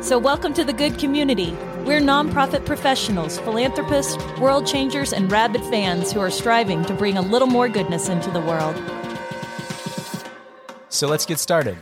So, 0.00 0.16
welcome 0.16 0.54
to 0.54 0.62
the 0.62 0.72
good 0.72 0.96
community. 0.96 1.50
We're 1.84 2.00
nonprofit 2.00 2.64
professionals, 2.64 3.40
philanthropists, 3.40 4.16
world 4.38 4.64
changers, 4.64 5.12
and 5.12 5.30
rabid 5.30 5.60
fans 5.62 6.12
who 6.12 6.20
are 6.20 6.30
striving 6.30 6.84
to 6.84 6.94
bring 6.94 7.18
a 7.18 7.20
little 7.20 7.48
more 7.48 7.68
goodness 7.68 8.08
into 8.08 8.30
the 8.30 8.40
world. 8.40 8.76
So, 10.88 11.08
let's 11.08 11.26
get 11.26 11.40
started. 11.40 11.76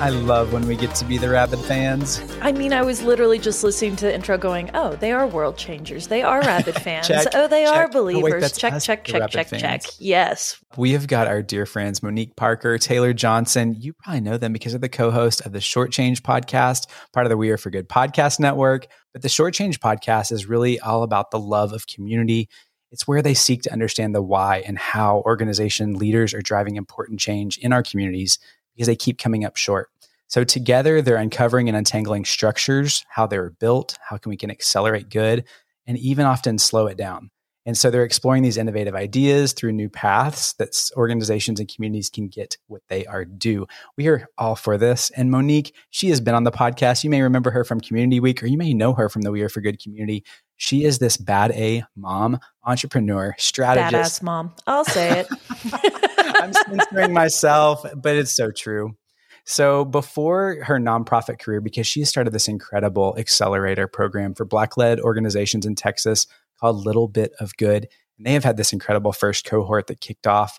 I 0.00 0.10
love 0.10 0.52
when 0.52 0.64
we 0.68 0.76
get 0.76 0.94
to 0.96 1.04
be 1.04 1.18
the 1.18 1.28
rabid 1.28 1.58
fans. 1.58 2.22
I 2.40 2.52
mean, 2.52 2.72
I 2.72 2.82
was 2.82 3.02
literally 3.02 3.40
just 3.40 3.64
listening 3.64 3.96
to 3.96 4.04
the 4.04 4.14
intro 4.14 4.38
going, 4.38 4.70
oh, 4.72 4.94
they 4.94 5.10
are 5.10 5.26
world 5.26 5.56
changers. 5.56 6.06
They 6.06 6.22
are 6.22 6.40
rabid 6.40 6.76
fans. 6.82 7.08
check, 7.08 7.26
oh, 7.34 7.48
they 7.48 7.64
check. 7.64 7.74
are 7.74 7.82
Oh, 7.82 7.86
wait, 7.86 7.92
believers. 8.20 8.56
check, 8.56 8.74
us, 8.74 8.86
check, 8.86 9.02
check, 9.02 9.28
check, 9.28 9.48
fans. 9.48 9.60
check. 9.60 9.82
Yes. 9.98 10.62
We 10.76 10.92
have 10.92 11.08
got 11.08 11.26
our 11.26 11.42
dear 11.42 11.66
friends 11.66 12.00
Monique 12.00 12.36
Parker, 12.36 12.78
Taylor 12.78 13.12
Johnson. 13.12 13.74
You 13.76 13.92
probably 13.92 14.20
know 14.20 14.36
them 14.38 14.52
because 14.52 14.70
they're 14.70 14.78
the 14.78 14.88
co 14.88 15.10
host 15.10 15.44
of 15.44 15.50
the 15.50 15.58
Shortchanged 15.58 16.20
podcast, 16.20 16.86
part 17.12 17.26
of 17.26 17.30
the 17.30 17.36
We 17.36 17.50
Are 17.50 17.58
for 17.58 17.70
Good 17.70 17.88
podcast 17.88 18.38
network. 18.38 18.86
But 19.12 19.22
the 19.22 19.28
Shortchanged 19.28 19.78
podcast 19.78 20.30
is 20.30 20.46
really 20.46 20.78
all 20.78 21.02
about 21.02 21.32
the 21.32 21.40
love 21.40 21.72
of 21.72 21.88
community. 21.88 22.48
It's 22.92 23.08
where 23.08 23.20
they 23.20 23.34
seek 23.34 23.62
to 23.62 23.72
understand 23.72 24.14
the 24.14 24.22
why 24.22 24.62
and 24.64 24.78
how 24.78 25.22
organization 25.26 25.94
leaders 25.94 26.32
are 26.34 26.40
driving 26.40 26.76
important 26.76 27.18
change 27.18 27.58
in 27.58 27.72
our 27.72 27.82
communities 27.82 28.38
because 28.78 28.86
they 28.86 28.94
keep 28.94 29.18
coming 29.18 29.44
up 29.44 29.56
short. 29.56 29.90
So 30.28 30.44
together 30.44 31.02
they're 31.02 31.16
uncovering 31.16 31.68
and 31.68 31.76
untangling 31.76 32.24
structures, 32.24 33.04
how 33.08 33.26
they're 33.26 33.50
built, 33.50 33.98
how 34.08 34.18
can 34.18 34.30
we 34.30 34.36
can 34.36 34.52
accelerate 34.52 35.10
good, 35.10 35.44
and 35.88 35.98
even 35.98 36.26
often 36.26 36.58
slow 36.58 36.86
it 36.86 36.96
down. 36.96 37.32
And 37.66 37.76
so 37.76 37.90
they're 37.90 38.04
exploring 38.04 38.44
these 38.44 38.56
innovative 38.56 38.94
ideas 38.94 39.52
through 39.52 39.72
new 39.72 39.88
paths 39.88 40.52
that 40.54 40.90
organizations 40.96 41.58
and 41.58 41.68
communities 41.68 42.08
can 42.08 42.28
get 42.28 42.56
what 42.68 42.82
they 42.88 43.04
are 43.06 43.24
due. 43.24 43.66
We 43.96 44.06
are 44.06 44.28
all 44.38 44.54
for 44.54 44.78
this. 44.78 45.10
And 45.10 45.30
Monique, 45.30 45.74
she 45.90 46.08
has 46.10 46.20
been 46.20 46.36
on 46.36 46.44
the 46.44 46.52
podcast. 46.52 47.02
You 47.02 47.10
may 47.10 47.20
remember 47.20 47.50
her 47.50 47.64
from 47.64 47.80
Community 47.80 48.20
Week, 48.20 48.42
or 48.42 48.46
you 48.46 48.58
may 48.58 48.72
know 48.74 48.92
her 48.92 49.08
from 49.08 49.22
the 49.22 49.32
We 49.32 49.42
Are 49.42 49.48
for 49.48 49.60
Good 49.60 49.82
community. 49.82 50.24
She 50.58 50.84
is 50.84 50.98
this 50.98 51.16
bad 51.16 51.52
A 51.52 51.84
mom, 51.96 52.40
entrepreneur, 52.64 53.34
strategist. 53.38 54.20
Badass 54.20 54.22
mom. 54.22 54.54
I'll 54.66 54.84
say 54.84 55.20
it. 55.20 55.28
I'm 56.42 56.52
censoring 56.52 57.12
myself, 57.12 57.84
but 57.96 58.16
it's 58.16 58.34
so 58.34 58.50
true. 58.50 58.96
So 59.44 59.84
before 59.84 60.62
her 60.64 60.78
nonprofit 60.78 61.38
career, 61.38 61.60
because 61.60 61.86
she 61.86 62.04
started 62.04 62.32
this 62.32 62.48
incredible 62.48 63.16
accelerator 63.16 63.86
program 63.86 64.34
for 64.34 64.44
Black-led 64.44 65.00
organizations 65.00 65.64
in 65.64 65.74
Texas 65.74 66.26
called 66.60 66.84
Little 66.84 67.08
Bit 67.08 67.32
of 67.40 67.56
Good, 67.56 67.88
and 68.18 68.26
they 68.26 68.32
have 68.32 68.44
had 68.44 68.56
this 68.56 68.72
incredible 68.72 69.12
first 69.12 69.44
cohort 69.46 69.86
that 69.86 70.00
kicked 70.00 70.26
off. 70.26 70.58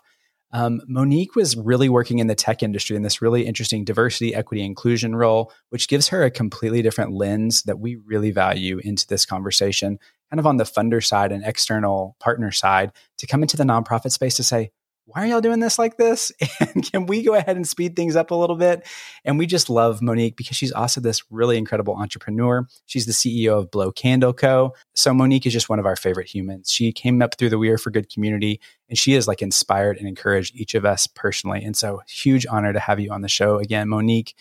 Um, 0.52 0.80
Monique 0.88 1.36
was 1.36 1.56
really 1.56 1.88
working 1.88 2.18
in 2.18 2.26
the 2.26 2.34
tech 2.34 2.62
industry 2.62 2.96
in 2.96 3.02
this 3.02 3.22
really 3.22 3.46
interesting 3.46 3.84
diversity, 3.84 4.34
equity, 4.34 4.64
inclusion 4.64 5.14
role, 5.14 5.52
which 5.68 5.88
gives 5.88 6.08
her 6.08 6.24
a 6.24 6.30
completely 6.30 6.82
different 6.82 7.12
lens 7.12 7.62
that 7.62 7.78
we 7.78 7.96
really 7.96 8.30
value 8.30 8.80
into 8.82 9.06
this 9.06 9.24
conversation, 9.24 9.98
kind 10.30 10.40
of 10.40 10.46
on 10.46 10.56
the 10.56 10.64
funder 10.64 11.04
side 11.04 11.30
and 11.30 11.44
external 11.44 12.16
partner 12.18 12.50
side, 12.50 12.90
to 13.18 13.26
come 13.26 13.42
into 13.42 13.56
the 13.56 13.64
nonprofit 13.64 14.10
space 14.10 14.36
to 14.36 14.42
say, 14.42 14.70
why 15.12 15.24
are 15.24 15.26
y'all 15.26 15.40
doing 15.40 15.60
this 15.60 15.78
like 15.78 15.96
this? 15.96 16.32
And 16.60 16.88
can 16.88 17.06
we 17.06 17.22
go 17.22 17.34
ahead 17.34 17.56
and 17.56 17.66
speed 17.66 17.96
things 17.96 18.16
up 18.16 18.30
a 18.30 18.34
little 18.34 18.54
bit? 18.54 18.86
And 19.24 19.38
we 19.38 19.46
just 19.46 19.70
love 19.70 20.02
Monique 20.02 20.36
because 20.36 20.56
she's 20.56 20.72
also 20.72 21.00
this 21.00 21.22
really 21.30 21.56
incredible 21.56 21.96
entrepreneur. 21.96 22.66
She's 22.86 23.06
the 23.06 23.12
CEO 23.12 23.58
of 23.58 23.70
Blow 23.70 23.90
Candle 23.90 24.32
Co. 24.32 24.74
So 24.94 25.12
Monique 25.12 25.46
is 25.46 25.52
just 25.52 25.68
one 25.68 25.78
of 25.78 25.86
our 25.86 25.96
favorite 25.96 26.28
humans. 26.28 26.70
She 26.70 26.92
came 26.92 27.22
up 27.22 27.36
through 27.36 27.48
the 27.48 27.58
We 27.58 27.70
Are 27.70 27.78
for 27.78 27.90
Good 27.90 28.12
community 28.12 28.60
and 28.88 28.98
she 28.98 29.12
has 29.12 29.26
like 29.26 29.42
inspired 29.42 29.96
and 29.98 30.06
encouraged 30.06 30.54
each 30.54 30.74
of 30.74 30.84
us 30.84 31.06
personally. 31.06 31.64
And 31.64 31.76
so 31.76 32.02
huge 32.06 32.46
honor 32.46 32.72
to 32.72 32.80
have 32.80 33.00
you 33.00 33.10
on 33.10 33.22
the 33.22 33.28
show 33.28 33.58
again, 33.58 33.88
Monique. 33.88 34.34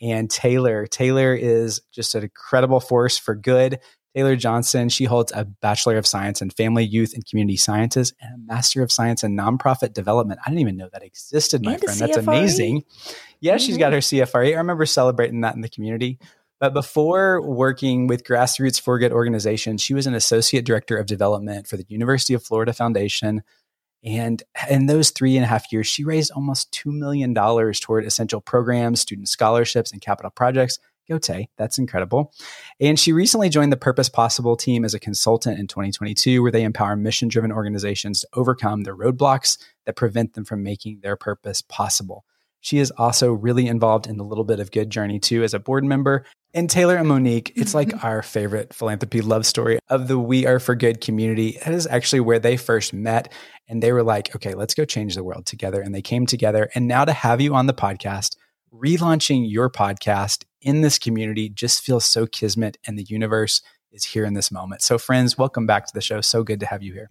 And 0.00 0.28
Taylor. 0.28 0.88
Taylor 0.88 1.34
is 1.34 1.80
just 1.92 2.16
an 2.16 2.24
incredible 2.24 2.80
force 2.80 3.16
for 3.16 3.36
good. 3.36 3.78
Taylor 4.18 4.34
Johnson, 4.34 4.88
she 4.88 5.04
holds 5.04 5.30
a 5.30 5.44
Bachelor 5.44 5.96
of 5.96 6.04
Science 6.04 6.42
in 6.42 6.50
Family, 6.50 6.82
Youth, 6.82 7.14
and 7.14 7.24
Community 7.24 7.56
Sciences 7.56 8.12
and 8.20 8.34
a 8.34 8.52
Master 8.52 8.82
of 8.82 8.90
Science 8.90 9.22
in 9.22 9.36
Nonprofit 9.36 9.92
Development. 9.92 10.40
I 10.44 10.50
didn't 10.50 10.62
even 10.62 10.76
know 10.76 10.88
that 10.92 11.04
existed, 11.04 11.64
my 11.64 11.74
And 11.74 11.82
friend. 11.84 12.00
That's 12.00 12.16
amazing. 12.16 12.82
Yeah, 13.38 13.58
she's 13.58 13.78
got 13.78 13.92
her 13.92 14.00
CFRE. 14.00 14.54
I 14.54 14.58
remember 14.58 14.86
celebrating 14.86 15.42
that 15.42 15.54
in 15.54 15.60
the 15.60 15.68
community. 15.68 16.18
But 16.58 16.74
before 16.74 17.40
working 17.40 18.08
with 18.08 18.24
grassroots 18.24 18.80
for 18.80 18.98
good 18.98 19.12
organizations, 19.12 19.82
she 19.82 19.94
was 19.94 20.08
an 20.08 20.14
associate 20.14 20.64
director 20.64 20.96
of 20.96 21.06
development 21.06 21.68
for 21.68 21.76
the 21.76 21.86
University 21.86 22.34
of 22.34 22.42
Florida 22.42 22.72
Foundation. 22.72 23.44
And 24.02 24.42
in 24.68 24.86
those 24.86 25.10
three 25.10 25.36
and 25.36 25.44
a 25.44 25.48
half 25.48 25.70
years, 25.70 25.86
she 25.86 26.02
raised 26.02 26.32
almost 26.32 26.72
$2 26.72 26.92
million 26.92 27.32
toward 27.34 28.04
essential 28.04 28.40
programs, 28.40 29.00
student 29.00 29.28
scholarships, 29.28 29.92
and 29.92 30.00
capital 30.00 30.32
projects. 30.32 30.80
Go 31.08 31.18
Tay, 31.18 31.48
that's 31.56 31.78
incredible. 31.78 32.32
And 32.80 32.98
she 32.98 33.12
recently 33.12 33.48
joined 33.48 33.72
the 33.72 33.76
Purpose 33.76 34.08
Possible 34.08 34.56
team 34.56 34.84
as 34.84 34.94
a 34.94 35.00
consultant 35.00 35.58
in 35.58 35.66
2022, 35.66 36.42
where 36.42 36.52
they 36.52 36.64
empower 36.64 36.96
mission 36.96 37.28
driven 37.28 37.50
organizations 37.50 38.20
to 38.20 38.28
overcome 38.34 38.82
the 38.82 38.90
roadblocks 38.90 39.58
that 39.86 39.96
prevent 39.96 40.34
them 40.34 40.44
from 40.44 40.62
making 40.62 41.00
their 41.00 41.16
purpose 41.16 41.62
possible. 41.62 42.24
She 42.60 42.78
is 42.78 42.90
also 42.92 43.32
really 43.32 43.66
involved 43.66 44.06
in 44.06 44.16
the 44.16 44.24
Little 44.24 44.44
Bit 44.44 44.60
of 44.60 44.70
Good 44.70 44.90
journey 44.90 45.18
too 45.18 45.42
as 45.42 45.54
a 45.54 45.58
board 45.58 45.84
member. 45.84 46.24
And 46.54 46.68
Taylor 46.68 46.96
and 46.96 47.08
Monique, 47.08 47.52
it's 47.56 47.74
like 47.74 47.88
mm-hmm. 47.88 48.06
our 48.06 48.22
favorite 48.22 48.74
philanthropy 48.74 49.20
love 49.20 49.46
story 49.46 49.78
of 49.88 50.08
the 50.08 50.18
We 50.18 50.46
Are 50.46 50.58
for 50.58 50.74
Good 50.74 51.00
community. 51.00 51.58
That 51.64 51.74
is 51.74 51.86
actually 51.86 52.20
where 52.20 52.38
they 52.38 52.56
first 52.56 52.92
met. 52.92 53.32
And 53.68 53.82
they 53.82 53.92
were 53.92 54.02
like, 54.02 54.34
okay, 54.34 54.54
let's 54.54 54.74
go 54.74 54.84
change 54.84 55.14
the 55.14 55.24
world 55.24 55.46
together. 55.46 55.80
And 55.80 55.94
they 55.94 56.02
came 56.02 56.26
together. 56.26 56.68
And 56.74 56.88
now 56.88 57.04
to 57.04 57.12
have 57.12 57.40
you 57.40 57.54
on 57.54 57.66
the 57.66 57.74
podcast, 57.74 58.36
relaunching 58.74 59.50
your 59.50 59.70
podcast 59.70 60.44
in 60.60 60.80
this 60.80 60.98
community 60.98 61.48
just 61.48 61.82
feels 61.82 62.04
so 62.04 62.26
kismet. 62.26 62.76
And 62.86 62.98
the 62.98 63.04
universe 63.04 63.62
is 63.92 64.04
here 64.04 64.24
in 64.24 64.34
this 64.34 64.50
moment. 64.50 64.82
So, 64.82 64.98
friends, 64.98 65.38
welcome 65.38 65.66
back 65.66 65.86
to 65.86 65.92
the 65.94 66.00
show. 66.00 66.20
So 66.20 66.42
good 66.42 66.60
to 66.60 66.66
have 66.66 66.82
you 66.82 66.92
here. 66.92 67.10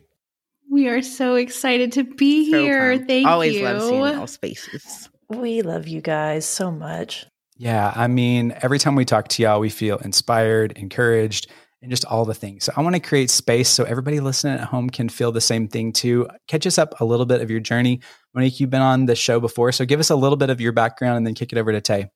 We 0.69 0.87
are 0.89 1.01
so 1.01 1.35
excited 1.35 1.91
to 1.93 2.03
be 2.03 2.51
So 2.51 2.61
here. 2.61 2.91
pumped. 2.91 3.07
Thank 3.07 3.27
Always 3.27 3.55
you. 3.55 3.65
Always 3.65 3.81
love 3.83 3.89
seeing 3.89 4.19
all 4.19 4.27
spaces. 4.27 5.09
we 5.29 5.61
love 5.61 5.87
you 5.87 6.01
guys 6.01 6.45
so 6.45 6.71
much. 6.71 7.25
Yeah, 7.55 7.91
I 7.95 8.07
mean, 8.07 8.53
every 8.61 8.77
time 8.77 8.95
we 8.95 9.03
talk 9.05 9.29
to 9.29 9.41
y'all, 9.41 9.59
we 9.59 9.69
feel 9.69 9.97
inspired, 9.97 10.73
encouraged, 10.77 11.49
and 11.81 11.91
just 11.91 12.05
all 12.05 12.25
the 12.25 12.33
things. 12.33 12.65
So 12.65 12.73
I 12.75 12.81
want 12.81 12.95
to 12.95 12.99
create 12.99 13.29
space 13.29 13.69
so 13.69 13.83
everybody 13.83 14.19
listening 14.19 14.55
at 14.55 14.65
home 14.67 14.89
can 14.89 15.09
feel 15.09 15.31
the 15.31 15.41
same 15.41 15.67
thing 15.67 15.93
too. 15.93 16.27
Catch 16.47 16.65
us 16.65 16.77
up 16.77 16.99
a 16.99 17.05
little 17.05 17.25
bit 17.25 17.41
of 17.41 17.51
your 17.51 17.59
journey. 17.59 18.01
Monique, 18.33 18.59
you've 18.59 18.69
been 18.69 18.81
on 18.81 19.05
the 19.05 19.15
show 19.15 19.39
before, 19.39 19.71
so 19.71 19.85
give 19.85 19.99
us 19.99 20.09
a 20.09 20.15
little 20.15 20.37
bit 20.37 20.49
of 20.49 20.59
your 20.59 20.71
background 20.71 21.17
and 21.17 21.27
then 21.27 21.33
kick 21.33 21.51
it 21.51 21.57
over 21.57 21.71
to 21.71 21.81
Tay. 21.81 22.09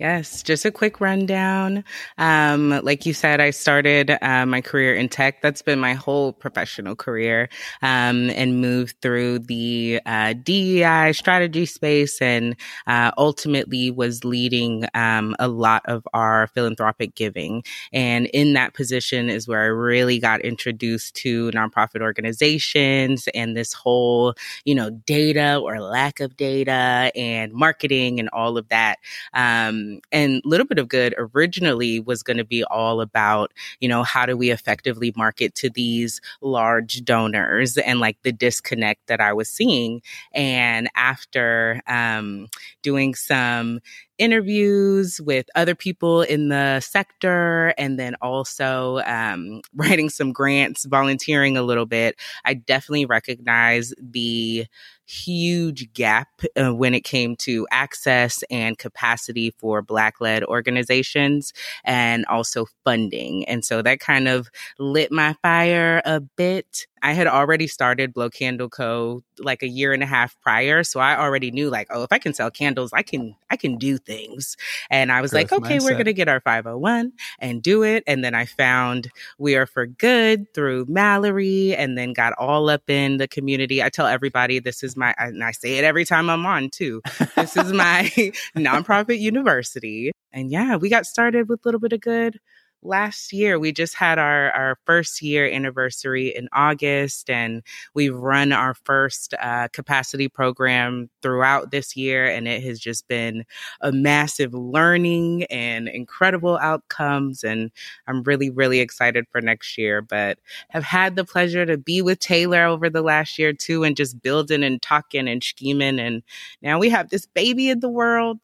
Yes, 0.00 0.42
just 0.42 0.64
a 0.64 0.72
quick 0.72 1.00
rundown. 1.00 1.84
Um, 2.18 2.70
like 2.82 3.06
you 3.06 3.14
said, 3.14 3.40
I 3.40 3.50
started 3.50 4.10
uh, 4.22 4.44
my 4.44 4.60
career 4.60 4.92
in 4.92 5.08
tech. 5.08 5.40
That's 5.40 5.62
been 5.62 5.78
my 5.78 5.94
whole 5.94 6.32
professional 6.32 6.96
career, 6.96 7.48
um, 7.80 8.28
and 8.30 8.60
moved 8.60 8.96
through 9.02 9.38
the 9.40 10.00
uh, 10.04 10.32
DEI 10.32 11.12
strategy 11.12 11.64
space, 11.64 12.20
and 12.20 12.56
uh, 12.88 13.12
ultimately 13.16 13.92
was 13.92 14.24
leading 14.24 14.84
um, 14.94 15.36
a 15.38 15.46
lot 15.46 15.82
of 15.86 16.02
our 16.12 16.48
philanthropic 16.48 17.14
giving. 17.14 17.62
And 17.92 18.26
in 18.26 18.54
that 18.54 18.74
position 18.74 19.30
is 19.30 19.46
where 19.46 19.62
I 19.62 19.66
really 19.66 20.18
got 20.18 20.40
introduced 20.40 21.14
to 21.16 21.52
nonprofit 21.52 22.00
organizations 22.02 23.28
and 23.32 23.56
this 23.56 23.72
whole, 23.72 24.34
you 24.64 24.74
know, 24.74 24.90
data 24.90 25.56
or 25.62 25.80
lack 25.80 26.18
of 26.18 26.36
data 26.36 27.12
and 27.14 27.52
marketing 27.52 28.18
and 28.18 28.28
all 28.30 28.58
of 28.58 28.68
that. 28.70 28.98
Um, 29.34 29.83
and 30.12 30.42
Little 30.44 30.66
Bit 30.66 30.78
of 30.78 30.88
Good 30.88 31.14
originally 31.18 32.00
was 32.00 32.22
going 32.22 32.36
to 32.36 32.44
be 32.44 32.64
all 32.64 33.00
about, 33.00 33.52
you 33.80 33.88
know, 33.88 34.02
how 34.02 34.26
do 34.26 34.36
we 34.36 34.50
effectively 34.50 35.12
market 35.16 35.54
to 35.56 35.70
these 35.70 36.20
large 36.40 37.04
donors 37.04 37.76
and 37.76 38.00
like 38.00 38.16
the 38.22 38.32
disconnect 38.32 39.06
that 39.06 39.20
I 39.20 39.32
was 39.32 39.48
seeing. 39.48 40.02
And 40.32 40.88
after 40.94 41.82
um, 41.86 42.48
doing 42.82 43.14
some 43.14 43.80
interviews 44.18 45.20
with 45.20 45.46
other 45.54 45.74
people 45.74 46.22
in 46.22 46.48
the 46.48 46.80
sector 46.80 47.74
and 47.76 47.98
then 47.98 48.14
also 48.22 49.00
um, 49.06 49.60
writing 49.74 50.08
some 50.08 50.32
grants, 50.32 50.84
volunteering 50.84 51.56
a 51.56 51.62
little 51.62 51.86
bit, 51.86 52.16
I 52.44 52.54
definitely 52.54 53.06
recognize 53.06 53.92
the 54.00 54.66
huge 55.06 55.92
gap 55.92 56.28
uh, 56.56 56.74
when 56.74 56.94
it 56.94 57.04
came 57.04 57.36
to 57.36 57.66
access 57.70 58.42
and 58.50 58.78
capacity 58.78 59.54
for 59.58 59.82
Black 59.82 60.20
led 60.20 60.44
organizations 60.44 61.52
and 61.84 62.24
also 62.26 62.66
funding. 62.84 63.44
And 63.46 63.64
so 63.64 63.82
that 63.82 64.00
kind 64.00 64.28
of 64.28 64.48
lit 64.78 65.12
my 65.12 65.34
fire 65.42 66.02
a 66.04 66.20
bit. 66.20 66.86
I 67.04 67.12
had 67.12 67.26
already 67.26 67.66
started 67.66 68.14
Blow 68.14 68.30
Candle 68.30 68.70
Co. 68.70 69.22
like 69.38 69.62
a 69.62 69.68
year 69.68 69.92
and 69.92 70.02
a 70.02 70.06
half 70.06 70.40
prior, 70.40 70.82
so 70.82 71.00
I 71.00 71.18
already 71.18 71.50
knew 71.50 71.68
like, 71.68 71.88
oh, 71.90 72.02
if 72.02 72.10
I 72.10 72.18
can 72.18 72.32
sell 72.32 72.50
candles, 72.50 72.94
I 72.94 73.02
can 73.02 73.36
I 73.50 73.56
can 73.56 73.76
do 73.76 73.98
things. 73.98 74.56
And 74.88 75.12
I 75.12 75.20
was 75.20 75.32
Growth 75.32 75.52
like, 75.52 75.64
okay, 75.64 75.76
mindset. 75.76 75.84
we're 75.84 75.92
going 75.92 76.06
to 76.06 76.14
get 76.14 76.28
our 76.28 76.40
501 76.40 77.12
and 77.40 77.62
do 77.62 77.82
it. 77.82 78.04
And 78.06 78.24
then 78.24 78.34
I 78.34 78.46
found 78.46 79.10
We 79.38 79.54
Are 79.54 79.66
for 79.66 79.84
Good 79.84 80.54
through 80.54 80.86
Mallory 80.88 81.76
and 81.76 81.98
then 81.98 82.14
got 82.14 82.32
all 82.38 82.70
up 82.70 82.88
in 82.88 83.18
the 83.18 83.28
community. 83.28 83.82
I 83.82 83.90
tell 83.90 84.06
everybody 84.06 84.58
this 84.58 84.82
is 84.82 84.93
my 84.96 85.14
and 85.18 85.42
I 85.42 85.52
say 85.52 85.78
it 85.78 85.84
every 85.84 86.04
time 86.04 86.30
I'm 86.30 86.46
on 86.46 86.70
too. 86.70 87.02
This 87.36 87.56
is 87.56 87.72
my 87.72 88.04
nonprofit 88.56 89.18
university. 89.18 90.12
And 90.32 90.50
yeah, 90.50 90.76
we 90.76 90.88
got 90.88 91.06
started 91.06 91.48
with 91.48 91.60
a 91.64 91.68
little 91.68 91.80
bit 91.80 91.92
of 91.92 92.00
good 92.00 92.38
last 92.84 93.32
year 93.32 93.58
we 93.58 93.72
just 93.72 93.94
had 93.94 94.18
our 94.18 94.50
our 94.52 94.78
first 94.84 95.22
year 95.22 95.46
anniversary 95.46 96.28
in 96.28 96.48
august 96.52 97.30
and 97.30 97.62
we've 97.94 98.16
run 98.16 98.52
our 98.52 98.74
first 98.74 99.34
uh, 99.40 99.68
capacity 99.72 100.28
program 100.28 101.08
throughout 101.22 101.70
this 101.70 101.96
year 101.96 102.26
and 102.26 102.46
it 102.46 102.62
has 102.62 102.78
just 102.78 103.08
been 103.08 103.44
a 103.80 103.90
massive 103.90 104.52
learning 104.52 105.44
and 105.44 105.88
incredible 105.88 106.58
outcomes 106.58 107.42
and 107.42 107.70
i'm 108.06 108.22
really 108.24 108.50
really 108.50 108.80
excited 108.80 109.26
for 109.30 109.40
next 109.40 109.78
year 109.78 110.02
but 110.02 110.38
have 110.68 110.84
had 110.84 111.16
the 111.16 111.24
pleasure 111.24 111.64
to 111.64 111.78
be 111.78 112.02
with 112.02 112.18
taylor 112.18 112.64
over 112.64 112.90
the 112.90 113.02
last 113.02 113.38
year 113.38 113.52
too 113.52 113.82
and 113.82 113.96
just 113.96 114.20
building 114.22 114.62
and 114.62 114.82
talking 114.82 115.28
and 115.28 115.42
scheming 115.42 115.98
and 115.98 116.22
now 116.62 116.78
we 116.78 116.90
have 116.90 117.10
this 117.10 117.26
baby 117.26 117.68
in 117.68 117.80
the 117.80 117.88
world. 117.88 118.40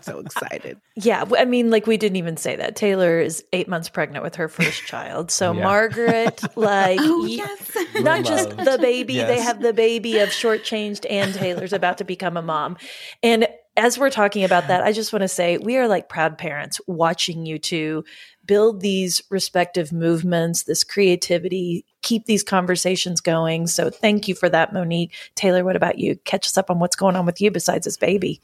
So 0.00 0.18
excited. 0.24 0.80
Yeah 0.96 1.24
i 1.36 1.44
mean 1.44 1.70
like 1.70 1.86
we 1.86 1.96
didn't 1.96 2.16
even 2.16 2.36
say 2.36 2.56
that. 2.56 2.76
Taylor 2.76 3.20
is 3.20 3.42
eight 3.54 3.68
months 3.68 3.88
pregnant 3.88 4.22
with 4.22 4.36
her 4.36 4.48
first 4.48 4.82
child. 4.86 5.30
So 5.30 5.52
yeah. 5.52 5.62
Margaret, 5.62 6.42
like, 6.56 6.98
oh, 7.00 7.24
yes. 7.24 7.76
not 8.00 8.24
just 8.24 8.50
the 8.50 8.78
baby, 8.80 9.14
yes. 9.14 9.28
they 9.28 9.40
have 9.40 9.62
the 9.62 9.72
baby 9.72 10.18
of 10.18 10.28
shortchanged 10.30 11.06
and 11.08 11.32
Taylor's 11.32 11.72
about 11.72 11.98
to 11.98 12.04
become 12.04 12.36
a 12.36 12.42
mom. 12.42 12.76
And 13.22 13.48
as 13.76 13.98
we're 13.98 14.10
talking 14.10 14.44
about 14.44 14.68
that, 14.68 14.84
I 14.84 14.92
just 14.92 15.12
want 15.12 15.22
to 15.22 15.28
say 15.28 15.58
we 15.58 15.76
are 15.76 15.88
like 15.88 16.08
proud 16.08 16.38
parents 16.38 16.80
watching 16.86 17.46
you 17.46 17.58
two 17.58 18.04
build 18.46 18.80
these 18.80 19.22
respective 19.30 19.92
movements, 19.92 20.64
this 20.64 20.84
creativity, 20.84 21.84
keep 22.02 22.26
these 22.26 22.42
conversations 22.42 23.20
going. 23.20 23.66
So 23.66 23.90
thank 23.90 24.28
you 24.28 24.34
for 24.34 24.48
that, 24.48 24.72
Monique. 24.72 25.12
Taylor, 25.34 25.64
what 25.64 25.76
about 25.76 25.98
you? 25.98 26.16
Catch 26.24 26.46
us 26.46 26.58
up 26.58 26.70
on 26.70 26.78
what's 26.78 26.96
going 26.96 27.16
on 27.16 27.26
with 27.26 27.40
you 27.40 27.50
besides 27.50 27.84
this 27.84 27.96
baby. 27.96 28.40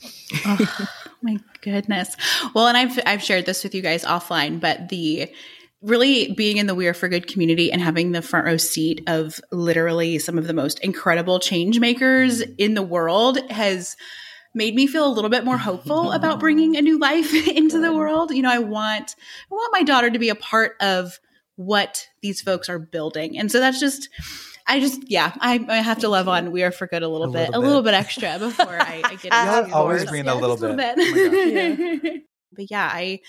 oh, 0.46 0.88
my 1.22 1.38
goodness. 1.60 2.16
Well, 2.54 2.66
and 2.66 2.76
I've 2.76 2.98
I've 3.06 3.22
shared 3.22 3.46
this 3.46 3.62
with 3.62 3.74
you 3.74 3.82
guys 3.82 4.04
offline, 4.04 4.60
but 4.60 4.88
the 4.88 5.30
really 5.82 6.32
being 6.32 6.58
in 6.58 6.66
the 6.66 6.74
We 6.74 6.86
Are 6.86 6.94
for 6.94 7.08
Good 7.08 7.26
community 7.26 7.72
and 7.72 7.80
having 7.80 8.12
the 8.12 8.22
front 8.22 8.46
row 8.46 8.56
seat 8.56 9.02
of 9.06 9.40
literally 9.50 10.18
some 10.18 10.38
of 10.38 10.46
the 10.46 10.52
most 10.52 10.78
incredible 10.80 11.38
change 11.38 11.80
makers 11.80 12.42
mm-hmm. 12.42 12.52
in 12.58 12.74
the 12.74 12.82
world 12.82 13.38
has 13.50 13.96
made 14.54 14.74
me 14.74 14.86
feel 14.86 15.06
a 15.06 15.12
little 15.12 15.30
bit 15.30 15.44
more 15.44 15.58
hopeful 15.58 16.12
about 16.12 16.40
bringing 16.40 16.76
a 16.76 16.82
new 16.82 16.98
life 16.98 17.32
into 17.48 17.80
the 17.80 17.94
world. 17.94 18.32
You 18.32 18.42
know, 18.42 18.50
I 18.50 18.58
want 18.58 19.14
I 19.50 19.54
want 19.54 19.72
my 19.72 19.82
daughter 19.82 20.10
to 20.10 20.18
be 20.18 20.28
a 20.28 20.34
part 20.34 20.76
of 20.80 21.18
what 21.56 22.08
these 22.22 22.40
folks 22.40 22.68
are 22.68 22.78
building. 22.78 23.38
And 23.38 23.50
so 23.50 23.60
that's 23.60 23.80
just 23.80 24.08
I 24.66 24.80
just 24.80 25.10
yeah, 25.10 25.32
I, 25.40 25.64
I 25.68 25.76
have 25.76 25.98
to 25.98 26.08
love 26.08 26.28
on 26.28 26.52
We 26.52 26.62
Are 26.62 26.70
for 26.70 26.86
Good 26.86 27.02
a 27.02 27.08
little 27.08 27.28
a 27.28 27.32
bit, 27.32 27.50
little 27.50 27.62
a 27.62 27.66
little 27.66 27.82
bit 27.82 27.94
extra 27.94 28.38
before 28.38 28.80
I, 28.80 29.02
I 29.04 29.14
get 29.16 29.32
into 29.64 29.74
always 29.74 30.10
being 30.10 30.26
yeah, 30.26 30.32
a 30.32 30.34
little 30.34 30.56
bit. 30.56 30.76
bit. 30.76 30.96
Oh 31.32 32.10
yeah. 32.10 32.16
But 32.52 32.70
yeah, 32.70 32.90
I 32.92 33.20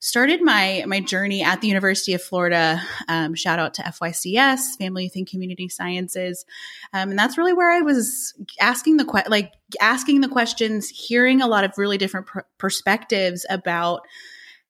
started 0.00 0.42
my 0.42 0.82
my 0.86 1.00
journey 1.00 1.42
at 1.42 1.60
the 1.60 1.68
University 1.68 2.14
of 2.14 2.22
Florida. 2.22 2.82
Um, 3.08 3.34
shout 3.34 3.58
out 3.58 3.74
to 3.74 3.82
FYCS, 3.82 4.76
Family 4.78 5.04
Youth 5.04 5.16
and 5.16 5.26
Community 5.26 5.68
Sciences, 5.68 6.44
um, 6.92 7.10
and 7.10 7.18
that's 7.18 7.38
really 7.38 7.52
where 7.52 7.70
I 7.70 7.80
was 7.80 8.34
asking 8.60 8.96
the 8.96 9.04
que- 9.04 9.28
like 9.28 9.52
asking 9.80 10.20
the 10.20 10.28
questions, 10.28 10.88
hearing 10.88 11.40
a 11.40 11.46
lot 11.46 11.64
of 11.64 11.78
really 11.78 11.98
different 11.98 12.26
pr- 12.26 12.40
perspectives 12.58 13.46
about 13.48 14.00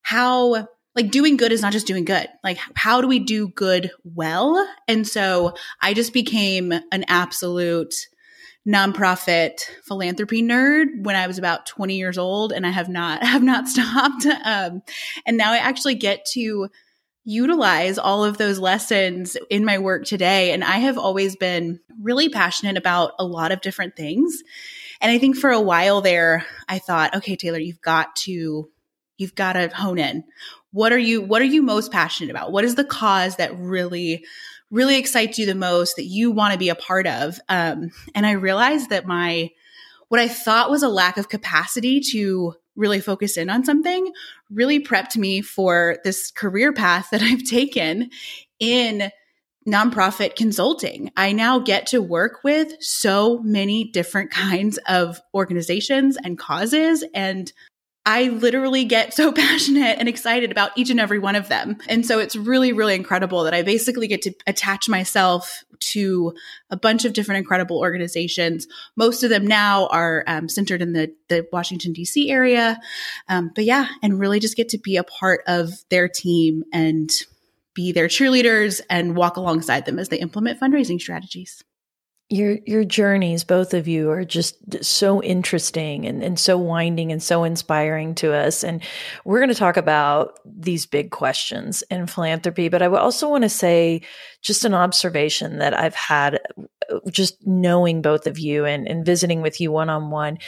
how 0.03 0.69
like 0.97 1.11
doing 1.11 1.37
good 1.37 1.53
is 1.53 1.63
not 1.63 1.73
just 1.73 1.87
doing 1.87 2.05
good. 2.05 2.29
Like, 2.43 2.59
how 2.75 3.01
do 3.01 3.07
we 3.07 3.21
do 3.21 3.49
good 3.49 3.93
well? 4.03 4.69
And 4.89 5.07
so 5.07 5.55
I 5.81 5.95
just 5.95 6.13
became 6.13 6.73
an 6.73 7.05
absolute 7.07 7.95
nonprofit 8.69 9.63
philanthropy 9.85 10.43
nerd 10.43 11.03
when 11.03 11.17
I 11.17 11.27
was 11.27 11.39
about 11.39 11.67
20 11.67 11.97
years 11.97 12.19
old 12.19 12.53
and 12.53 12.67
I 12.67 12.71
have 12.71 12.89
not 12.89 13.23
have 13.25 13.43
not 13.43 13.69
stopped. 13.69 14.27
Um, 14.27 14.83
and 15.27 15.37
now 15.37 15.53
I 15.53 15.59
actually 15.59 15.95
get 15.95 16.25
to 16.33 16.69
utilize 17.25 17.99
all 17.99 18.25
of 18.25 18.39
those 18.39 18.59
lessons 18.59 19.37
in 19.51 19.65
my 19.65 19.79
work 19.79 20.05
today 20.05 20.53
and 20.53 20.65
I 20.65 20.79
have 20.79 20.99
always 20.99 21.37
been 21.37 21.81
really 22.01 22.29
passionate 22.29 22.77
about 22.77 23.13
a 23.19 23.25
lot 23.25 23.53
of 23.53 23.61
different 23.61 23.95
things. 23.95 24.43
And 25.01 25.11
I 25.11 25.19
think 25.19 25.37
for 25.37 25.51
a 25.51 25.61
while 25.61 26.01
there 26.01 26.45
I 26.69 26.79
thought 26.79 27.15
okay 27.17 27.37
Taylor 27.37 27.59
you've 27.59 27.83
got 27.83 28.17
to 28.17 28.71
you've 29.17 29.35
got 29.35 29.55
to 29.55 29.69
hone 29.69 29.99
in. 29.99 30.25
What 30.73 30.93
are 30.93 30.99
you 30.99 31.21
what 31.21 31.43
are 31.43 31.47
you 31.47 31.63
most 31.63 31.93
passionate 31.93 32.31
about? 32.31 32.53
What 32.53 32.65
is 32.65 32.75
the 32.75 32.85
cause 32.85 33.37
that 33.37 33.59
really 33.59 34.25
really 34.71 34.97
excites 34.97 35.39
you 35.39 35.47
the 35.47 35.55
most 35.55 35.97
that 35.97 36.05
you 36.05 36.31
want 36.31 36.53
to 36.53 36.59
be 36.59 36.69
a 36.69 36.75
part 36.75 37.07
of. 37.07 37.41
Um, 37.49 37.91
and 38.15 38.25
I 38.25 38.33
realized 38.33 38.91
that 38.91 39.07
my, 39.07 39.51
what 40.09 40.21
I 40.21 40.29
thought 40.29 40.71
was 40.71 40.83
a 40.83 40.89
lack 40.89 41.17
of 41.17 41.29
capacity 41.29 42.01
to 42.13 42.55
really 42.77 43.01
focus 43.01 43.37
in 43.37 43.51
on 43.51 43.65
something 43.65 44.13
really 44.51 44.83
prepped 44.83 45.17
me 45.17 45.41
for 45.41 45.99
this 46.05 46.31
career 46.31 46.73
path 46.73 47.09
that 47.11 47.23
I've 47.23 47.45
taken 47.45 48.11
in 48.59 49.11
nonprofit 49.69 50.37
consulting. 50.37 51.11
I 51.17 51.33
now 51.33 51.59
get 51.59 51.87
to 51.89 52.01
work 52.01 52.43
with 52.43 52.75
so 52.81 53.41
many 53.41 53.85
different 53.85 54.31
kinds 54.31 54.79
of 54.89 55.21
organizations 55.35 56.17
and 56.23 56.39
causes 56.39 57.05
and 57.15 57.53
I 58.07 58.29
literally 58.29 58.85
get 58.85 59.15
so 59.15 59.33
passionate 59.33 59.99
and 59.99 60.09
excited 60.09 60.51
about 60.51 60.73
each 60.77 60.91
and 60.91 61.01
every 61.01 61.19
one 61.19 61.37
of 61.37 61.49
them. 61.49 61.79
And 61.89 62.05
so 62.05 62.19
it's 62.19 62.37
really, 62.37 62.73
really 62.73 62.95
incredible 62.95 63.45
that 63.45 63.55
I 63.55 63.63
basically 63.63 64.09
get 64.09 64.23
to 64.23 64.35
attach 64.47 64.89
myself 64.89 65.65
to 65.81 66.35
a 66.69 66.77
bunch 66.77 67.05
of 67.05 67.13
different 67.13 67.39
incredible 67.39 67.79
organizations. 67.79 68.67
Most 68.97 69.23
of 69.23 69.31
them 69.31 69.47
now 69.47 69.87
are 69.89 70.25
um, 70.27 70.49
centered 70.49 70.83
in 70.83 70.93
the, 70.93 71.15
the 71.29 71.47
Washington, 71.53 71.93
D.C. 71.93 72.31
area. 72.31 72.79
Um, 73.29 73.51
but 73.55 73.65
yeah, 73.65 73.89
and 74.03 74.19
really 74.19 74.41
just 74.41 74.57
get 74.57 74.69
to 74.71 74.79
be 74.79 74.97
a 74.97 75.05
part 75.05 75.43
of 75.47 75.73
their 75.89 76.09
team 76.09 76.65
and 76.73 77.11
be 77.73 77.93
their 77.93 78.09
cheerleaders 78.09 78.81
and 78.91 79.17
walk 79.17 79.37
alongside 79.37 79.87
them 79.87 79.99
as 79.99 80.09
they 80.09 80.19
implement 80.19 80.61
fundraising 80.61 81.01
strategies 81.01 81.63
your 82.31 82.59
your 82.65 82.85
journeys 82.85 83.43
both 83.43 83.75
of 83.75 83.89
you 83.89 84.09
are 84.09 84.25
just 84.25 84.57
so 84.85 85.21
interesting 85.23 86.07
and, 86.07 86.23
and 86.23 86.39
so 86.39 86.57
winding 86.57 87.11
and 87.11 87.21
so 87.23 87.43
inspiring 87.43 88.15
to 88.15 88.33
us. 88.33 88.63
And 88.63 88.83
we're 89.25 89.41
going 89.41 89.49
to 89.49 89.55
talk 89.55 89.77
about 89.77 90.39
these 90.45 90.87
big 90.87 91.11
questions 91.11 91.83
in 91.91 92.07
philanthropy 92.07 92.69
but 92.69 92.83
i 92.83 92.87
also 92.87 93.29
want 93.29 93.43
to 93.43 93.49
say 93.49 94.01
just 94.43 94.65
an 94.65 94.75
observation 94.75 95.59
that 95.59 95.79
i've 95.79 95.95
had 95.95 96.39
uh, 96.91 96.99
just 97.11 97.45
knowing 97.47 98.03
both 98.03 98.27
of 98.27 98.39
you 98.39 98.65
and, 98.65 98.87
and 98.87 99.05
visiting 99.05 99.43
with 99.43 99.61
you 99.61 99.73
one-on-one 99.73 100.39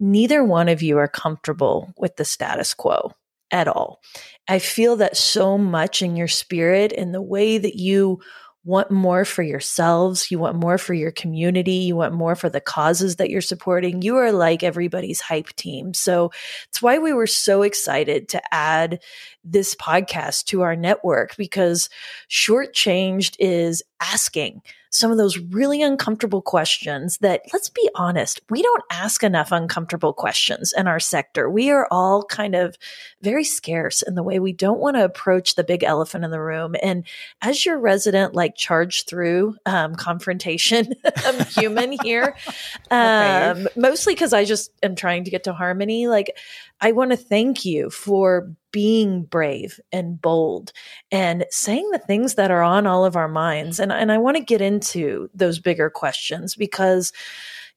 neither 0.00 0.44
one 0.44 0.68
of 0.68 0.82
you 0.82 0.98
are 0.98 1.08
comfortable 1.08 1.92
with 1.96 2.16
the 2.16 2.24
status 2.24 2.74
quo 2.74 3.12
at 3.52 3.68
all. 3.68 4.00
I 4.48 4.58
feel 4.58 4.96
that 4.96 5.16
so 5.16 5.58
much 5.58 6.02
in 6.02 6.16
your 6.16 6.28
spirit 6.28 6.92
and 6.92 7.14
the 7.14 7.22
way 7.22 7.58
that 7.58 7.76
you 7.76 8.20
want 8.64 8.90
more 8.90 9.24
for 9.24 9.42
yourselves, 9.42 10.30
you 10.30 10.38
want 10.38 10.56
more 10.56 10.78
for 10.78 10.94
your 10.94 11.10
community, 11.10 11.72
you 11.72 11.96
want 11.96 12.14
more 12.14 12.36
for 12.36 12.48
the 12.48 12.60
causes 12.60 13.16
that 13.16 13.28
you're 13.28 13.40
supporting. 13.40 14.02
You 14.02 14.16
are 14.16 14.32
like 14.32 14.62
everybody's 14.62 15.20
hype 15.20 15.48
team. 15.56 15.94
So 15.94 16.30
it's 16.68 16.80
why 16.80 16.98
we 16.98 17.12
were 17.12 17.26
so 17.26 17.62
excited 17.62 18.28
to 18.28 18.54
add 18.54 19.02
this 19.44 19.74
podcast 19.74 20.44
to 20.46 20.62
our 20.62 20.76
network 20.76 21.36
because 21.36 21.88
shortchanged 22.30 23.34
is 23.40 23.82
asking 24.00 24.62
some 24.92 25.10
of 25.10 25.16
those 25.16 25.38
really 25.38 25.80
uncomfortable 25.80 26.42
questions 26.42 27.16
that, 27.18 27.40
let's 27.50 27.70
be 27.70 27.88
honest, 27.94 28.42
we 28.50 28.62
don't 28.62 28.84
ask 28.90 29.24
enough 29.24 29.50
uncomfortable 29.50 30.12
questions 30.12 30.74
in 30.76 30.86
our 30.86 31.00
sector. 31.00 31.48
We 31.48 31.70
are 31.70 31.88
all 31.90 32.24
kind 32.24 32.54
of 32.54 32.76
very 33.22 33.42
scarce 33.42 34.02
in 34.02 34.16
the 34.16 34.22
way 34.22 34.38
we 34.38 34.52
don't 34.52 34.80
want 34.80 34.96
to 34.96 35.04
approach 35.04 35.54
the 35.54 35.64
big 35.64 35.82
elephant 35.82 36.24
in 36.24 36.30
the 36.30 36.42
room. 36.42 36.76
And 36.82 37.04
as 37.40 37.64
your 37.64 37.78
resident, 37.78 38.34
like 38.34 38.54
charge 38.54 39.06
through 39.06 39.56
um, 39.64 39.94
confrontation, 39.94 40.92
I'm 41.16 41.42
human 41.46 41.96
here, 42.02 42.36
um, 42.90 43.00
okay. 43.00 43.66
mostly 43.76 44.14
because 44.14 44.34
I 44.34 44.44
just 44.44 44.72
am 44.82 44.94
trying 44.94 45.24
to 45.24 45.30
get 45.30 45.44
to 45.44 45.54
harmony. 45.54 46.06
Like, 46.06 46.36
I 46.82 46.92
want 46.92 47.12
to 47.12 47.16
thank 47.16 47.64
you 47.64 47.88
for 47.88 48.52
being 48.72 49.22
brave 49.24 49.78
and 49.92 50.20
bold 50.20 50.72
and 51.10 51.44
saying 51.50 51.88
the 51.92 51.98
things 51.98 52.34
that 52.34 52.50
are 52.50 52.62
on 52.62 52.86
all 52.86 53.04
of 53.04 53.16
our 53.16 53.28
minds. 53.28 53.78
And, 53.78 53.92
and 53.92 54.10
I 54.10 54.18
want 54.18 54.36
to 54.36 54.42
get 54.42 54.60
into 54.60 55.28
those 55.34 55.58
bigger 55.58 55.90
questions 55.90 56.54
because 56.54 57.12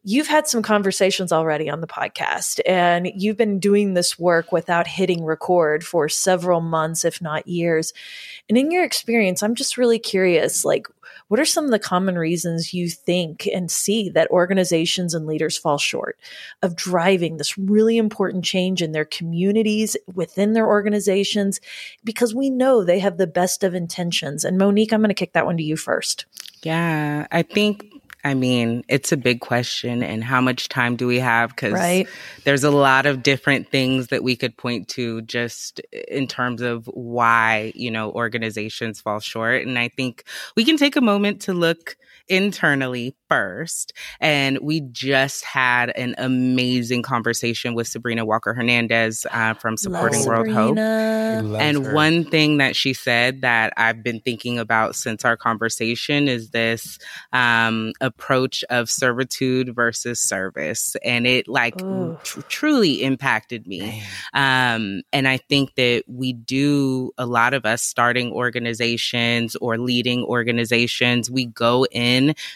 you've 0.05 0.27
had 0.27 0.47
some 0.47 0.61
conversations 0.61 1.31
already 1.31 1.67
on 1.67 1.81
the 1.81 1.87
podcast 1.87 2.61
and 2.67 3.11
you've 3.15 3.37
been 3.37 3.59
doing 3.59 3.95
this 3.95 4.19
work 4.19 4.51
without 4.51 4.85
hitting 4.85 5.25
record 5.25 5.83
for 5.83 6.07
several 6.07 6.61
months, 6.61 7.03
if 7.03 7.21
not 7.23 7.47
years. 7.47 7.91
And 8.47 8.55
in 8.55 8.69
your 8.69 8.83
experience, 8.83 9.41
I'm 9.41 9.55
just 9.55 9.77
really 9.77 9.97
curious, 9.97 10.63
like, 10.63 10.87
what 11.27 11.39
are 11.39 11.45
some 11.45 11.65
of 11.65 11.71
the 11.71 11.79
common 11.79 12.19
reasons 12.19 12.71
you 12.71 12.87
think 12.87 13.47
and 13.51 13.71
see 13.71 14.09
that 14.09 14.29
organizations 14.29 15.15
and 15.15 15.25
leaders 15.25 15.57
fall 15.57 15.79
short 15.79 16.19
of 16.61 16.75
driving 16.75 17.37
this 17.37 17.57
really 17.57 17.97
important 17.97 18.45
change 18.45 18.83
in 18.83 18.91
their 18.91 19.05
communities, 19.05 19.97
within 20.13 20.53
their 20.53 20.67
organizations? 20.67 21.59
Because 22.03 22.35
we 22.35 22.51
know 22.51 22.83
they 22.83 22.99
have 22.99 23.17
the 23.17 23.25
best 23.25 23.63
of 23.63 23.73
intentions. 23.73 24.45
And 24.45 24.59
Monique, 24.59 24.93
I'm 24.93 25.01
going 25.01 25.09
to 25.09 25.15
kick 25.15 25.33
that 25.33 25.47
one 25.47 25.57
to 25.57 25.63
you 25.63 25.77
first. 25.77 26.25
Yeah, 26.61 27.25
I 27.31 27.41
think 27.41 27.85
I 28.25 28.33
mean, 28.33 28.83
it's 28.89 29.11
a 29.11 29.17
big 29.17 29.39
question. 29.39 30.01
And 30.01 30.23
how 30.23 30.41
much 30.41 30.67
time 30.67 30.95
do 30.95 31.05
we 31.05 31.19
have? 31.19 31.51
Because 31.51 31.73
right. 31.73 32.07
there's 32.43 32.63
a 32.63 32.71
lot 32.71 33.05
of 33.05 33.21
different 33.21 33.69
things 33.69 34.07
that 34.07 34.23
we 34.23 34.35
could 34.35 34.57
point 34.57 34.87
to 34.89 35.21
just 35.21 35.79
in 36.07 36.25
terms 36.25 36.63
of 36.63 36.87
why, 36.87 37.71
you 37.75 37.91
know, 37.91 38.11
organizations 38.11 38.99
fall 38.99 39.19
short. 39.19 39.61
And 39.67 39.77
I 39.77 39.89
think 39.89 40.23
we 40.55 40.65
can 40.65 40.75
take 40.75 40.95
a 40.95 41.01
moment 41.01 41.39
to 41.41 41.53
look 41.53 41.97
internally 42.27 43.15
first. 43.29 43.93
And 44.19 44.59
we 44.61 44.81
just 44.81 45.43
had 45.43 45.89
an 45.89 46.15
amazing 46.17 47.01
conversation 47.01 47.73
with 47.73 47.87
Sabrina 47.87 48.25
Walker 48.25 48.53
Hernandez 48.53 49.25
uh, 49.31 49.53
from 49.55 49.77
Supporting 49.77 50.19
Love 50.19 50.27
World 50.27 50.47
Sabrina. 50.47 51.41
Hope. 51.41 51.61
And 51.61 51.85
her. 51.85 51.93
one 51.93 52.25
thing 52.25 52.57
that 52.57 52.75
she 52.75 52.93
said 52.93 53.41
that 53.41 53.73
I've 53.77 54.03
been 54.03 54.19
thinking 54.19 54.59
about 54.59 54.95
since 54.95 55.25
our 55.25 55.37
conversation 55.37 56.27
is 56.27 56.51
this 56.51 56.99
um, 57.33 57.93
approach 58.01 58.63
of 58.69 58.89
servitude 58.89 59.75
versus 59.75 60.19
service. 60.19 60.95
And 61.03 61.27
it 61.27 61.47
like 61.47 61.77
tr- 62.23 62.41
truly 62.47 63.03
impacted 63.03 63.67
me. 63.67 64.03
Um, 64.33 65.01
and 65.11 65.27
I 65.27 65.37
think 65.37 65.75
that 65.75 66.03
we 66.07 66.33
do, 66.33 67.11
a 67.17 67.25
lot 67.25 67.53
of 67.53 67.65
us 67.65 67.81
starting 67.81 68.31
organizations 68.31 69.55
or 69.57 69.77
leading 69.77 70.23
organizations, 70.23 71.29
we 71.29 71.45
go 71.45 71.85
in 71.91 72.14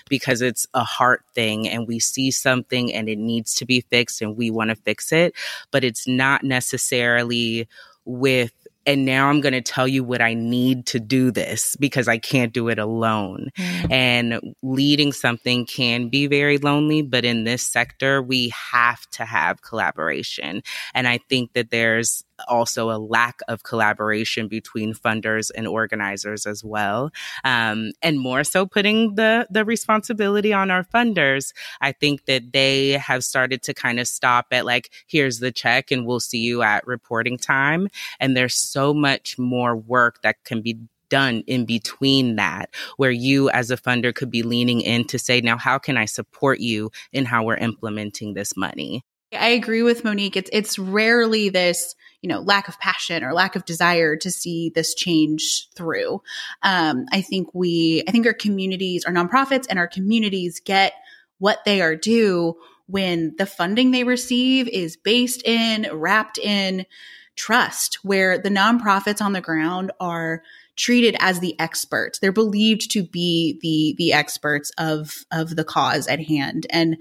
because 0.10 0.42
it's 0.42 0.68
a 0.74 0.84
heart 0.84 1.24
thing 1.34 1.68
and 1.68 1.88
we 1.88 2.00
see 2.00 2.32
something 2.32 2.94
and 2.94 3.10
it 3.10 3.18
needs 3.18 3.56
to 3.56 3.66
be 3.66 3.82
fixed 3.82 4.22
and 4.22 4.38
we 4.38 4.50
want 4.50 4.70
to 4.70 4.76
fix 4.76 5.12
it, 5.12 5.34
but 5.72 5.84
it's 5.84 6.08
not 6.08 6.44
necessarily 6.44 7.68
with 8.06 8.54
and 8.90 9.06
now 9.06 9.30
I'm 9.30 9.40
going 9.40 9.54
to 9.54 9.62
tell 9.62 9.88
you 9.88 10.04
what 10.04 10.20
I 10.20 10.34
need 10.34 10.88
to 10.88 11.00
do 11.00 11.30
this 11.30 11.76
because 11.76 12.08
I 12.08 12.18
can't 12.18 12.52
do 12.52 12.70
it 12.70 12.80
alone. 12.80 13.50
Mm. 13.56 13.92
And 13.92 14.56
leading 14.64 15.12
something 15.12 15.68
can 15.68 16.10
be 16.10 16.26
very 16.26 16.58
lonely, 16.58 17.04
but 17.04 17.24
in 17.24 17.44
this 17.44 17.62
sector, 17.62 18.20
we 18.20 18.52
have 18.72 19.08
to 19.12 19.26
have 19.26 19.62
collaboration. 19.62 20.64
And 20.96 21.08
I 21.08 21.20
think 21.30 21.54
that 21.54 21.70
there's 21.70 22.24
also 22.48 22.90
a 22.90 22.98
lack 22.98 23.40
of 23.48 23.64
collaboration 23.64 24.48
between 24.48 24.94
funders 24.94 25.52
and 25.56 25.68
organizers 25.68 26.46
as 26.46 26.64
well. 26.64 27.12
Um, 27.44 27.92
and 28.02 28.20
more 28.20 28.44
so 28.44 28.66
putting 28.66 29.16
the, 29.16 29.48
the 29.50 29.66
responsibility 29.66 30.54
on 30.54 30.72
our 30.72 30.84
funders. 30.84 31.54
I 31.82 31.92
think 31.92 32.26
that 32.26 32.54
they 32.54 32.92
have 32.92 33.24
started 33.24 33.64
to 33.64 33.74
kind 33.74 34.00
of 34.00 34.08
stop 34.08 34.48
at 34.52 34.66
like, 34.66 34.90
here's 35.08 35.40
the 35.40 35.52
check 35.52 35.92
and 35.92 36.06
we'll 36.06 36.20
see 36.20 36.40
you 36.40 36.62
at 36.62 36.88
reporting 36.88 37.38
time. 37.38 37.90
And 38.20 38.36
there's 38.36 38.56
so 38.56 38.94
much 38.94 39.38
more 39.38 39.76
work 39.76 40.22
that 40.22 40.44
can 40.44 40.62
be 40.62 40.80
done 41.10 41.44
in 41.48 41.66
between 41.66 42.36
that, 42.36 42.70
where 42.98 43.10
you 43.10 43.50
as 43.50 43.72
a 43.72 43.78
funder 43.78 44.14
could 44.14 44.30
be 44.30 44.44
leaning 44.44 44.80
in 44.82 45.04
to 45.06 45.18
say, 45.18 45.42
now, 45.42 45.58
how 45.58 45.80
can 45.80 45.98
I 45.98 46.06
support 46.06 46.60
you 46.60 46.92
in 47.12 47.26
how 47.26 47.44
we're 47.44 47.58
implementing 47.58 48.36
this 48.36 48.56
money? 48.56 49.04
I 49.32 49.50
agree 49.50 49.84
with 49.84 50.04
Monique. 50.04 50.38
It's 50.38 50.50
it's 50.52 50.80
rarely 50.80 51.50
this 51.50 51.96
you 52.22 52.28
know 52.28 52.40
lack 52.40 52.68
of 52.68 52.80
passion 52.80 53.24
or 53.24 53.34
lack 53.34 53.56
of 53.56 53.66
desire 53.66 54.16
to 54.18 54.32
see 54.32 54.72
this 54.74 54.94
change 54.94 55.68
through 55.76 56.22
um, 56.64 57.06
i 57.12 57.22
think 57.22 57.48
we 57.54 58.04
i 58.08 58.12
think 58.12 58.26
our 58.26 58.34
communities 58.34 59.06
our 59.06 59.14
nonprofits 59.14 59.66
and 59.70 59.80
our 59.80 59.88
communities 59.88 60.60
get 60.60 60.94
what 61.38 61.60
they 61.66 61.82
are 61.82 61.96
due 61.96 62.58
when 62.88 63.36
the 63.38 63.46
funding 63.46 63.92
they 63.92 64.04
receive 64.04 64.68
is 64.68 64.98
based 64.98 65.44
in 65.46 65.88
wrapped 65.94 66.38
in 66.38 66.86
trust 67.36 68.00
where 68.04 68.38
the 68.38 68.50
nonprofits 68.50 69.22
on 69.22 69.32
the 69.32 69.42
ground 69.42 69.92
are 70.00 70.44
treated 70.80 71.16
as 71.20 71.42
the 71.42 71.60
experts 71.60 72.20
they're 72.20 72.32
believed 72.32 72.90
to 72.90 73.04
be 73.04 73.60
the 73.62 73.94
the 73.98 74.14
experts 74.14 74.72
of 74.78 75.26
of 75.32 75.56
the 75.58 75.64
cause 75.64 76.08
at 76.08 76.22
hand 76.22 76.66
and 76.70 76.96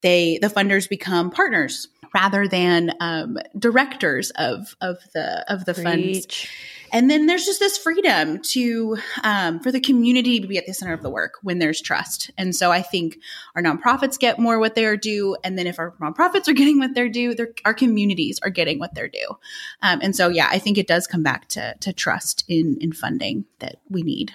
they 0.00 0.38
the 0.40 0.48
funders 0.48 0.88
become 0.88 1.30
partners 1.30 1.88
rather 2.14 2.48
than 2.48 2.92
um, 3.00 3.38
directors 3.58 4.30
of 4.36 4.74
of 4.80 4.98
the 5.14 5.44
of 5.52 5.64
the 5.64 5.74
Preach. 5.74 5.84
funds. 5.84 6.48
And 6.92 7.10
then 7.10 7.26
there's 7.26 7.44
just 7.44 7.60
this 7.60 7.78
freedom 7.78 8.40
to 8.40 8.98
um, 9.22 9.60
for 9.60 9.72
the 9.72 9.80
community 9.80 10.40
to 10.40 10.46
be 10.46 10.58
at 10.58 10.66
the 10.66 10.74
center 10.74 10.92
of 10.92 11.02
the 11.02 11.10
work 11.10 11.34
when 11.42 11.58
there's 11.58 11.80
trust. 11.80 12.30
And 12.36 12.54
so 12.54 12.70
I 12.70 12.82
think 12.82 13.18
our 13.54 13.62
nonprofits 13.62 14.18
get 14.18 14.38
more 14.38 14.58
what 14.58 14.74
they 14.74 14.84
are 14.84 14.96
due, 14.96 15.36
and 15.44 15.58
then 15.58 15.66
if 15.66 15.78
our 15.78 15.92
nonprofits 16.00 16.48
are 16.48 16.52
getting 16.54 16.78
what 16.78 16.94
they're 16.94 17.08
due, 17.08 17.34
our 17.64 17.74
communities 17.74 18.38
are 18.42 18.50
getting 18.50 18.78
what 18.78 18.94
they're 18.94 19.08
due. 19.08 19.36
Um, 19.82 20.00
and 20.02 20.14
so 20.14 20.28
yeah, 20.28 20.48
I 20.50 20.58
think 20.58 20.78
it 20.78 20.86
does 20.86 21.06
come 21.06 21.22
back 21.22 21.48
to 21.48 21.74
to 21.80 21.92
trust 21.92 22.44
in 22.48 22.78
in 22.80 22.92
funding 22.92 23.44
that 23.60 23.76
we 23.88 24.02
need. 24.02 24.32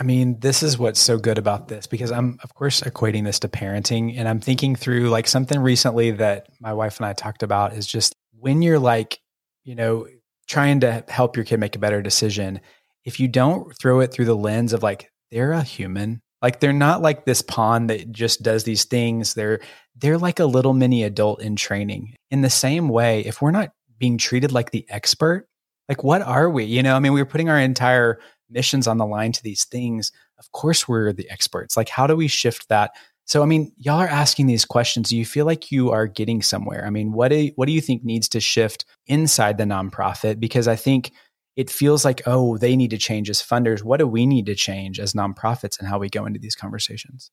I 0.00 0.02
mean, 0.02 0.40
this 0.40 0.62
is 0.62 0.78
what's 0.78 0.98
so 0.98 1.18
good 1.18 1.36
about 1.36 1.68
this 1.68 1.86
because 1.86 2.10
I'm, 2.10 2.38
of 2.42 2.54
course, 2.54 2.80
equating 2.80 3.24
this 3.24 3.40
to 3.40 3.48
parenting. 3.48 4.14
And 4.16 4.26
I'm 4.26 4.40
thinking 4.40 4.74
through 4.74 5.10
like 5.10 5.26
something 5.26 5.60
recently 5.60 6.12
that 6.12 6.46
my 6.58 6.72
wife 6.72 6.96
and 6.96 7.04
I 7.04 7.12
talked 7.12 7.42
about 7.42 7.74
is 7.74 7.86
just 7.86 8.14
when 8.38 8.62
you're 8.62 8.78
like, 8.78 9.20
you 9.62 9.74
know, 9.74 10.06
trying 10.50 10.80
to 10.80 11.04
help 11.06 11.36
your 11.36 11.44
kid 11.44 11.60
make 11.60 11.76
a 11.76 11.78
better 11.78 12.02
decision, 12.02 12.60
if 13.04 13.20
you 13.20 13.28
don't 13.28 13.72
throw 13.78 14.00
it 14.00 14.12
through 14.12 14.24
the 14.24 14.34
lens 14.34 14.72
of 14.72 14.82
like, 14.82 15.08
they're 15.30 15.52
a 15.52 15.62
human, 15.62 16.20
like 16.42 16.58
they're 16.58 16.72
not 16.72 17.00
like 17.00 17.24
this 17.24 17.40
pawn 17.40 17.86
that 17.86 18.10
just 18.10 18.42
does 18.42 18.64
these 18.64 18.84
things. 18.84 19.34
They're, 19.34 19.60
they're 19.94 20.18
like 20.18 20.40
a 20.40 20.46
little 20.46 20.74
mini 20.74 21.04
adult 21.04 21.40
in 21.40 21.54
training. 21.54 22.16
In 22.32 22.40
the 22.40 22.50
same 22.50 22.88
way, 22.88 23.20
if 23.20 23.40
we're 23.40 23.52
not 23.52 23.70
being 23.98 24.18
treated 24.18 24.50
like 24.50 24.72
the 24.72 24.84
expert, 24.88 25.46
like 25.88 26.02
what 26.02 26.20
are 26.20 26.50
we? 26.50 26.64
You 26.64 26.82
know, 26.82 26.96
I 26.96 26.98
mean, 26.98 27.12
we're 27.12 27.24
putting 27.24 27.48
our 27.48 27.58
entire 27.58 28.18
missions 28.50 28.88
on 28.88 28.98
the 28.98 29.06
line 29.06 29.30
to 29.30 29.42
these 29.44 29.64
things, 29.64 30.10
of 30.40 30.50
course 30.50 30.88
we're 30.88 31.12
the 31.12 31.30
experts. 31.30 31.76
Like, 31.76 31.88
how 31.88 32.08
do 32.08 32.16
we 32.16 32.26
shift 32.26 32.68
that? 32.70 32.90
So, 33.26 33.42
I 33.42 33.46
mean, 33.46 33.72
y'all 33.76 34.00
are 34.00 34.08
asking 34.08 34.46
these 34.46 34.64
questions. 34.64 35.10
Do 35.10 35.16
you 35.16 35.24
feel 35.24 35.46
like 35.46 35.70
you 35.70 35.90
are 35.90 36.06
getting 36.06 36.42
somewhere? 36.42 36.84
I 36.84 36.90
mean, 36.90 37.12
what 37.12 37.28
do 37.28 37.50
what 37.54 37.66
do 37.66 37.72
you 37.72 37.80
think 37.80 38.04
needs 38.04 38.28
to 38.30 38.40
shift 38.40 38.84
inside 39.06 39.56
the 39.56 39.64
nonprofit? 39.64 40.40
Because 40.40 40.66
I 40.66 40.76
think 40.76 41.12
it 41.56 41.70
feels 41.70 42.04
like, 42.04 42.22
oh, 42.26 42.56
they 42.56 42.74
need 42.76 42.90
to 42.90 42.98
change 42.98 43.28
as 43.28 43.42
funders. 43.42 43.82
What 43.82 43.98
do 43.98 44.06
we 44.06 44.26
need 44.26 44.46
to 44.46 44.54
change 44.54 44.98
as 44.98 45.12
nonprofits 45.12 45.78
and 45.78 45.88
how 45.88 45.98
we 45.98 46.08
go 46.08 46.26
into 46.26 46.40
these 46.40 46.54
conversations? 46.54 47.30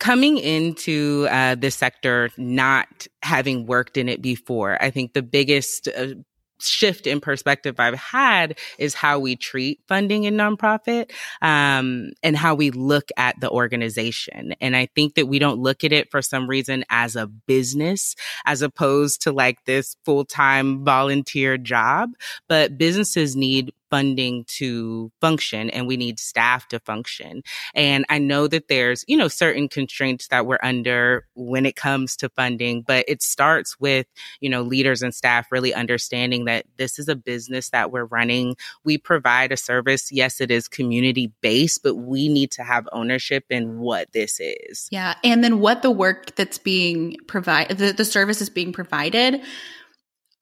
Coming 0.00 0.38
into 0.38 1.28
uh, 1.30 1.54
this 1.54 1.76
sector, 1.76 2.30
not 2.36 3.06
having 3.22 3.66
worked 3.66 3.96
in 3.96 4.08
it 4.08 4.22
before, 4.22 4.82
I 4.82 4.90
think 4.90 5.12
the 5.12 5.22
biggest 5.22 5.88
uh, 5.88 6.14
shift 6.60 7.06
in 7.06 7.20
perspective 7.20 7.78
I've 7.78 7.94
had 7.94 8.58
is 8.78 8.94
how 8.94 9.18
we 9.18 9.36
treat 9.36 9.80
funding 9.88 10.24
in 10.24 10.34
nonprofit 10.34 11.10
um, 11.42 12.12
and 12.22 12.36
how 12.36 12.54
we 12.54 12.70
look 12.70 13.10
at 13.16 13.38
the 13.40 13.50
organization. 13.50 14.54
And 14.60 14.76
I 14.76 14.86
think 14.94 15.14
that 15.14 15.26
we 15.26 15.38
don't 15.38 15.60
look 15.60 15.84
at 15.84 15.92
it 15.92 16.10
for 16.10 16.22
some 16.22 16.48
reason 16.48 16.84
as 16.88 17.16
a 17.16 17.26
business 17.26 18.14
as 18.46 18.62
opposed 18.62 19.22
to 19.22 19.32
like 19.32 19.64
this 19.64 19.96
full 20.04 20.24
time 20.24 20.84
volunteer 20.84 21.58
job. 21.58 22.10
But 22.48 22.78
businesses 22.78 23.36
need 23.36 23.72
funding 23.94 24.44
to 24.48 25.12
function 25.20 25.70
and 25.70 25.86
we 25.86 25.96
need 25.96 26.18
staff 26.18 26.66
to 26.66 26.80
function. 26.80 27.44
And 27.76 28.04
I 28.08 28.18
know 28.18 28.48
that 28.48 28.66
there's, 28.66 29.04
you 29.06 29.16
know, 29.16 29.28
certain 29.28 29.68
constraints 29.68 30.26
that 30.28 30.46
we're 30.46 30.58
under 30.64 31.28
when 31.34 31.64
it 31.64 31.76
comes 31.76 32.16
to 32.16 32.28
funding, 32.28 32.82
but 32.82 33.04
it 33.06 33.22
starts 33.22 33.78
with, 33.78 34.08
you 34.40 34.50
know, 34.50 34.62
leaders 34.62 35.00
and 35.00 35.14
staff 35.14 35.46
really 35.52 35.72
understanding 35.72 36.46
that 36.46 36.66
this 36.76 36.98
is 36.98 37.06
a 37.06 37.14
business 37.14 37.70
that 37.70 37.92
we're 37.92 38.06
running. 38.06 38.56
We 38.84 38.98
provide 38.98 39.52
a 39.52 39.56
service. 39.56 40.10
Yes, 40.10 40.40
it 40.40 40.50
is 40.50 40.66
community 40.66 41.32
based, 41.40 41.84
but 41.84 41.94
we 41.94 42.28
need 42.28 42.50
to 42.50 42.64
have 42.64 42.88
ownership 42.90 43.44
in 43.48 43.78
what 43.78 44.10
this 44.10 44.40
is. 44.40 44.88
Yeah. 44.90 45.14
And 45.22 45.44
then 45.44 45.60
what 45.60 45.82
the 45.82 45.92
work 45.92 46.34
that's 46.34 46.58
being 46.58 47.16
provided, 47.28 47.78
the, 47.78 47.92
the 47.92 48.04
service 48.04 48.40
is 48.40 48.50
being 48.50 48.72
provided, 48.72 49.40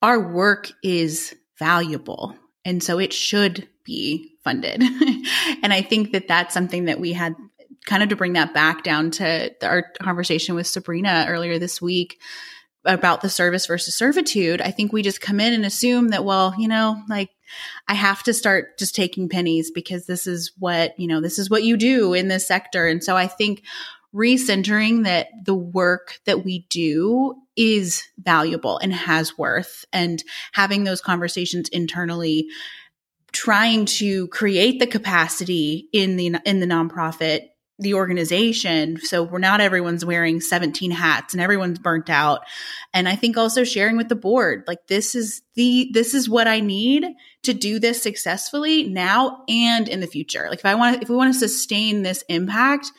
our 0.01 0.19
work 0.19 0.73
is 0.83 1.37
valuable 1.59 2.35
and 2.65 2.83
so 2.83 2.99
it 2.99 3.13
should 3.13 3.69
be 3.85 4.33
funded. 4.45 4.83
and 5.63 5.73
I 5.73 5.83
think 5.83 6.13
that 6.13 6.29
that's 6.29 6.55
something 6.55 6.87
that 6.87 7.01
we 7.01 7.13
had 7.13 7.35
kind 7.87 8.03
of 8.03 8.09
to 8.11 8.17
bring 8.17 8.35
that 8.35 8.55
back 8.55 8.85
down 8.85 9.11
to 9.11 9.53
our 9.63 9.83
conversation 10.01 10.55
with 10.55 10.67
Sabrina 10.67 11.27
earlier 11.29 11.59
this 11.59 11.83
week 11.83 12.21
about 12.85 13.21
the 13.21 13.29
service 13.29 13.67
versus 13.67 13.95
servitude. 13.95 14.61
I 14.61 14.71
think 14.71 14.93
we 14.93 15.03
just 15.03 15.21
come 15.21 15.41
in 15.41 15.53
and 15.53 15.65
assume 15.65 16.09
that, 16.09 16.25
well, 16.25 16.55
you 16.59 16.69
know, 16.69 17.01
like 17.09 17.31
I 17.89 17.95
have 17.95 18.23
to 18.25 18.35
start 18.35 18.79
just 18.79 18.95
taking 18.95 19.29
pennies 19.29 19.71
because 19.71 20.07
this 20.07 20.27
is 20.27 20.53
what, 20.59 20.99
you 20.99 21.07
know, 21.07 21.21
this 21.21 21.39
is 21.39 21.51
what 21.51 21.65
you 21.65 21.77
do 21.77 22.15
in 22.15 22.29
this 22.29 22.47
sector. 22.47 22.87
And 22.87 23.03
so 23.03 23.17
I 23.17 23.27
think 23.27 23.63
recentering 24.15 25.05
that 25.05 25.29
the 25.45 25.55
work 25.55 26.21
that 26.27 26.45
we 26.45 26.67
do 26.71 27.42
is 27.57 28.05
valuable 28.19 28.79
and 28.79 28.93
has 28.93 29.37
worth. 29.37 29.85
And 29.93 30.23
having 30.53 30.85
those 30.85 31.01
conversations 31.01 31.69
internally 31.69 32.49
trying 33.33 33.87
to 33.87 34.29
create 34.29 34.79
the 34.79 34.87
capacity 34.87 35.89
in 35.93 36.17
the 36.17 36.37
in 36.45 36.61
the 36.61 36.67
nonprofit 36.67 37.49
the 37.79 37.95
organization. 37.95 38.99
So 39.01 39.23
we're 39.25 39.39
not 39.39 39.61
everyone's 39.61 40.05
wearing 40.05 40.41
17 40.41 40.91
hats 40.91 41.35
and 41.35 41.41
everyone's 41.41 41.79
burnt 41.79 42.11
out. 42.11 42.43
And 42.93 43.09
i 43.09 43.17
think 43.17 43.37
also 43.37 43.65
sharing 43.65 43.97
with 43.97 44.09
the 44.09 44.15
board 44.15 44.65
like 44.67 44.87
this 44.87 45.15
is 45.15 45.43
the 45.55 45.91
this 45.93 46.15
is 46.15 46.29
what 46.29 46.47
i 46.47 46.61
need 46.61 47.07
to 47.43 47.55
do 47.55 47.81
this 47.81 48.03
successfully 48.03 48.85
now 48.89 49.43
and 49.49 49.89
in 49.89 50.01
the 50.01 50.07
future. 50.07 50.47
Like 50.49 50.61
if 50.61 50.67
i 50.67 50.75
want 50.75 51.03
if 51.03 51.09
we 51.09 51.17
want 51.17 51.33
to 51.33 51.39
sustain 51.39 52.03
this 52.03 52.23
impact 52.29 52.93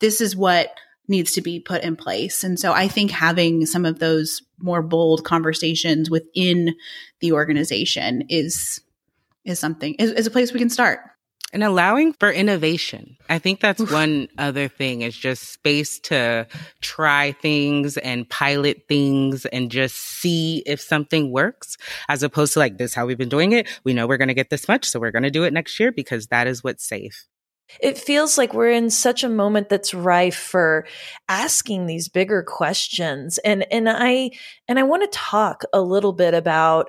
this 0.00 0.20
is 0.20 0.34
what 0.34 0.70
needs 1.10 1.32
to 1.32 1.40
be 1.40 1.60
put 1.60 1.82
in 1.82 1.96
place 1.96 2.42
and 2.44 2.58
so 2.58 2.72
i 2.72 2.88
think 2.88 3.10
having 3.10 3.66
some 3.66 3.84
of 3.84 3.98
those 3.98 4.42
more 4.58 4.82
bold 4.82 5.24
conversations 5.24 6.10
within 6.10 6.74
the 7.20 7.32
organization 7.32 8.22
is 8.28 8.80
is 9.44 9.58
something 9.58 9.94
is, 9.94 10.10
is 10.12 10.26
a 10.26 10.30
place 10.30 10.52
we 10.52 10.58
can 10.58 10.70
start 10.70 11.00
and 11.52 11.64
allowing 11.64 12.12
for 12.12 12.30
innovation. 12.30 13.16
I 13.28 13.38
think 13.38 13.60
that's 13.60 13.80
Oof. 13.80 13.92
one 13.92 14.28
other 14.38 14.68
thing 14.68 15.02
is 15.02 15.16
just 15.16 15.52
space 15.52 15.98
to 16.00 16.46
try 16.80 17.32
things 17.32 17.96
and 17.96 18.28
pilot 18.28 18.84
things 18.88 19.46
and 19.46 19.70
just 19.70 19.96
see 19.96 20.62
if 20.66 20.80
something 20.80 21.32
works 21.32 21.76
as 22.08 22.22
opposed 22.22 22.52
to 22.54 22.60
like 22.60 22.78
this 22.78 22.94
how 22.94 23.06
we've 23.06 23.18
been 23.18 23.28
doing 23.28 23.52
it. 23.52 23.66
We 23.84 23.94
know 23.94 24.06
we're 24.06 24.16
going 24.16 24.28
to 24.28 24.34
get 24.34 24.50
this 24.50 24.68
much, 24.68 24.84
so 24.84 25.00
we're 25.00 25.10
going 25.10 25.24
to 25.24 25.30
do 25.30 25.44
it 25.44 25.52
next 25.52 25.78
year 25.80 25.92
because 25.92 26.28
that 26.28 26.46
is 26.46 26.62
what's 26.62 26.86
safe. 26.86 27.26
It 27.80 27.98
feels 27.98 28.36
like 28.36 28.52
we're 28.52 28.70
in 28.70 28.90
such 28.90 29.22
a 29.22 29.28
moment 29.28 29.68
that's 29.68 29.94
rife 29.94 30.36
for 30.36 30.86
asking 31.28 31.86
these 31.86 32.08
bigger 32.08 32.42
questions. 32.42 33.38
And 33.38 33.64
and 33.72 33.88
I 33.88 34.30
and 34.68 34.78
I 34.78 34.82
want 34.82 35.02
to 35.02 35.18
talk 35.18 35.62
a 35.72 35.80
little 35.80 36.12
bit 36.12 36.34
about 36.34 36.88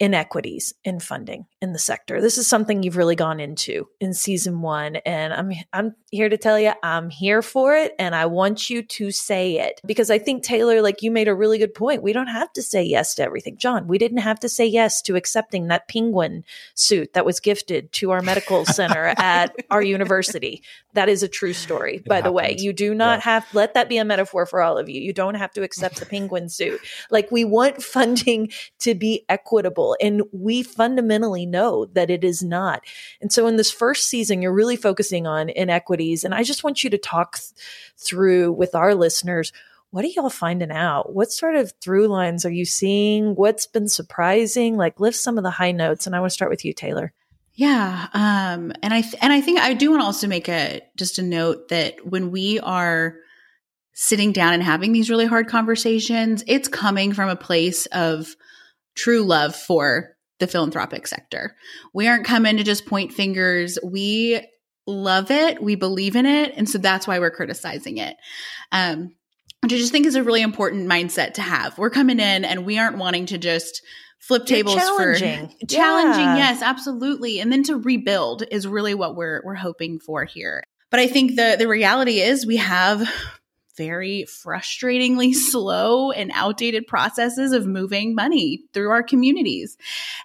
inequities 0.00 0.72
in 0.82 0.98
funding 0.98 1.44
in 1.60 1.74
the 1.74 1.78
sector. 1.78 2.22
This 2.22 2.38
is 2.38 2.46
something 2.46 2.82
you've 2.82 2.96
really 2.96 3.14
gone 3.14 3.38
into 3.38 3.86
in 4.00 4.14
season 4.14 4.62
1 4.62 4.96
and 4.96 5.34
I'm 5.34 5.52
I'm 5.74 5.94
here 6.10 6.30
to 6.30 6.38
tell 6.38 6.58
you 6.58 6.72
I'm 6.82 7.10
here 7.10 7.42
for 7.42 7.76
it 7.76 7.92
and 7.98 8.14
I 8.14 8.24
want 8.24 8.70
you 8.70 8.82
to 8.82 9.10
say 9.10 9.58
it 9.58 9.78
because 9.84 10.10
I 10.10 10.18
think 10.18 10.42
Taylor 10.42 10.80
like 10.80 11.02
you 11.02 11.10
made 11.10 11.28
a 11.28 11.34
really 11.34 11.58
good 11.58 11.74
point. 11.74 12.02
We 12.02 12.14
don't 12.14 12.28
have 12.28 12.50
to 12.54 12.62
say 12.62 12.82
yes 12.82 13.14
to 13.16 13.22
everything. 13.22 13.58
John, 13.58 13.86
we 13.88 13.98
didn't 13.98 14.18
have 14.18 14.40
to 14.40 14.48
say 14.48 14.64
yes 14.64 15.02
to 15.02 15.16
accepting 15.16 15.68
that 15.68 15.86
penguin 15.86 16.44
suit 16.74 17.12
that 17.12 17.26
was 17.26 17.38
gifted 17.38 17.92
to 17.92 18.10
our 18.10 18.22
medical 18.22 18.64
center 18.64 19.12
at 19.18 19.54
our 19.70 19.82
university. 19.82 20.62
That 20.94 21.10
is 21.10 21.22
a 21.22 21.28
true 21.28 21.52
story, 21.52 21.96
it 21.96 22.06
by 22.06 22.16
happens. 22.16 22.28
the 22.30 22.32
way. 22.32 22.56
You 22.58 22.72
do 22.72 22.94
not 22.94 23.18
yeah. 23.18 23.24
have 23.24 23.46
let 23.52 23.74
that 23.74 23.90
be 23.90 23.98
a 23.98 24.04
metaphor 24.04 24.46
for 24.46 24.62
all 24.62 24.78
of 24.78 24.88
you. 24.88 24.98
You 25.02 25.12
don't 25.12 25.34
have 25.34 25.52
to 25.52 25.62
accept 25.62 26.00
the 26.00 26.06
penguin 26.06 26.48
suit. 26.48 26.80
Like 27.10 27.30
we 27.30 27.44
want 27.44 27.82
funding 27.82 28.50
to 28.78 28.94
be 28.94 29.26
equitable 29.28 29.89
and 30.00 30.22
we 30.32 30.62
fundamentally 30.62 31.46
know 31.46 31.86
that 31.86 32.10
it 32.10 32.24
is 32.24 32.42
not. 32.42 32.82
And 33.20 33.32
so 33.32 33.46
in 33.46 33.56
this 33.56 33.70
first 33.70 34.08
season, 34.08 34.42
you're 34.42 34.52
really 34.52 34.76
focusing 34.76 35.26
on 35.26 35.50
inequities. 35.50 36.24
And 36.24 36.34
I 36.34 36.42
just 36.42 36.64
want 36.64 36.84
you 36.84 36.90
to 36.90 36.98
talk 36.98 37.36
th- 37.38 37.52
through 37.96 38.52
with 38.52 38.74
our 38.74 38.94
listeners 38.94 39.52
what 39.92 40.04
are 40.04 40.08
y'all 40.08 40.30
finding 40.30 40.70
out? 40.70 41.12
What 41.14 41.32
sort 41.32 41.56
of 41.56 41.72
through 41.80 42.06
lines 42.08 42.44
are 42.44 42.50
you 42.50 42.64
seeing? 42.64 43.34
What's 43.34 43.66
been 43.66 43.88
surprising? 43.88 44.76
Like 44.76 45.00
lift 45.00 45.16
some 45.16 45.36
of 45.36 45.42
the 45.42 45.50
high 45.50 45.72
notes. 45.72 46.06
And 46.06 46.14
I 46.14 46.20
want 46.20 46.30
to 46.30 46.34
start 46.34 46.50
with 46.50 46.64
you, 46.64 46.72
Taylor. 46.72 47.12
Yeah, 47.54 48.06
um, 48.14 48.72
and 48.82 48.94
I 48.94 49.02
th- 49.02 49.16
and 49.20 49.32
I 49.32 49.40
think 49.40 49.58
I 49.58 49.74
do 49.74 49.90
want 49.90 50.00
to 50.00 50.06
also 50.06 50.28
make 50.28 50.48
a 50.48 50.80
just 50.96 51.18
a 51.18 51.22
note 51.22 51.68
that 51.68 52.06
when 52.06 52.30
we 52.30 52.58
are 52.60 53.16
sitting 53.92 54.32
down 54.32 54.54
and 54.54 54.62
having 54.62 54.92
these 54.92 55.10
really 55.10 55.26
hard 55.26 55.48
conversations, 55.48 56.42
it's 56.46 56.68
coming 56.68 57.12
from 57.12 57.28
a 57.28 57.36
place 57.36 57.84
of 57.86 58.34
true 59.00 59.22
love 59.22 59.54
for 59.54 60.16
the 60.38 60.46
philanthropic 60.46 61.06
sector. 61.06 61.54
We 61.94 62.08
aren't 62.08 62.24
coming 62.24 62.56
to 62.56 62.64
just 62.64 62.86
point 62.86 63.12
fingers. 63.12 63.78
We 63.84 64.40
love 64.86 65.30
it. 65.30 65.62
We 65.62 65.74
believe 65.74 66.16
in 66.16 66.26
it. 66.26 66.54
And 66.56 66.68
so 66.68 66.78
that's 66.78 67.06
why 67.06 67.18
we're 67.18 67.30
criticizing 67.30 67.98
it. 67.98 68.16
Um, 68.72 69.14
which 69.62 69.74
I 69.74 69.76
just 69.76 69.92
think 69.92 70.06
is 70.06 70.14
a 70.14 70.22
really 70.22 70.40
important 70.40 70.88
mindset 70.88 71.34
to 71.34 71.42
have. 71.42 71.76
We're 71.76 71.90
coming 71.90 72.18
in 72.18 72.44
and 72.44 72.64
we 72.64 72.78
aren't 72.78 72.96
wanting 72.96 73.26
to 73.26 73.38
just 73.38 73.82
flip 74.18 74.46
tables 74.46 74.76
challenging. 74.76 75.48
for 75.48 75.66
challenging. 75.68 76.24
Yeah. 76.24 76.36
Yes, 76.36 76.62
absolutely. 76.62 77.40
And 77.40 77.52
then 77.52 77.62
to 77.64 77.76
rebuild 77.76 78.42
is 78.50 78.66
really 78.66 78.94
what 78.94 79.16
we're 79.16 79.42
we're 79.44 79.54
hoping 79.54 80.00
for 80.00 80.24
here. 80.24 80.62
But 80.90 81.00
I 81.00 81.08
think 81.08 81.36
the 81.36 81.56
the 81.58 81.68
reality 81.68 82.20
is 82.20 82.46
we 82.46 82.56
have 82.56 83.06
very 83.80 84.26
frustratingly 84.28 85.34
slow 85.50 86.10
and 86.10 86.30
outdated 86.34 86.86
processes 86.86 87.52
of 87.52 87.66
moving 87.66 88.14
money 88.14 88.62
through 88.74 88.90
our 88.90 89.02
communities. 89.02 89.78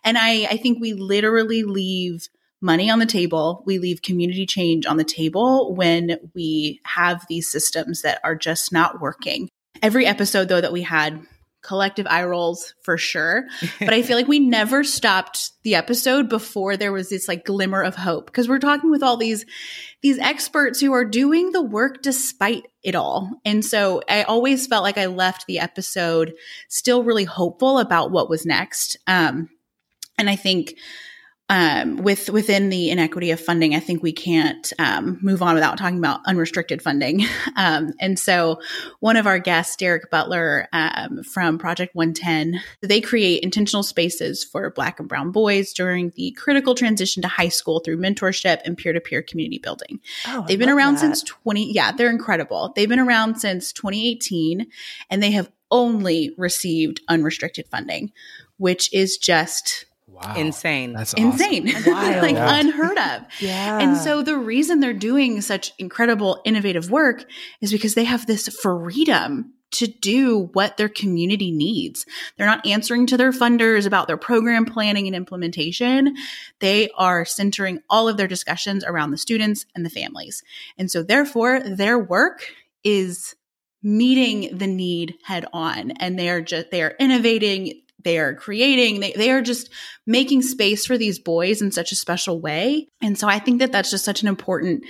And 0.04 0.18
I, 0.18 0.46
I 0.46 0.58
think 0.58 0.82
we 0.82 0.92
literally 0.92 1.64
leave 1.64 2.28
money 2.62 2.90
on 2.90 3.00
the 3.00 3.06
table. 3.06 3.64
We 3.66 3.80
leave 3.80 4.02
community 4.02 4.46
change 4.46 4.86
on 4.86 4.98
the 4.98 5.06
table 5.06 5.74
when 5.74 6.18
we 6.34 6.82
have 6.84 7.26
these 7.30 7.50
systems 7.50 8.02
that 8.02 8.20
are 8.26 8.36
just 8.36 8.74
not 8.74 9.00
working. 9.00 9.50
Every 9.82 10.06
episode, 10.06 10.50
though, 10.50 10.62
that 10.62 10.74
we 10.74 10.82
had 10.82 11.26
collective 11.66 12.06
eye 12.10 12.24
rolls 12.24 12.74
for 12.82 12.98
sure. 12.98 13.46
But 13.80 13.94
I 13.94 14.02
feel 14.04 14.16
like 14.16 14.28
we 14.28 14.40
never 14.40 14.84
stopped 14.84 15.52
the 15.64 15.76
episode 15.76 16.30
before 16.30 16.78
there 16.78 16.94
was 16.94 17.10
this 17.10 17.28
like 17.28 17.46
glimmer 17.46 17.82
of 17.82 17.96
hope 17.96 18.28
because 18.28 18.48
we're 18.48 18.60
talking 18.60 18.92
with 18.92 19.04
all 19.04 19.18
these 19.18 19.46
these 20.02 20.20
experts 20.20 20.80
who 20.80 20.94
are 20.94 21.06
doing 21.06 21.52
the 21.52 21.64
work 21.64 22.02
despite 22.02 22.66
it 22.84 22.96
all. 22.96 23.32
And 23.44 23.66
so 23.66 24.02
I 24.08 24.24
always 24.24 24.68
felt 24.68 24.84
like 24.84 24.98
I 24.98 25.08
left 25.08 25.48
the 25.48 25.60
episode 25.60 26.34
still 26.70 27.04
really 27.04 27.24
hopeful 27.24 27.80
about 27.80 28.12
what 28.12 28.30
was 28.30 28.46
next. 28.46 28.98
Um 29.08 29.50
and 30.18 30.30
I 30.30 30.36
think 30.36 30.76
um, 31.48 31.98
with 31.98 32.30
within 32.32 32.70
the 32.70 32.90
inequity 32.90 33.30
of 33.30 33.40
funding, 33.40 33.76
I 33.76 33.80
think 33.80 34.02
we 34.02 34.14
can't 34.14 34.74
um, 34.80 35.20
move 35.22 35.44
on 35.44 35.54
without 35.54 35.78
talking 35.78 36.00
about 36.00 36.22
unrestricted 36.26 36.82
funding. 36.82 37.26
Um, 37.58 37.94
and 38.02 38.20
so, 38.20 38.60
one 39.00 39.16
of 39.16 39.28
our 39.28 39.40
guests, 39.40 39.78
Derek 39.78 40.12
Butler 40.12 40.68
um, 40.74 41.24
from 41.24 41.58
Project 41.58 41.96
110, 41.96 42.62
they 42.82 43.00
create 43.00 43.44
intentional 43.44 43.82
spaces 43.82 44.44
for 44.44 44.70
Black 44.72 45.00
and 45.00 45.08
Brown 45.08 45.32
boys 45.32 45.72
during 45.72 46.12
the 46.18 46.32
critical 46.32 46.76
transition 46.76 47.22
to 47.22 47.30
high 47.30 47.48
school 47.48 47.80
through 47.80 47.98
mentorship 47.98 48.60
and 48.66 48.78
peer 48.78 48.92
to 48.92 49.00
peer 49.00 49.22
community 49.22 49.58
building. 49.58 50.02
Oh, 50.28 50.44
They've 50.46 50.60
been 50.60 50.70
around 50.70 50.96
that. 50.96 51.00
since 51.00 51.24
20. 51.24 51.72
Yeah, 51.72 51.94
they're 51.94 52.10
incredible. 52.10 52.74
They've 52.76 52.90
been 52.90 53.00
around 53.00 53.38
since 53.40 53.72
2018, 53.72 54.68
and 55.10 55.24
they 55.24 55.32
have 55.32 55.50
only 55.72 56.36
received 56.38 57.00
unrestricted 57.08 57.68
funding, 57.70 58.12
which 58.58 58.94
is 58.94 59.18
just 59.18 59.86
Wow. 60.16 60.36
Insane. 60.36 60.94
That's 60.94 61.14
insane. 61.14 61.66
like 61.86 62.36
yeah. 62.36 62.56
unheard 62.60 62.98
of. 62.98 63.24
Yeah. 63.40 63.80
And 63.80 63.98
so 63.98 64.24
the 64.24 64.38
reason 64.38 64.80
they're 64.80 64.94
doing 64.94 65.42
such 65.42 65.74
incredible 65.78 66.42
innovative 66.46 66.90
work 66.90 67.26
is 67.60 67.72
because 67.72 67.96
they 67.96 68.06
have 68.06 68.26
this 68.26 68.48
freedom 68.48 69.54
to 69.72 69.88
do 69.88 70.50
what 70.54 70.78
their 70.78 70.88
community 70.88 71.52
needs. 71.52 72.06
They're 72.38 72.48
not 72.48 72.66
answering 72.66 73.08
to 73.08 73.18
their 73.18 73.32
funders 73.32 73.86
about 73.86 74.08
their 74.08 74.16
program 74.16 74.64
planning 74.64 75.06
and 75.08 75.16
implementation. 75.16 76.16
They 76.60 76.90
are 76.96 77.26
centering 77.26 77.82
all 77.90 78.08
of 78.08 78.16
their 78.16 78.28
discussions 78.28 78.86
around 78.86 79.12
the 79.12 79.18
students 79.18 79.66
and 79.76 79.86
the 79.86 79.90
families. 79.90 80.44
And 80.78 80.90
so 80.90 81.04
therefore 81.04 81.60
their 81.60 82.00
work 82.00 82.48
is 82.86 83.36
meeting 83.84 84.58
the 84.58 84.68
need 84.68 85.16
head 85.24 85.46
on 85.52 85.92
and 85.92 86.18
they 86.18 86.30
are 86.30 86.42
just 86.42 86.72
they 86.72 86.82
are 86.82 86.96
innovating 87.00 87.82
they 88.06 88.18
are 88.18 88.34
creating 88.34 89.02
they, 89.02 89.12
they 89.12 89.30
are 89.32 89.42
just 89.42 89.70
making 90.08 90.42
space 90.42 90.86
for 90.86 90.98
these 90.98 91.20
boys 91.20 91.62
in 91.62 91.72
such 91.72 91.92
a 91.92 91.96
special 91.96 92.40
way. 92.40 92.88
And 93.02 93.18
so 93.18 93.28
i 93.28 93.40
think 93.40 93.60
that 93.60 93.74
that's 93.74 93.92
just 93.92 94.06
such 94.06 94.22
an 94.22 94.30
important 94.30 94.86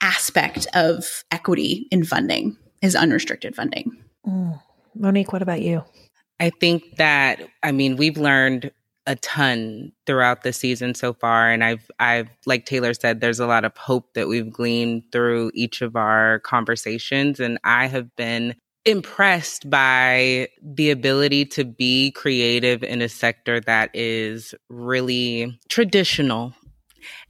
aspect 0.00 0.68
of 0.74 1.24
equity 1.32 1.88
in 1.90 2.04
funding 2.04 2.56
is 2.80 2.94
unrestricted 2.94 3.56
funding. 3.56 3.96
Mm. 4.24 4.60
monique 4.94 5.32
what 5.32 5.42
about 5.42 5.62
you? 5.62 5.82
I 6.38 6.50
think 6.50 6.96
that 6.96 7.40
i 7.64 7.72
mean 7.72 7.96
we've 7.96 8.18
learned 8.18 8.70
a 9.08 9.16
ton 9.16 9.90
throughout 10.04 10.42
the 10.42 10.52
season 10.52 10.94
so 10.94 11.14
far 11.14 11.50
and 11.50 11.64
I've 11.64 11.90
I've 11.98 12.28
like 12.44 12.66
Taylor 12.66 12.92
said 12.92 13.20
there's 13.20 13.40
a 13.40 13.46
lot 13.46 13.64
of 13.64 13.74
hope 13.74 14.12
that 14.12 14.28
we've 14.28 14.52
gleaned 14.52 15.04
through 15.10 15.50
each 15.54 15.80
of 15.80 15.96
our 15.96 16.40
conversations 16.40 17.40
and 17.40 17.58
I 17.64 17.86
have 17.86 18.14
been 18.16 18.54
impressed 18.88 19.68
by 19.68 20.48
the 20.62 20.90
ability 20.90 21.44
to 21.44 21.64
be 21.64 22.10
creative 22.12 22.82
in 22.82 23.02
a 23.02 23.08
sector 23.08 23.60
that 23.60 23.90
is 23.92 24.54
really 24.68 25.58
traditional 25.68 26.54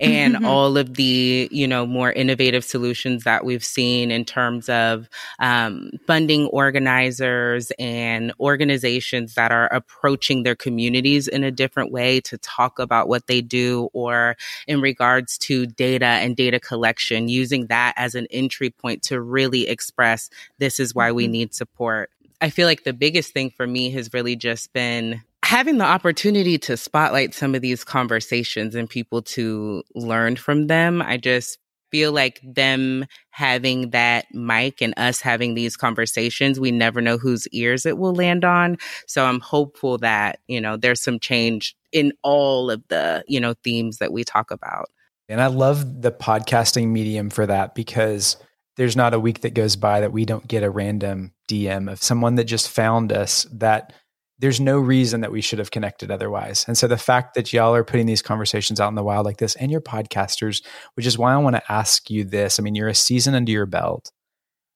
and 0.01 0.35
mm-hmm. 0.35 0.45
all 0.45 0.77
of 0.77 0.95
the 0.95 1.49
you 1.51 1.67
know 1.67 1.87
more 1.87 2.13
innovative 2.13 2.65
solutions 2.65 3.25
that 3.25 3.45
we've 3.45 3.65
seen 3.65 4.11
in 4.11 4.25
terms 4.25 4.69
of 4.69 5.09
um, 5.39 5.91
funding 6.07 6.47
organizers 6.47 7.73
and 7.79 8.33
organizations 8.41 9.35
that 9.35 9.53
are 9.53 9.67
approaching 9.73 10.43
their 10.43 10.57
communities 10.57 11.29
in 11.29 11.45
a 11.45 11.51
different 11.51 11.93
way 11.93 12.21
to 12.21 12.39
talk 12.39 12.79
about 12.79 13.09
what 13.09 13.27
they 13.27 13.41
do 13.41 13.89
or 13.93 14.37
in 14.67 14.81
regards 14.81 15.39
to 15.39 15.67
data 15.67 16.05
and 16.07 16.37
data 16.37 16.61
collection 16.61 17.29
using 17.29 17.67
that 17.67 17.95
as 17.97 18.15
an 18.15 18.27
entry 18.31 18.71
point 18.71 19.03
to 19.03 19.21
really 19.21 19.69
express 19.69 20.31
this 20.59 20.81
is 20.81 20.95
why 20.95 21.13
we 21.13 21.25
mm-hmm. 21.25 21.33
need 21.33 21.55
support 21.55 22.11
I 22.41 22.51
feel 22.51 22.67
like 22.67 22.85
the 22.85 22.93
biggest 22.93 23.33
thing 23.33 23.51
for 23.51 23.67
me 23.67 23.91
has 23.91 24.15
really 24.15 24.37
just 24.37 24.73
been 24.73 25.23
having 25.49 25.79
the 25.79 25.85
opportunity 25.85 26.59
to 26.59 26.77
spotlight 26.77 27.33
some 27.33 27.55
of 27.55 27.63
these 27.63 27.83
conversations 27.83 28.75
and 28.75 28.87
people 28.87 29.23
to 29.23 29.83
learn 29.95 30.37
from 30.37 30.67
them, 30.67 31.01
I 31.01 31.17
just 31.17 31.57
feel 31.91 32.13
like 32.13 32.39
them 32.45 33.07
having 33.31 33.89
that 33.89 34.27
mic 34.35 34.83
and 34.83 34.93
us 34.99 35.23
having 35.23 35.55
these 35.55 35.75
conversations, 35.75 36.61
we 36.61 36.71
never 36.71 37.01
know 37.01 37.17
whose 37.17 37.49
ears 37.49 37.87
it 37.87 37.97
will 37.97 38.15
land 38.15 38.45
on. 38.45 38.77
So 39.07 39.25
I'm 39.25 39.41
hopeful 39.41 39.97
that, 39.99 40.39
you 40.49 40.61
know, 40.61 40.77
there's 40.77 41.01
some 41.01 41.19
change 41.19 41.75
in 41.93 42.13
all 42.23 42.71
of 42.71 42.87
the, 42.89 43.25
you 43.27 43.41
know, 43.41 43.55
themes 43.65 43.97
that 43.99 44.13
we 44.13 44.25
talk 44.25 44.51
about. 44.51 44.91
And 45.31 45.41
I 45.41 45.47
love 45.47 46.03
the 46.03 46.13
podcasting 46.13 46.89
medium 46.89 47.31
for 47.31 47.47
that 47.47 47.75
because 47.75 48.37
there's 48.77 48.97
not 48.97 49.15
a 49.15 49.21
week 49.21 49.41
that 49.41 49.55
goes 49.55 49.77
by 49.77 50.01
that 50.01 50.13
we 50.13 50.27
don't 50.27 50.47
get 50.47 50.63
a 50.63 50.69
random 50.69 51.33
DM 51.49 51.91
of 51.91 52.03
someone 52.03 52.35
that 52.35 52.45
just 52.45 52.69
found 52.69 53.13
us 53.13 53.47
that 53.51 53.95
there's 54.39 54.61
no 54.61 54.79
reason 54.79 55.21
that 55.23 55.33
we 55.33 55.41
should 55.41 55.59
have 55.59 55.71
connected 55.71 56.11
otherwise. 56.11 56.65
And 56.69 56.79
so 56.79 56.87
the 56.87 56.97
fact 56.97 57.35
that 57.35 57.53
y'all 57.53 57.75
are 57.75 57.85
putting 57.85 58.07
these 58.07 58.23
conversations 58.23 58.79
out 58.81 58.89
in 58.89 58.95
the 58.95 59.03
wild 59.03 59.27
like 59.27 59.39
this 59.39 59.57
and 59.57 59.71
you're 59.71 59.81
podcasters, 59.81 60.63
which 60.95 61.07
is 61.07 61.19
why 61.19 61.33
I 61.33 61.39
want 61.39 61.57
to 61.57 61.73
ask 61.73 62.09
you 62.09 62.25
this. 62.25 62.59
I 62.59 62.63
mean, 62.63 62.75
you're 62.75 62.89
a 62.89 62.95
season 62.95 63.35
under 63.35 63.51
your 63.51 63.67
belt. 63.67 64.13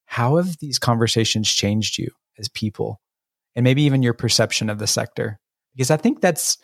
How 0.07 0.37
have 0.37 0.59
these 0.59 0.79
conversations 0.79 1.49
changed 1.49 1.97
you 1.97 2.11
as 2.39 2.49
people 2.49 3.01
and 3.55 3.63
maybe 3.65 3.83
even 3.83 4.03
your 4.03 4.15
perception 4.15 4.69
of 4.69 4.79
the 4.79 4.87
sector? 4.87 5.39
Because 5.75 5.91
I 5.91 5.97
think 5.97 6.21
that's, 6.21 6.59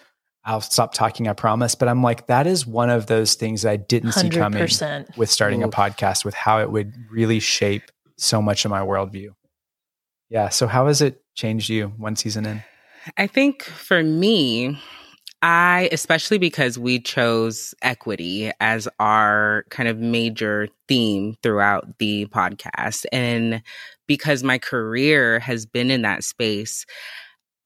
I'll 0.44 0.60
stop 0.60 0.92
talking, 0.92 1.28
I 1.28 1.34
promise. 1.34 1.74
But 1.74 1.88
I'm 1.88 2.02
like, 2.02 2.26
that 2.26 2.46
is 2.46 2.66
one 2.66 2.90
of 2.90 3.06
those 3.06 3.34
things 3.34 3.62
that 3.62 3.70
I 3.70 3.76
didn't 3.76 4.10
100%. 4.10 4.20
see 4.20 4.30
coming 4.30 5.06
with 5.16 5.30
starting 5.30 5.62
Oof. 5.62 5.68
a 5.68 5.70
podcast, 5.70 6.24
with 6.24 6.34
how 6.34 6.60
it 6.60 6.70
would 6.70 6.94
really 7.10 7.38
shape 7.38 7.90
so 8.16 8.42
much 8.42 8.64
of 8.64 8.70
my 8.70 8.80
worldview. 8.80 9.28
Yeah. 10.28 10.48
So, 10.48 10.66
how 10.66 10.88
has 10.88 11.00
it 11.00 11.22
changed 11.34 11.68
you 11.68 11.88
one 11.96 12.16
season 12.16 12.44
in? 12.44 12.62
I 13.16 13.26
think 13.26 13.62
for 13.62 14.02
me, 14.02 14.80
I, 15.42 15.88
especially 15.92 16.38
because 16.38 16.78
we 16.78 16.98
chose 16.98 17.74
equity 17.82 18.50
as 18.60 18.88
our 18.98 19.64
kind 19.70 19.88
of 19.88 19.98
major 19.98 20.68
theme 20.88 21.36
throughout 21.42 21.98
the 21.98 22.26
podcast, 22.26 23.06
and 23.12 23.62
because 24.06 24.42
my 24.42 24.58
career 24.58 25.38
has 25.38 25.64
been 25.64 25.90
in 25.90 26.02
that 26.02 26.24
space, 26.24 26.84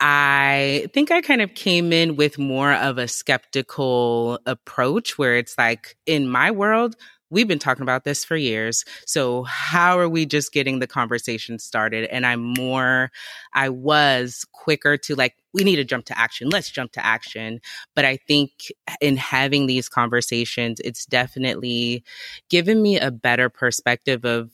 I 0.01 0.89
think 0.93 1.11
I 1.11 1.23
kind 1.23 1.41
of 1.41 1.55
came 1.55 1.93
in 1.93 2.17
with 2.17 2.39
more 2.39 2.73
of 2.75 2.99
a 2.99 3.09
skeptical 3.09 4.39
approach 4.47 5.17
where 5.17 5.37
it's 5.37 5.57
like, 5.57 5.97
in 6.07 6.29
my 6.29 6.51
world, 6.51 6.97
we've 7.33 7.49
been 7.49 7.59
talking 7.59 7.83
about 7.83 8.05
this 8.05 8.25
for 8.25 8.37
years. 8.37 8.85
So 9.07 9.43
how 9.45 9.99
are 9.99 10.09
we 10.09 10.27
just 10.27 10.53
getting 10.53 10.79
the 10.79 10.87
conversation 10.87 11.59
started? 11.59 12.05
And 12.11 12.27
I'm 12.27 12.43
more, 12.43 13.11
I 13.55 13.71
was 13.71 14.47
quicker 14.53 14.97
to 14.99 15.15
like, 15.15 15.35
we 15.55 15.65
need 15.65 15.77
to 15.77 15.85
jump 15.85 16.05
to 16.07 16.19
action. 16.19 16.51
Let's 16.51 16.71
jump 16.71 16.93
to 16.93 17.05
action. 17.05 17.61
But 17.95 18.05
I 18.05 18.19
think 18.19 18.71
in 19.01 19.17
having 19.17 19.67
these 19.67 19.89
conversations, 19.89 20.79
it's 20.85 21.07
definitely 21.07 22.05
given 22.51 22.83
me 22.83 23.01
a 23.01 23.11
better 23.11 23.49
perspective 23.49 24.25
of 24.25 24.51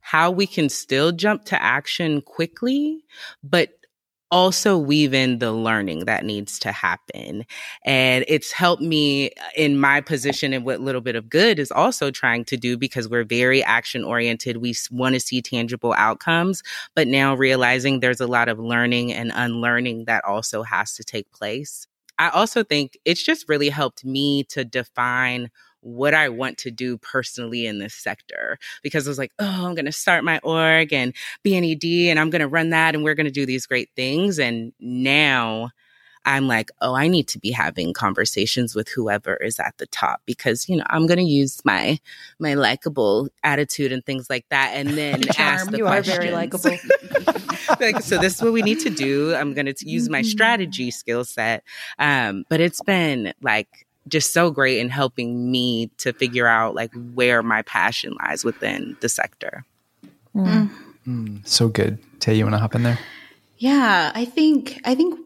how 0.00 0.30
we 0.30 0.46
can 0.46 0.68
still 0.68 1.12
jump 1.12 1.44
to 1.46 1.62
action 1.62 2.20
quickly, 2.20 3.04
but 3.42 3.70
also 4.32 4.78
weave 4.78 5.14
in 5.14 5.38
the 5.38 5.52
learning 5.52 6.06
that 6.06 6.24
needs 6.24 6.58
to 6.60 6.72
happen. 6.72 7.44
And 7.84 8.24
it's 8.26 8.50
helped 8.50 8.82
me 8.82 9.28
uh, 9.30 9.48
in 9.56 9.78
my 9.78 10.00
position 10.00 10.52
and 10.54 10.64
what 10.64 10.80
little 10.80 11.02
bit 11.02 11.14
of 11.14 11.28
good 11.28 11.58
is 11.58 11.70
also 11.70 12.10
trying 12.10 12.44
to 12.46 12.56
do 12.56 12.76
because 12.78 13.08
we're 13.08 13.24
very 13.24 13.62
action 13.62 14.02
oriented. 14.02 14.56
We 14.56 14.74
want 14.90 15.14
to 15.14 15.20
see 15.20 15.42
tangible 15.42 15.92
outcomes, 15.96 16.62
but 16.96 17.06
now 17.06 17.34
realizing 17.34 18.00
there's 18.00 18.20
a 18.20 18.26
lot 18.26 18.48
of 18.48 18.58
learning 18.58 19.12
and 19.12 19.30
unlearning 19.34 20.06
that 20.06 20.24
also 20.24 20.62
has 20.64 20.94
to 20.94 21.04
take 21.04 21.30
place. 21.30 21.86
I 22.18 22.30
also 22.30 22.64
think 22.64 22.98
it's 23.04 23.22
just 23.22 23.48
really 23.48 23.68
helped 23.68 24.04
me 24.04 24.44
to 24.44 24.64
define 24.64 25.50
what 25.82 26.14
I 26.14 26.28
want 26.28 26.58
to 26.58 26.70
do 26.70 26.96
personally 26.98 27.66
in 27.66 27.78
this 27.78 27.94
sector 27.94 28.58
because 28.82 29.06
I 29.06 29.10
was 29.10 29.18
like, 29.18 29.32
oh, 29.38 29.66
I'm 29.66 29.74
going 29.74 29.84
to 29.86 29.92
start 29.92 30.24
my 30.24 30.38
org 30.42 30.92
and 30.92 31.14
be 31.42 31.56
an 31.56 31.64
ED 31.64 32.10
and 32.10 32.18
I'm 32.18 32.30
going 32.30 32.40
to 32.40 32.48
run 32.48 32.70
that 32.70 32.94
and 32.94 33.04
we're 33.04 33.14
going 33.14 33.26
to 33.26 33.32
do 33.32 33.46
these 33.46 33.66
great 33.66 33.90
things. 33.94 34.38
And 34.38 34.72
now 34.80 35.70
I'm 36.24 36.46
like, 36.46 36.70
oh, 36.80 36.94
I 36.94 37.08
need 37.08 37.26
to 37.28 37.38
be 37.38 37.50
having 37.50 37.92
conversations 37.92 38.74
with 38.74 38.88
whoever 38.88 39.34
is 39.36 39.58
at 39.58 39.76
the 39.78 39.86
top 39.86 40.22
because 40.24 40.68
you 40.68 40.76
know 40.76 40.84
I'm 40.88 41.06
going 41.06 41.18
to 41.18 41.24
use 41.24 41.60
my 41.64 41.98
my 42.38 42.54
likable 42.54 43.28
attitude 43.42 43.92
and 43.92 44.04
things 44.04 44.30
like 44.30 44.46
that, 44.50 44.72
and 44.74 44.90
then 44.90 45.22
ask 45.38 45.70
the 45.70 45.78
you 45.78 45.84
questions. 45.84 46.16
are 46.16 46.20
very 46.20 46.32
likable. 46.32 46.70
like, 47.80 48.00
so 48.02 48.18
this 48.18 48.36
is 48.36 48.42
what 48.42 48.52
we 48.52 48.62
need 48.62 48.80
to 48.80 48.90
do. 48.90 49.34
I'm 49.34 49.54
going 49.54 49.66
to 49.66 49.74
use 49.88 50.08
my 50.08 50.20
mm-hmm. 50.20 50.28
strategy 50.28 50.90
skill 50.90 51.24
set, 51.24 51.64
um, 51.98 52.44
but 52.48 52.60
it's 52.60 52.82
been 52.82 53.32
like 53.42 53.68
just 54.08 54.32
so 54.32 54.50
great 54.50 54.78
in 54.78 54.88
helping 54.88 55.50
me 55.50 55.88
to 55.98 56.12
figure 56.12 56.46
out 56.46 56.74
like 56.74 56.92
where 57.14 57.42
my 57.42 57.62
passion 57.62 58.14
lies 58.22 58.44
within 58.44 58.96
the 59.00 59.08
sector. 59.08 59.64
Mm. 60.34 60.70
Mm, 61.06 61.46
so 61.46 61.68
good. 61.68 61.98
Tay, 62.20 62.34
you 62.34 62.44
want 62.44 62.54
to 62.54 62.58
hop 62.58 62.74
in 62.74 62.82
there? 62.82 62.98
Yeah, 63.58 64.10
I 64.14 64.24
think 64.24 64.80
I 64.84 64.94
think 64.94 65.18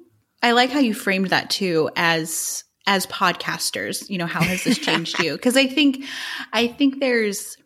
I 0.43 0.53
like 0.53 0.71
how 0.71 0.79
you 0.79 0.95
framed 0.95 1.31
that 1.31 1.51
too 1.51 1.91
as 1.97 2.65
as 2.87 3.07
podcasters. 3.07 4.09
You 4.11 4.19
know, 4.19 4.27
how 4.27 4.43
has 4.43 4.65
this 4.65 4.79
changed 4.87 5.19
you? 5.23 5.33
Because 5.33 5.57
I 5.57 5.67
think 5.67 6.05
I 6.53 6.67
think 6.67 7.01
there's 7.01 7.57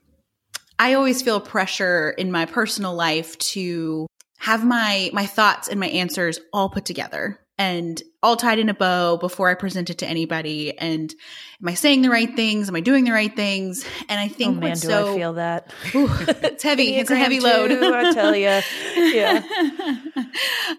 I 0.78 0.94
always 0.94 1.22
feel 1.22 1.40
pressure 1.40 2.10
in 2.10 2.30
my 2.30 2.46
personal 2.46 2.94
life 2.94 3.36
to 3.38 4.06
have 4.38 4.64
my 4.64 5.10
my 5.12 5.26
thoughts 5.26 5.68
and 5.68 5.80
my 5.80 5.88
answers 5.88 6.38
all 6.52 6.68
put 6.68 6.84
together 6.84 7.39
and 7.60 8.02
all 8.22 8.36
tied 8.36 8.58
in 8.58 8.70
a 8.70 8.74
bow 8.74 9.18
before 9.18 9.50
I 9.50 9.54
present 9.54 9.90
it 9.90 9.98
to 9.98 10.06
anybody. 10.06 10.76
And 10.78 11.14
am 11.60 11.68
I 11.68 11.74
saying 11.74 12.00
the 12.00 12.08
right 12.08 12.34
things? 12.34 12.70
Am 12.70 12.74
I 12.74 12.80
doing 12.80 13.04
the 13.04 13.12
right 13.12 13.36
things? 13.36 13.84
And 14.08 14.18
I 14.18 14.28
think 14.28 14.56
oh 14.56 14.60
man, 14.60 14.72
do 14.76 14.88
so, 14.88 15.12
I 15.12 15.16
feel 15.16 15.32
that 15.34 15.70
ooh, 15.94 16.08
it's 16.10 16.62
heavy. 16.62 16.96
it's 16.96 17.10
a 17.10 17.16
heavy 17.16 17.38
load. 17.38 17.70
I 17.82 18.14
tell 18.14 18.34
you, 18.34 18.60
yeah. 18.96 19.42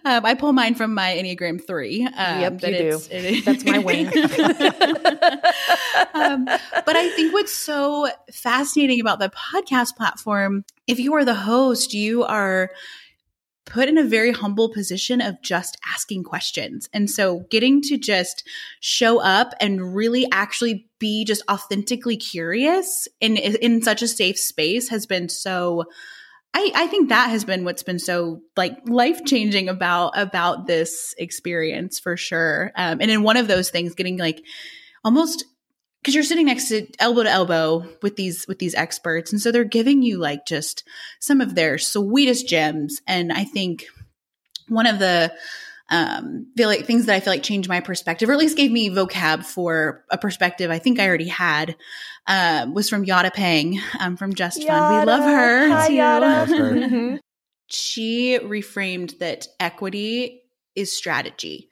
um, 0.05 0.25
I 0.25 0.33
pull 0.33 0.53
mine 0.53 0.73
from 0.73 0.95
my 0.95 1.13
Enneagram 1.13 1.63
three. 1.65 2.03
Um, 2.03 2.41
yep, 2.41 2.53
you 2.63 2.77
do. 2.77 3.01
It, 3.11 3.45
That's 3.45 3.63
my 3.63 3.77
wing. 3.77 4.07
um, 6.15 6.45
but 6.45 6.95
I 6.95 7.09
think 7.15 7.31
what's 7.31 7.53
so 7.53 8.09
fascinating 8.33 8.99
about 8.99 9.19
the 9.19 9.29
podcast 9.29 9.95
platform, 9.95 10.65
if 10.87 10.99
you 10.99 11.13
are 11.13 11.25
the 11.25 11.35
host, 11.35 11.93
you 11.93 12.23
are 12.23 12.71
put 13.71 13.87
in 13.87 13.97
a 13.97 14.03
very 14.03 14.31
humble 14.31 14.67
position 14.67 15.21
of 15.21 15.41
just 15.41 15.77
asking 15.93 16.25
questions. 16.25 16.89
And 16.91 17.09
so 17.09 17.45
getting 17.49 17.81
to 17.83 17.97
just 17.97 18.45
show 18.81 19.21
up 19.21 19.53
and 19.61 19.95
really 19.95 20.27
actually 20.29 20.89
be 20.99 21.23
just 21.23 21.41
authentically 21.49 22.17
curious 22.17 23.07
in 23.21 23.37
in 23.37 23.81
such 23.81 24.01
a 24.01 24.09
safe 24.09 24.37
space 24.37 24.89
has 24.89 25.05
been 25.05 25.29
so 25.29 25.85
I, 26.53 26.71
I 26.75 26.87
think 26.87 27.09
that 27.09 27.29
has 27.29 27.45
been 27.45 27.63
what's 27.63 27.83
been 27.83 27.97
so 27.97 28.41
like 28.57 28.77
life 28.85 29.23
changing 29.23 29.69
about 29.69 30.17
about 30.17 30.67
this 30.67 31.15
experience 31.17 31.97
for 31.97 32.17
sure. 32.17 32.73
Um, 32.75 32.99
and 32.99 33.09
in 33.09 33.23
one 33.23 33.37
of 33.37 33.47
those 33.47 33.69
things, 33.69 33.95
getting 33.95 34.17
like 34.17 34.43
almost 35.05 35.45
because 36.01 36.15
you're 36.15 36.23
sitting 36.23 36.47
next 36.47 36.69
to 36.69 36.87
elbow 36.99 37.23
to 37.23 37.29
elbow 37.29 37.87
with 38.01 38.15
these 38.15 38.47
with 38.47 38.59
these 38.59 38.75
experts 38.75 39.31
and 39.31 39.41
so 39.41 39.51
they're 39.51 39.63
giving 39.63 40.01
you 40.01 40.17
like 40.17 40.45
just 40.45 40.83
some 41.19 41.41
of 41.41 41.55
their 41.55 41.77
sweetest 41.77 42.47
gems 42.47 43.01
and 43.07 43.31
i 43.31 43.43
think 43.43 43.85
one 44.67 44.87
of 44.87 44.99
the 44.99 45.31
um, 45.91 46.47
feel 46.55 46.69
like 46.69 46.85
things 46.85 47.05
that 47.05 47.15
I 47.15 47.19
feel 47.19 47.33
like 47.33 47.43
changed 47.43 47.67
my 47.67 47.81
perspective, 47.81 48.29
or 48.29 48.31
at 48.31 48.39
least 48.39 48.55
gave 48.55 48.71
me 48.71 48.89
vocab 48.89 49.43
for 49.45 50.05
a 50.09 50.17
perspective 50.17 50.71
I 50.71 50.79
think 50.79 50.99
I 50.99 51.07
already 51.07 51.27
had, 51.27 51.75
uh, 52.25 52.67
was 52.71 52.89
from 52.89 53.03
Yada 53.03 53.29
Pang 53.29 53.77
um, 53.99 54.15
from 54.15 54.33
Just 54.33 54.63
Yada. 54.63 54.71
Fund. 54.71 54.99
We 54.99 55.05
love 55.05 55.23
her 55.23 55.69
Hi, 55.69 55.87
too. 55.87 55.93
Yada. 55.93 56.25
Mm-hmm. 56.49 57.15
She 57.73 58.37
reframed 58.37 59.19
that 59.19 59.47
equity 59.57 60.41
is 60.75 60.91
strategy. 60.95 61.69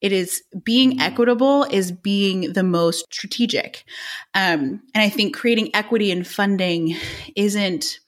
It 0.00 0.12
is 0.12 0.42
being 0.62 0.92
mm-hmm. 0.92 1.00
equitable 1.00 1.64
is 1.64 1.92
being 1.92 2.52
the 2.52 2.62
most 2.62 3.06
strategic. 3.12 3.84
Um, 4.34 4.82
and 4.94 5.02
I 5.02 5.08
think 5.08 5.36
creating 5.36 5.74
equity 5.74 6.10
and 6.10 6.26
funding 6.26 6.96
isn't, 7.34 7.98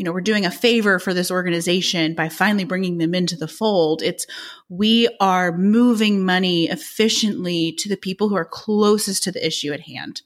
you 0.00 0.04
know, 0.04 0.12
we're 0.12 0.22
doing 0.22 0.46
a 0.46 0.50
favor 0.50 0.98
for 0.98 1.12
this 1.12 1.30
organization 1.30 2.14
by 2.14 2.30
finally 2.30 2.64
bringing 2.64 2.96
them 2.96 3.14
into 3.14 3.36
the 3.36 3.46
fold. 3.46 4.00
It's 4.00 4.26
we 4.70 5.14
are 5.20 5.52
moving 5.52 6.24
money 6.24 6.70
efficiently 6.70 7.72
to 7.72 7.86
the 7.90 7.98
people 7.98 8.30
who 8.30 8.34
are 8.34 8.46
closest 8.46 9.24
to 9.24 9.30
the 9.30 9.46
issue 9.46 9.74
at 9.74 9.82
hand, 9.82 10.22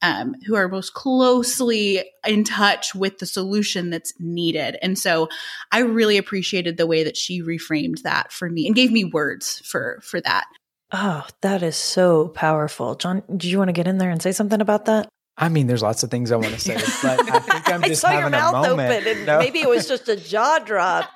um, 0.00 0.34
who 0.46 0.54
are 0.54 0.66
most 0.66 0.94
closely 0.94 2.10
in 2.26 2.42
touch 2.42 2.94
with 2.94 3.18
the 3.18 3.26
solution 3.26 3.90
that's 3.90 4.14
needed. 4.18 4.78
And 4.80 4.98
so 4.98 5.28
I 5.72 5.80
really 5.80 6.16
appreciated 6.16 6.78
the 6.78 6.86
way 6.86 7.04
that 7.04 7.18
she 7.18 7.42
reframed 7.42 8.00
that 8.04 8.32
for 8.32 8.48
me 8.48 8.66
and 8.66 8.74
gave 8.74 8.90
me 8.90 9.04
words 9.04 9.60
for 9.66 10.00
for 10.02 10.22
that. 10.22 10.46
Oh, 10.90 11.26
that 11.42 11.62
is 11.62 11.76
so 11.76 12.28
powerful. 12.28 12.94
John, 12.94 13.22
do 13.36 13.46
you 13.46 13.58
want 13.58 13.68
to 13.68 13.74
get 13.74 13.88
in 13.88 13.98
there 13.98 14.08
and 14.08 14.22
say 14.22 14.32
something 14.32 14.62
about 14.62 14.86
that? 14.86 15.06
I 15.40 15.48
mean, 15.48 15.68
there's 15.68 15.82
lots 15.82 16.02
of 16.02 16.10
things 16.10 16.32
I 16.32 16.36
want 16.36 16.52
to 16.52 16.58
say, 16.58 16.74
but 17.02 17.32
I 17.32 17.38
think 17.38 17.70
I'm 17.70 17.82
just 17.82 18.04
having 18.04 18.34
a 18.34 18.52
moment. 18.52 19.06
and 19.06 19.26
no. 19.26 19.38
maybe 19.38 19.60
it 19.60 19.68
was 19.68 19.86
just 19.86 20.08
a 20.08 20.16
jaw 20.16 20.58
drop. 20.58 21.08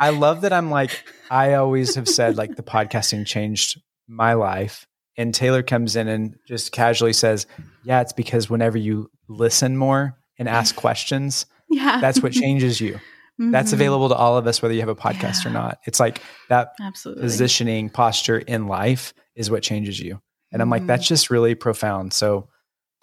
I 0.00 0.10
love 0.10 0.40
that 0.40 0.52
I'm 0.52 0.70
like, 0.70 0.90
I 1.30 1.54
always 1.54 1.94
have 1.94 2.08
said 2.08 2.36
like 2.36 2.56
the 2.56 2.62
podcasting 2.62 3.24
changed 3.24 3.80
my 4.08 4.32
life. 4.32 4.86
And 5.16 5.32
Taylor 5.32 5.62
comes 5.62 5.94
in 5.94 6.08
and 6.08 6.36
just 6.48 6.72
casually 6.72 7.12
says, 7.12 7.46
Yeah, 7.84 8.00
it's 8.00 8.12
because 8.12 8.50
whenever 8.50 8.78
you 8.78 9.10
listen 9.28 9.76
more 9.76 10.18
and 10.38 10.48
ask 10.48 10.74
questions, 10.76 11.46
yeah. 11.70 12.00
that's 12.00 12.20
what 12.20 12.32
changes 12.32 12.80
you. 12.80 12.94
Mm-hmm. 12.94 13.52
That's 13.52 13.72
available 13.72 14.08
to 14.08 14.14
all 14.14 14.36
of 14.36 14.46
us, 14.46 14.60
whether 14.60 14.74
you 14.74 14.80
have 14.80 14.88
a 14.88 14.96
podcast 14.96 15.44
yeah. 15.44 15.50
or 15.50 15.54
not. 15.54 15.78
It's 15.86 16.00
like 16.00 16.20
that 16.48 16.72
Absolutely. 16.80 17.22
positioning 17.22 17.90
posture 17.90 18.38
in 18.38 18.66
life 18.66 19.14
is 19.36 19.50
what 19.50 19.62
changes 19.62 20.00
you. 20.00 20.20
And 20.50 20.60
I'm 20.60 20.68
like, 20.68 20.86
that's 20.86 21.04
mm-hmm. 21.04 21.14
just 21.14 21.30
really 21.30 21.54
profound. 21.54 22.12
So 22.12 22.48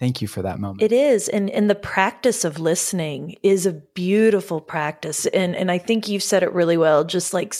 Thank 0.00 0.22
you 0.22 0.28
for 0.28 0.40
that 0.42 0.58
moment. 0.58 0.82
It 0.82 0.92
is. 0.92 1.28
And 1.28 1.50
and 1.50 1.68
the 1.68 1.74
practice 1.74 2.44
of 2.44 2.58
listening 2.58 3.36
is 3.42 3.66
a 3.66 3.74
beautiful 3.74 4.60
practice. 4.60 5.26
And 5.26 5.54
and 5.54 5.70
I 5.70 5.76
think 5.76 6.08
you've 6.08 6.22
said 6.22 6.42
it 6.42 6.54
really 6.54 6.78
well, 6.78 7.04
just 7.04 7.34
like 7.34 7.54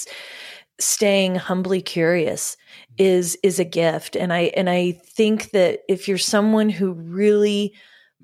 staying 0.81 1.35
humbly 1.35 1.83
curious 1.83 2.57
is 2.96 3.37
is 3.42 3.59
a 3.59 3.64
gift. 3.64 4.16
And 4.16 4.33
I 4.33 4.53
and 4.57 4.70
I 4.70 4.92
think 4.92 5.50
that 5.50 5.81
if 5.87 6.09
you're 6.09 6.16
someone 6.16 6.70
who 6.70 6.92
really 6.92 7.74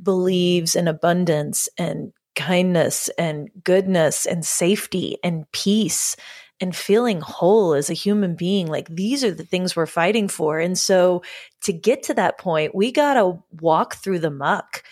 believes 0.02 0.74
in 0.74 0.88
abundance 0.88 1.68
and 1.78 2.12
kindness 2.34 3.10
and 3.18 3.50
goodness 3.64 4.24
and 4.24 4.44
safety 4.46 5.18
and 5.22 5.50
peace 5.52 6.16
and 6.60 6.74
feeling 6.74 7.20
whole 7.20 7.74
as 7.74 7.90
a 7.90 7.94
human 7.94 8.34
being. 8.34 8.66
Like 8.66 8.88
these 8.88 9.22
are 9.24 9.32
the 9.32 9.44
things 9.44 9.76
we're 9.76 9.86
fighting 9.86 10.28
for. 10.28 10.58
And 10.58 10.78
so 10.78 11.22
to 11.64 11.72
get 11.72 12.04
to 12.04 12.14
that 12.14 12.38
point, 12.38 12.74
we 12.74 12.92
got 12.92 13.14
to 13.14 13.42
walk 13.60 13.96
through 13.96 14.20
the 14.20 14.30
muck 14.30 14.82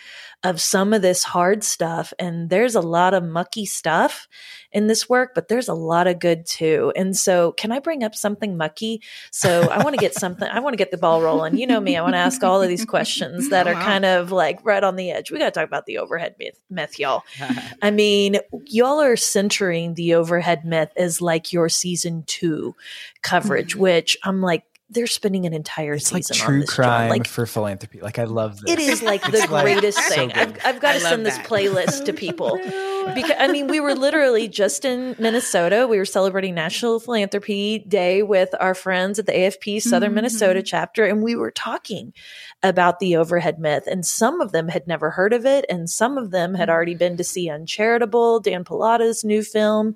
of 0.45 0.61
some 0.61 0.93
of 0.93 1.01
this 1.01 1.23
hard 1.23 1.63
stuff. 1.63 2.13
And 2.19 2.51
there's 2.51 2.75
a 2.75 2.81
lot 2.81 3.15
of 3.15 3.23
mucky 3.23 3.65
stuff 3.65 4.27
in 4.71 4.85
this 4.85 5.09
work, 5.09 5.31
but 5.33 5.47
there's 5.47 5.67
a 5.67 5.73
lot 5.73 6.05
of 6.05 6.19
good 6.19 6.45
too. 6.45 6.93
And 6.95 7.17
so, 7.17 7.53
can 7.53 7.71
I 7.71 7.79
bring 7.79 8.03
up 8.03 8.13
something 8.13 8.55
mucky? 8.55 9.01
So, 9.31 9.67
I 9.69 9.83
want 9.83 9.95
to 9.95 9.99
get 9.99 10.13
something, 10.13 10.47
I 10.47 10.59
want 10.59 10.73
to 10.73 10.77
get 10.77 10.91
the 10.91 10.97
ball 10.97 11.21
rolling. 11.21 11.57
You 11.57 11.65
know 11.65 11.79
me, 11.79 11.97
I 11.97 12.03
want 12.03 12.13
to 12.13 12.19
ask 12.19 12.43
all 12.43 12.61
of 12.61 12.69
these 12.69 12.85
questions 12.85 13.49
that 13.49 13.67
are 13.67 13.73
kind 13.73 14.05
of 14.05 14.31
like 14.31 14.59
right 14.63 14.83
on 14.83 14.95
the 14.95 15.09
edge. 15.09 15.31
We 15.31 15.39
got 15.39 15.45
to 15.45 15.59
talk 15.59 15.67
about 15.67 15.87
the 15.87 15.97
overhead 15.97 16.35
myth, 16.37 16.61
myth 16.69 16.99
y'all. 16.99 17.23
I 17.81 17.89
mean, 17.89 18.37
y'all 18.65 19.01
are 19.01 19.17
centering 19.17 19.95
the 19.95 20.13
overhead 20.13 20.63
myth 20.63 20.91
as 20.95 21.21
like 21.21 21.51
your 21.51 21.69
season 21.69 22.23
two 22.27 22.75
coverage, 23.23 23.71
mm-hmm. 23.71 23.81
which 23.81 24.17
I'm 24.23 24.41
like, 24.41 24.63
they're 24.89 25.07
spending 25.07 25.45
an 25.45 25.53
entire 25.53 25.95
it's 25.95 26.09
season 26.09 26.35
like 26.37 26.45
true 26.45 26.61
on 26.61 26.67
crime 26.67 27.09
like, 27.09 27.27
for 27.27 27.45
philanthropy. 27.45 28.01
Like 28.01 28.19
I 28.19 28.25
love 28.25 28.61
this. 28.61 28.71
It 28.71 28.79
is 28.79 29.01
like 29.01 29.23
the 29.23 29.45
greatest 29.47 29.99
thing. 29.99 30.29
So 30.29 30.39
I've, 30.39 30.65
I've, 30.65 30.79
got 30.79 30.93
to 30.93 30.99
send 30.99 31.25
this 31.25 31.37
playlist 31.39 32.05
to 32.05 32.13
people 32.13 32.59
because 33.13 33.35
I 33.37 33.47
mean 33.47 33.67
we 33.67 33.79
were 33.79 33.95
literally 33.95 34.47
just 34.47 34.85
in 34.85 35.15
Minnesota. 35.19 35.87
We 35.87 35.97
were 35.97 36.05
celebrating 36.05 36.55
National 36.55 36.99
Philanthropy 36.99 37.79
Day 37.79 38.23
with 38.23 38.49
our 38.59 38.73
friends 38.73 39.19
at 39.19 39.25
the 39.25 39.33
AFP 39.33 39.81
Southern 39.81 40.09
mm-hmm. 40.09 40.15
Minnesota 40.15 40.63
chapter, 40.63 41.05
and 41.05 41.21
we 41.21 41.35
were 41.35 41.51
talking 41.51 42.13
about 42.63 42.99
the 42.99 43.15
overhead 43.15 43.59
myth. 43.59 43.83
And 43.85 44.05
some 44.05 44.41
of 44.41 44.51
them 44.51 44.69
had 44.69 44.87
never 44.87 45.11
heard 45.11 45.33
of 45.33 45.45
it, 45.45 45.65
and 45.69 45.89
some 45.89 46.17
of 46.17 46.31
them 46.31 46.53
had 46.53 46.69
already 46.69 46.95
been 46.95 47.17
to 47.17 47.23
see 47.23 47.49
Uncharitable, 47.49 48.39
Dan 48.39 48.63
Pallotta's 48.63 49.23
new 49.23 49.43
film. 49.43 49.95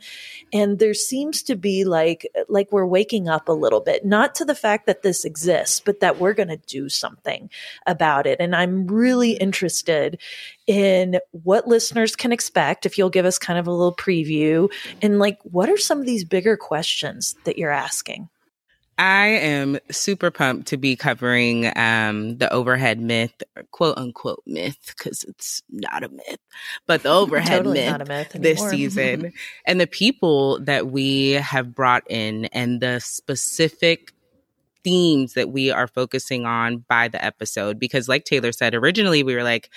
And 0.54 0.80
there 0.80 0.94
seems 0.94 1.42
to 1.44 1.56
be 1.56 1.86
like 1.86 2.28
like 2.48 2.72
we're 2.72 2.86
waking 2.86 3.28
up 3.28 3.50
a 3.50 3.54
little 3.54 3.82
bit, 3.82 4.06
not 4.06 4.36
to 4.36 4.46
the 4.46 4.56
fact 4.56 4.86
that 4.86 5.02
this 5.02 5.26
exists, 5.26 5.80
but 5.80 6.00
that 6.00 6.20
we're 6.20 6.34
going 6.34 6.50
to 6.50 6.58
do 6.58 6.90
something 6.90 7.50
about 7.88 8.28
it. 8.28 8.40
And 8.40 8.56
I'm 8.56 8.88
really 8.88 9.32
interested 9.34 10.20
in 10.70 11.20
what 11.32 11.68
listeners 11.68 12.16
can 12.16 12.32
expect 12.32 12.86
if 12.86 12.96
you'll 12.96 13.10
give 13.10 13.26
us 13.26 13.40
kind 13.40 13.58
of 13.58 13.66
a 13.66 13.72
little 13.72 13.96
preview 13.96 14.72
and 15.02 15.18
like 15.18 15.40
what 15.42 15.68
are 15.68 15.78
some 15.78 16.00
of 16.00 16.06
these 16.06 16.24
bigger 16.24 16.56
questions 16.56 17.36
that 17.44 17.58
you're 17.58 17.72
asking 17.72 18.30
I 19.00 19.28
am 19.28 19.80
super 19.90 20.30
pumped 20.30 20.68
to 20.68 20.78
be 20.78 20.98
covering 20.98 21.72
um, 21.78 22.38
the 22.38 22.52
overhead 22.52 23.00
myth, 23.00 23.32
quote 23.72 23.98
unquote 23.98 24.44
myth, 24.46 24.94
because 24.98 25.24
it's 25.24 25.64
not 25.70 26.04
a 26.04 26.10
myth, 26.10 26.40
but 26.86 27.04
the 27.04 27.10
overhead 27.10 27.60
totally 27.60 27.80
myth, 27.80 28.08
myth 28.10 28.32
this 28.34 28.60
season, 28.70 29.32
and 29.66 29.80
the 29.80 29.88
people 29.88 30.60
that 30.66 30.88
we 30.88 31.32
have 31.32 31.74
brought 31.74 32.04
in, 32.12 32.46
and 32.48 32.82
the 32.82 33.00
specific 33.00 34.12
themes 34.84 35.34
that 35.34 35.50
we 35.50 35.72
are 35.72 35.88
focusing 35.88 36.46
on 36.46 36.80
by 36.90 37.08
the 37.08 37.24
episode. 37.24 37.80
Because, 37.80 38.10
like 38.10 38.26
Taylor 38.26 38.52
said, 38.52 38.76
originally 38.76 39.24
we 39.24 39.34
were 39.34 39.44
like, 39.44 39.70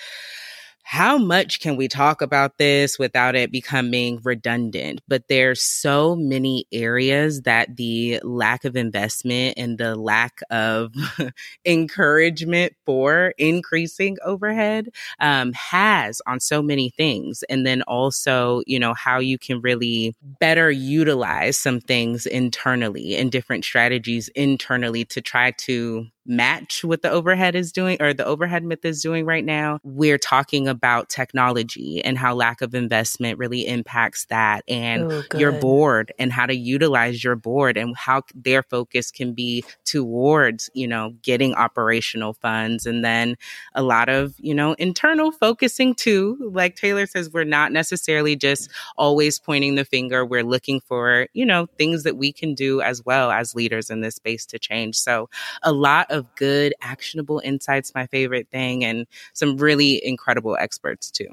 how 0.83 1.17
much 1.17 1.61
can 1.61 1.77
we 1.77 1.87
talk 1.87 2.21
about 2.21 2.57
this 2.57 2.99
without 2.99 3.35
it 3.35 3.51
becoming 3.51 4.19
redundant? 4.23 5.01
But 5.07 5.27
there's 5.29 5.61
so 5.61 6.15
many 6.15 6.67
areas 6.73 7.43
that 7.43 7.77
the 7.77 8.19
lack 8.21 8.65
of 8.65 8.75
investment 8.75 9.55
and 9.57 9.77
the 9.77 9.95
lack 9.95 10.41
of 10.51 10.93
encouragement 11.65 12.73
for 12.85 13.33
increasing 13.37 14.17
overhead 14.25 14.89
um, 15.19 15.53
has 15.53 16.21
on 16.27 16.41
so 16.41 16.61
many 16.61 16.89
things. 16.89 17.43
And 17.49 17.65
then 17.65 17.81
also, 17.83 18.61
you 18.67 18.77
know, 18.77 18.93
how 18.93 19.19
you 19.19 19.37
can 19.37 19.61
really 19.61 20.13
better 20.39 20.69
utilize 20.69 21.57
some 21.57 21.79
things 21.79 22.25
internally 22.25 23.15
and 23.15 23.31
different 23.31 23.63
strategies 23.63 24.27
internally 24.35 25.05
to 25.05 25.21
try 25.21 25.51
to 25.59 26.07
match 26.25 26.83
what 26.83 27.01
the 27.01 27.09
overhead 27.09 27.55
is 27.55 27.71
doing 27.71 27.97
or 28.01 28.13
the 28.13 28.25
overhead 28.25 28.63
myth 28.63 28.85
is 28.85 29.01
doing 29.01 29.25
right 29.25 29.43
now. 29.43 29.79
We're 29.83 30.17
talking 30.17 30.67
about 30.67 31.09
technology 31.09 32.03
and 32.03 32.17
how 32.17 32.33
lack 32.33 32.61
of 32.61 32.73
investment 32.73 33.37
really 33.37 33.67
impacts 33.67 34.25
that 34.25 34.63
and 34.67 35.11
oh, 35.11 35.23
your 35.37 35.51
board 35.51 36.13
and 36.19 36.31
how 36.31 36.45
to 36.45 36.55
utilize 36.55 37.23
your 37.23 37.35
board 37.35 37.77
and 37.77 37.95
how 37.95 38.23
their 38.33 38.63
focus 38.63 39.11
can 39.11 39.33
be 39.33 39.63
towards, 39.85 40.69
you 40.73 40.87
know, 40.87 41.13
getting 41.21 41.53
operational 41.55 42.33
funds 42.33 42.85
and 42.85 43.03
then 43.03 43.35
a 43.75 43.83
lot 43.83 44.09
of, 44.09 44.35
you 44.37 44.53
know, 44.53 44.73
internal 44.73 45.31
focusing 45.31 45.93
too. 45.93 46.37
Like 46.53 46.75
Taylor 46.75 47.05
says, 47.05 47.31
we're 47.31 47.43
not 47.43 47.71
necessarily 47.71 48.35
just 48.35 48.69
always 48.97 49.39
pointing 49.39 49.75
the 49.75 49.85
finger. 49.85 50.25
We're 50.25 50.43
looking 50.43 50.79
for, 50.79 51.27
you 51.33 51.45
know, 51.45 51.67
things 51.77 52.03
that 52.03 52.17
we 52.17 52.31
can 52.31 52.53
do 52.55 52.81
as 52.81 53.03
well 53.05 53.31
as 53.31 53.55
leaders 53.55 53.89
in 53.89 54.01
this 54.01 54.15
space 54.15 54.45
to 54.47 54.59
change. 54.59 54.97
So 54.97 55.29
a 55.61 55.71
lot 55.71 56.07
of 56.13 56.33
good, 56.35 56.73
actionable 56.81 57.41
insights, 57.43 57.93
my 57.93 58.07
favorite 58.07 58.47
thing, 58.49 58.85
and 58.85 59.05
some 59.33 59.57
really 59.57 60.03
incredible 60.05 60.55
experts 60.57 61.11
too. 61.11 61.27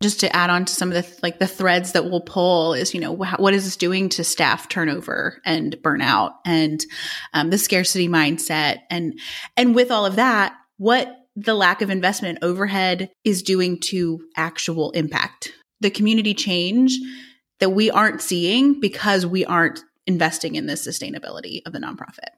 Just 0.00 0.20
to 0.20 0.34
add 0.34 0.48
on 0.48 0.64
to 0.64 0.72
some 0.72 0.92
of 0.92 0.94
the 0.94 1.20
like 1.24 1.40
the 1.40 1.46
threads 1.48 1.92
that 1.92 2.04
we'll 2.04 2.20
pull 2.20 2.72
is 2.72 2.94
you 2.94 3.00
know 3.00 3.16
wh- 3.16 3.40
what 3.40 3.54
is 3.54 3.64
this 3.64 3.76
doing 3.76 4.08
to 4.10 4.22
staff 4.22 4.68
turnover 4.68 5.40
and 5.44 5.76
burnout 5.82 6.34
and 6.46 6.84
um, 7.34 7.50
the 7.50 7.58
scarcity 7.58 8.08
mindset? 8.08 8.78
And 8.90 9.18
and 9.56 9.74
with 9.74 9.90
all 9.90 10.06
of 10.06 10.16
that 10.16 10.54
what 10.76 11.16
the 11.34 11.54
lack 11.54 11.82
of 11.82 11.90
investment 11.90 12.38
overhead 12.42 13.10
is 13.24 13.42
doing 13.42 13.78
to 13.80 14.20
actual 14.36 14.90
impact. 14.92 15.52
The 15.80 15.90
community 15.90 16.34
change 16.34 16.98
that 17.60 17.70
we 17.70 17.90
aren't 17.90 18.22
seeing 18.22 18.80
because 18.80 19.26
we 19.26 19.44
aren't 19.44 19.80
investing 20.06 20.54
in 20.54 20.66
the 20.66 20.74
sustainability 20.74 21.60
of 21.66 21.72
the 21.72 21.78
nonprofit 21.78 22.37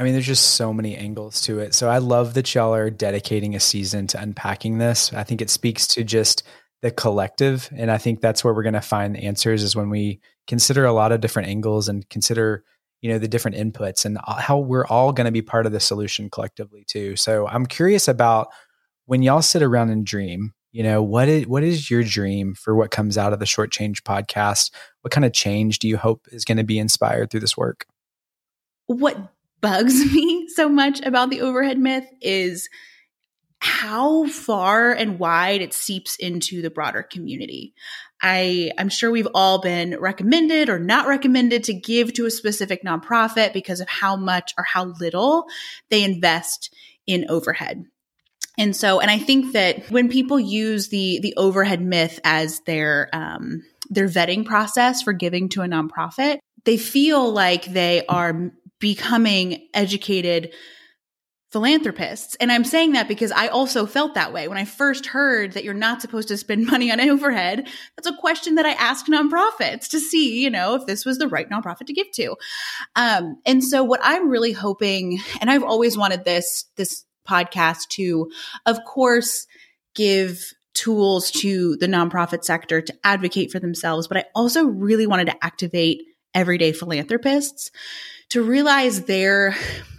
I 0.00 0.02
mean, 0.02 0.14
there's 0.14 0.26
just 0.26 0.54
so 0.54 0.72
many 0.72 0.96
angles 0.96 1.42
to 1.42 1.58
it. 1.58 1.74
So 1.74 1.90
I 1.90 1.98
love 1.98 2.32
that 2.32 2.54
y'all 2.54 2.74
are 2.74 2.88
dedicating 2.88 3.54
a 3.54 3.60
season 3.60 4.06
to 4.06 4.18
unpacking 4.18 4.78
this. 4.78 5.12
I 5.12 5.24
think 5.24 5.42
it 5.42 5.50
speaks 5.50 5.86
to 5.88 6.04
just 6.04 6.42
the 6.80 6.90
collective. 6.90 7.68
And 7.76 7.90
I 7.90 7.98
think 7.98 8.22
that's 8.22 8.42
where 8.42 8.54
we're 8.54 8.62
going 8.62 8.72
to 8.72 8.80
find 8.80 9.14
the 9.14 9.24
answers 9.24 9.62
is 9.62 9.76
when 9.76 9.90
we 9.90 10.20
consider 10.46 10.86
a 10.86 10.94
lot 10.94 11.12
of 11.12 11.20
different 11.20 11.50
angles 11.50 11.86
and 11.86 12.08
consider, 12.08 12.64
you 13.02 13.12
know, 13.12 13.18
the 13.18 13.28
different 13.28 13.58
inputs 13.58 14.06
and 14.06 14.16
how 14.38 14.56
we're 14.56 14.86
all 14.86 15.12
going 15.12 15.26
to 15.26 15.32
be 15.32 15.42
part 15.42 15.66
of 15.66 15.72
the 15.72 15.80
solution 15.80 16.30
collectively 16.30 16.82
too. 16.86 17.14
So 17.16 17.46
I'm 17.46 17.66
curious 17.66 18.08
about 18.08 18.48
when 19.04 19.20
y'all 19.20 19.42
sit 19.42 19.62
around 19.62 19.90
and 19.90 20.06
dream, 20.06 20.54
you 20.72 20.82
know, 20.82 21.02
what 21.02 21.28
is, 21.28 21.46
what 21.46 21.62
is 21.62 21.90
your 21.90 22.04
dream 22.04 22.54
for 22.54 22.74
what 22.74 22.90
comes 22.90 23.18
out 23.18 23.34
of 23.34 23.38
the 23.38 23.44
shortchanged 23.44 24.00
podcast? 24.04 24.70
What 25.02 25.12
kind 25.12 25.26
of 25.26 25.34
change 25.34 25.78
do 25.78 25.88
you 25.88 25.98
hope 25.98 26.26
is 26.32 26.46
going 26.46 26.56
to 26.56 26.64
be 26.64 26.78
inspired 26.78 27.30
through 27.30 27.40
this 27.40 27.58
work? 27.58 27.84
What 28.86 29.30
bugs 29.60 30.04
me 30.12 30.48
so 30.48 30.68
much 30.68 31.00
about 31.00 31.30
the 31.30 31.40
overhead 31.40 31.78
myth 31.78 32.06
is 32.20 32.68
how 33.60 34.26
far 34.26 34.92
and 34.92 35.18
wide 35.18 35.60
it 35.60 35.74
seeps 35.74 36.16
into 36.16 36.62
the 36.62 36.70
broader 36.70 37.02
community. 37.02 37.74
I, 38.22 38.70
I'm 38.78 38.88
sure 38.88 39.10
we've 39.10 39.28
all 39.34 39.60
been 39.60 39.98
recommended 39.98 40.68
or 40.68 40.78
not 40.78 41.06
recommended 41.06 41.64
to 41.64 41.74
give 41.74 42.12
to 42.14 42.26
a 42.26 42.30
specific 42.30 42.82
nonprofit 42.82 43.52
because 43.52 43.80
of 43.80 43.88
how 43.88 44.16
much 44.16 44.54
or 44.56 44.64
how 44.64 44.86
little 45.00 45.46
they 45.90 46.04
invest 46.04 46.74
in 47.06 47.26
overhead. 47.28 47.84
And 48.58 48.74
so, 48.74 49.00
and 49.00 49.10
I 49.10 49.18
think 49.18 49.52
that 49.52 49.90
when 49.90 50.08
people 50.08 50.38
use 50.38 50.88
the 50.88 51.20
the 51.22 51.34
overhead 51.36 51.80
myth 51.80 52.20
as 52.24 52.60
their 52.60 53.08
um, 53.12 53.62
their 53.88 54.06
vetting 54.06 54.44
process 54.44 55.02
for 55.02 55.12
giving 55.12 55.48
to 55.50 55.62
a 55.62 55.66
nonprofit, 55.66 56.40
they 56.64 56.76
feel 56.76 57.32
like 57.32 57.64
they 57.66 58.04
are 58.06 58.52
becoming 58.80 59.68
educated 59.74 60.52
philanthropists. 61.50 62.36
And 62.36 62.52
I'm 62.52 62.64
saying 62.64 62.92
that 62.92 63.08
because 63.08 63.32
I 63.32 63.48
also 63.48 63.84
felt 63.84 64.14
that 64.14 64.32
way 64.32 64.46
when 64.46 64.56
I 64.56 64.64
first 64.64 65.06
heard 65.06 65.52
that 65.52 65.64
you're 65.64 65.74
not 65.74 66.00
supposed 66.00 66.28
to 66.28 66.36
spend 66.36 66.66
money 66.70 66.92
on 66.92 67.00
overhead. 67.00 67.66
That's 67.96 68.08
a 68.08 68.16
question 68.16 68.54
that 68.54 68.66
I 68.66 68.72
asked 68.72 69.06
nonprofits 69.06 69.88
to 69.90 70.00
see, 70.00 70.42
you 70.42 70.50
know, 70.50 70.76
if 70.76 70.86
this 70.86 71.04
was 71.04 71.18
the 71.18 71.28
right 71.28 71.48
nonprofit 71.50 71.86
to 71.86 71.92
give 71.92 72.10
to. 72.12 72.36
Um, 72.94 73.40
and 73.44 73.64
so 73.64 73.82
what 73.82 74.00
I'm 74.02 74.28
really 74.28 74.52
hoping, 74.52 75.20
and 75.40 75.50
I've 75.50 75.64
always 75.64 75.98
wanted 75.98 76.24
this, 76.24 76.66
this 76.76 77.04
podcast 77.28 77.88
to, 77.90 78.30
of 78.66 78.78
course, 78.84 79.46
give 79.94 80.52
tools 80.72 81.32
to 81.32 81.76
the 81.76 81.86
nonprofit 81.86 82.44
sector 82.44 82.80
to 82.80 82.94
advocate 83.02 83.50
for 83.50 83.58
themselves, 83.58 84.06
but 84.06 84.16
I 84.16 84.24
also 84.36 84.64
really 84.64 85.06
wanted 85.06 85.26
to 85.26 85.44
activate 85.44 86.02
everyday 86.34 86.72
philanthropists 86.72 87.70
to 88.30 88.42
realize 88.42 89.02
their 89.02 89.54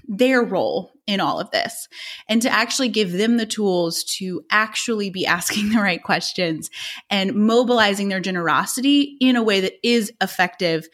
their 0.08 0.44
role 0.44 0.92
in 1.08 1.20
all 1.20 1.40
of 1.40 1.52
this 1.52 1.88
and 2.28 2.42
to 2.42 2.50
actually 2.50 2.90
give 2.90 3.14
them 3.14 3.38
the 3.38 3.46
tools 3.46 4.04
to 4.04 4.44
actually 4.52 5.10
be 5.10 5.26
asking 5.26 5.70
the 5.74 5.80
right 5.80 6.04
questions 6.04 6.70
and 7.10 7.34
mobilizing 7.34 8.10
their 8.10 8.20
generosity 8.20 9.18
in 9.22 9.36
a 9.36 9.44
way 9.44 9.62
that 9.62 9.74
is 9.84 10.12
effective 10.22 10.88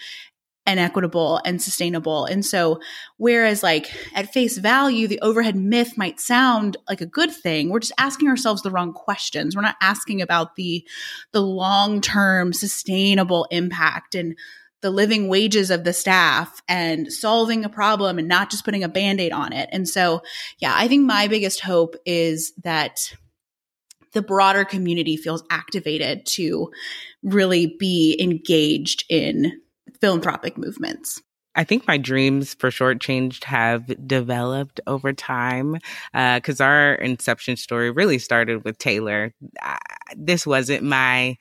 and 0.68 0.82
equitable 0.82 1.40
and 1.46 1.62
sustainable. 1.62 2.26
And 2.26 2.46
so, 2.46 2.82
whereas 3.16 3.64
like 3.64 3.90
at 4.14 4.34
face 4.34 4.58
value, 4.58 5.08
the 5.08 5.22
overhead 5.22 5.56
myth 5.56 5.98
might 5.98 6.20
sound 6.20 6.76
like 6.90 7.00
a 7.00 7.06
good 7.06 7.32
thing, 7.32 7.70
we're 7.70 7.80
just 7.80 7.94
asking 7.98 8.28
ourselves 8.28 8.62
the 8.62 8.72
wrong 8.72 8.92
questions. 8.92 9.56
We're 9.56 9.62
not 9.62 9.78
asking 9.82 10.22
about 10.22 10.58
the, 10.58 10.86
the 11.32 11.42
long-term 11.42 12.52
sustainable 12.52 13.48
impact 13.50 14.14
and 14.14 14.36
the 14.82 14.92
living 14.92 15.28
wages 15.28 15.72
of 15.72 15.84
the 15.84 15.94
staff 15.94 16.62
and 16.68 17.12
solving 17.12 17.66
a 17.66 17.70
problem 17.70 18.20
and 18.20 18.28
not 18.28 18.52
just 18.52 18.64
putting 18.64 18.84
a 18.84 18.90
band-aid 18.90 19.32
on 19.32 19.54
it. 19.54 19.70
And 19.72 19.88
so, 19.90 20.22
yeah, 20.60 20.74
I 20.76 20.88
think 20.88 21.06
my 21.06 21.28
biggest 21.28 21.62
hope 21.62 21.96
is 22.06 22.54
that 22.64 23.14
the 24.14 24.22
broader 24.22 24.66
community 24.66 25.18
feels 25.18 25.44
activated 25.50 26.26
to 26.26 26.72
really 27.24 27.76
be 27.80 28.18
engaged 28.20 29.04
in 29.10 29.62
philanthropic 30.00 30.58
movements. 30.58 31.22
I 31.56 31.64
think 31.64 31.88
my 31.88 31.98
dreams 31.98 32.54
for 32.54 32.70
shortchanged 32.70 33.44
have 33.46 34.08
developed 34.08 34.80
over 34.86 35.12
time 35.12 35.80
because 36.14 36.62
uh, 36.62 36.66
our 36.66 36.94
inception 36.96 37.58
story 37.58 37.90
really 37.90 38.20
started 38.20 38.64
with 38.64 38.78
Taylor. 38.78 39.34
Uh, 39.62 39.78
this 40.16 40.46
wasn't 40.46 40.84
my 40.84 41.36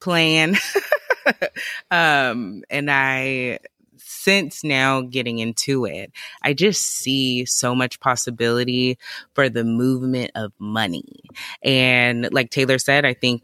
plan. 0.00 0.56
um, 1.90 2.62
and 2.70 2.90
I 2.90 3.58
since 4.02 4.64
now 4.64 5.02
getting 5.02 5.38
into 5.38 5.84
it, 5.84 6.12
I 6.42 6.52
just 6.52 6.82
see 6.82 7.44
so 7.44 7.74
much 7.74 8.00
possibility 8.00 8.98
for 9.34 9.48
the 9.48 9.64
movement 9.64 10.32
of 10.34 10.52
money. 10.58 11.20
And 11.62 12.32
like 12.32 12.50
Taylor 12.50 12.78
said, 12.78 13.04
I 13.04 13.14
think 13.14 13.42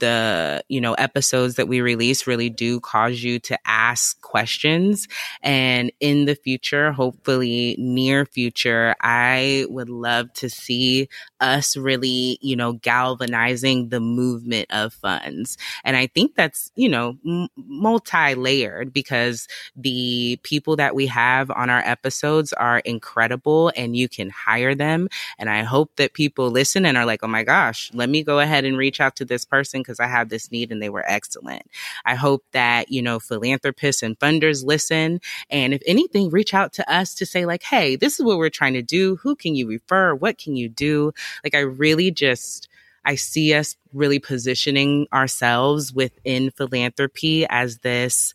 the 0.00 0.64
you 0.68 0.80
know 0.80 0.94
episodes 0.94 1.56
that 1.56 1.68
we 1.68 1.80
release 1.80 2.26
really 2.26 2.50
do 2.50 2.80
cause 2.80 3.22
you 3.22 3.38
to 3.40 3.58
ask 3.66 4.20
questions. 4.22 5.08
And 5.42 5.92
in 6.00 6.26
the 6.26 6.34
future 6.34 6.92
hopefully 6.92 7.76
near 7.78 8.24
future 8.26 8.94
i 9.00 9.66
would 9.68 9.88
love 9.90 10.32
to 10.34 10.48
see 10.50 11.08
us 11.40 11.76
really 11.76 12.38
you 12.42 12.56
know 12.56 12.74
galvanizing 12.74 13.88
the 13.90 14.00
movement 14.00 14.66
of 14.70 14.92
funds. 14.94 15.56
And 15.84 15.96
i 15.96 16.06
think 16.06 16.34
that's 16.34 16.70
you 16.76 16.88
know 16.88 17.16
m- 17.26 17.48
multi-layered 17.56 18.92
because 18.92 19.48
the 19.76 20.38
people 20.42 20.76
that 20.76 20.94
we 20.94 21.06
have 21.06 21.50
on 21.50 21.70
our 21.70 21.80
episodes 21.84 22.52
are 22.54 22.80
incredible 22.80 23.72
and 23.76 23.96
you 23.96 24.08
can 24.08 24.30
hire 24.30 24.74
them. 24.74 25.08
And 25.38 25.50
i 25.50 25.62
hope 25.62 25.96
that 25.96 26.14
people 26.14 26.50
listen 26.50 26.86
and 26.86 26.96
are 26.96 27.06
like 27.06 27.20
oh 27.22 27.28
my 27.28 27.44
gosh 27.44 27.90
let 27.94 28.08
me 28.08 28.22
go 28.22 28.38
ahead 28.40 28.64
and 28.64 28.76
reach 28.76 29.00
out 29.00 29.16
to 29.16 29.24
this 29.24 29.44
person 29.44 29.82
because 29.90 30.00
I 30.00 30.06
have 30.06 30.28
this 30.28 30.52
need 30.52 30.70
and 30.70 30.80
they 30.80 30.88
were 30.88 31.04
excellent. 31.04 31.62
I 32.04 32.14
hope 32.14 32.44
that, 32.52 32.92
you 32.92 33.02
know, 33.02 33.18
philanthropists 33.18 34.04
and 34.04 34.16
funders 34.18 34.64
listen. 34.64 35.20
And 35.50 35.74
if 35.74 35.82
anything, 35.84 36.30
reach 36.30 36.54
out 36.54 36.72
to 36.74 36.92
us 36.92 37.12
to 37.16 37.26
say, 37.26 37.44
like, 37.44 37.64
hey, 37.64 37.96
this 37.96 38.20
is 38.20 38.24
what 38.24 38.38
we're 38.38 38.50
trying 38.50 38.74
to 38.74 38.82
do. 38.82 39.16
Who 39.16 39.34
can 39.34 39.56
you 39.56 39.68
refer? 39.68 40.14
What 40.14 40.38
can 40.38 40.54
you 40.54 40.68
do? 40.68 41.12
Like, 41.42 41.56
I 41.56 41.60
really 41.60 42.12
just, 42.12 42.68
I 43.04 43.16
see 43.16 43.52
us 43.52 43.74
really 43.92 44.20
positioning 44.20 45.08
ourselves 45.12 45.92
within 45.92 46.52
philanthropy 46.52 47.46
as 47.48 47.78
this 47.78 48.34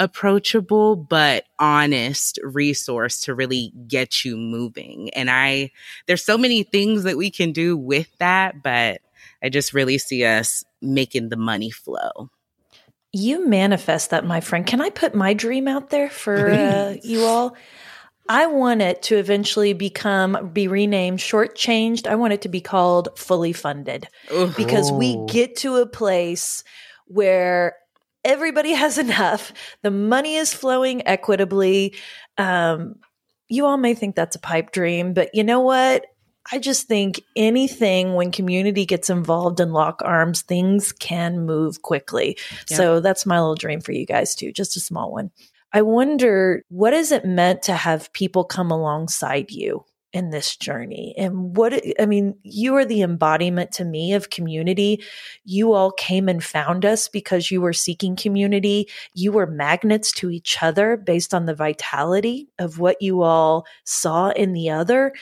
approachable 0.00 0.96
but 0.96 1.44
honest 1.58 2.40
resource 2.42 3.20
to 3.20 3.34
really 3.34 3.70
get 3.86 4.24
you 4.24 4.36
moving. 4.36 5.10
And 5.10 5.30
I, 5.30 5.70
there's 6.06 6.24
so 6.24 6.38
many 6.38 6.62
things 6.64 7.04
that 7.04 7.18
we 7.18 7.30
can 7.30 7.52
do 7.52 7.76
with 7.76 8.08
that, 8.18 8.62
but 8.62 9.02
I 9.42 9.48
just 9.48 9.72
really 9.72 9.98
see 9.98 10.24
us 10.24 10.64
making 10.80 11.28
the 11.28 11.36
money 11.36 11.70
flow. 11.70 12.30
You 13.12 13.48
manifest 13.48 14.10
that, 14.10 14.24
my 14.24 14.40
friend. 14.40 14.66
Can 14.66 14.80
I 14.80 14.90
put 14.90 15.14
my 15.14 15.34
dream 15.34 15.66
out 15.66 15.90
there 15.90 16.10
for 16.10 16.50
uh, 16.50 16.96
you 17.02 17.24
all? 17.24 17.56
I 18.28 18.46
want 18.46 18.80
it 18.80 19.02
to 19.04 19.16
eventually 19.16 19.72
become, 19.72 20.50
be 20.52 20.68
renamed 20.68 21.18
shortchanged. 21.18 22.06
I 22.06 22.14
want 22.14 22.32
it 22.32 22.42
to 22.42 22.48
be 22.48 22.60
called 22.60 23.08
fully 23.16 23.52
funded 23.52 24.06
Ooh. 24.32 24.52
because 24.56 24.92
we 24.92 25.16
get 25.26 25.56
to 25.56 25.78
a 25.78 25.86
place 25.86 26.62
where 27.06 27.74
everybody 28.24 28.70
has 28.72 28.98
enough. 29.06 29.52
The 29.82 29.90
money 29.90 30.36
is 30.36 30.54
flowing 30.54 31.04
equitably. 31.08 31.96
Um, 32.38 33.00
you 33.48 33.66
all 33.66 33.78
may 33.78 33.94
think 33.94 34.14
that's 34.14 34.36
a 34.36 34.40
pipe 34.40 34.70
dream, 34.70 35.12
but 35.12 35.30
you 35.34 35.42
know 35.42 35.60
what? 35.60 36.06
I 36.52 36.58
just 36.58 36.88
think 36.88 37.22
anything 37.36 38.14
when 38.14 38.32
community 38.32 38.84
gets 38.84 39.10
involved 39.10 39.60
and 39.60 39.72
lock 39.72 40.02
arms, 40.04 40.42
things 40.42 40.92
can 40.92 41.46
move 41.46 41.82
quickly. 41.82 42.36
Yeah. 42.68 42.76
So 42.76 43.00
that's 43.00 43.26
my 43.26 43.38
little 43.38 43.54
dream 43.54 43.80
for 43.80 43.92
you 43.92 44.06
guys 44.06 44.34
too, 44.34 44.52
just 44.52 44.76
a 44.76 44.80
small 44.80 45.12
one. 45.12 45.30
I 45.72 45.82
wonder 45.82 46.64
what 46.68 46.92
is 46.92 47.12
it 47.12 47.24
meant 47.24 47.62
to 47.62 47.74
have 47.74 48.12
people 48.12 48.44
come 48.44 48.70
alongside 48.70 49.50
you 49.52 49.84
in 50.12 50.30
this 50.30 50.56
journey? 50.56 51.14
And 51.16 51.56
what 51.56 51.82
i 52.00 52.06
mean 52.06 52.36
you 52.42 52.76
are 52.76 52.84
the 52.84 53.02
embodiment 53.02 53.72
to 53.72 53.84
me 53.84 54.14
of 54.14 54.30
community. 54.30 55.02
You 55.44 55.72
all 55.72 55.92
came 55.92 56.28
and 56.28 56.42
found 56.42 56.84
us 56.84 57.08
because 57.08 57.50
you 57.50 57.60
were 57.60 57.72
seeking 57.72 58.16
community. 58.16 58.88
You 59.14 59.32
were 59.32 59.46
magnets 59.46 60.12
to 60.14 60.30
each 60.30 60.62
other 60.62 60.96
based 60.96 61.34
on 61.34 61.46
the 61.46 61.54
vitality 61.54 62.48
of 62.58 62.78
what 62.78 63.00
you 63.00 63.22
all 63.22 63.66
saw 63.84 64.30
in 64.30 64.52
the 64.52 64.70
other. 64.70 65.12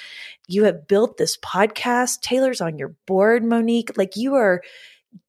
You 0.46 0.64
have 0.64 0.88
built 0.88 1.16
this 1.16 1.37
podcast. 1.37 2.20
Taylor's 2.20 2.61
on 2.61 2.79
your 2.79 2.94
board 3.07 3.44
monique. 3.44 3.96
Like 3.96 4.16
you 4.16 4.35
are 4.35 4.62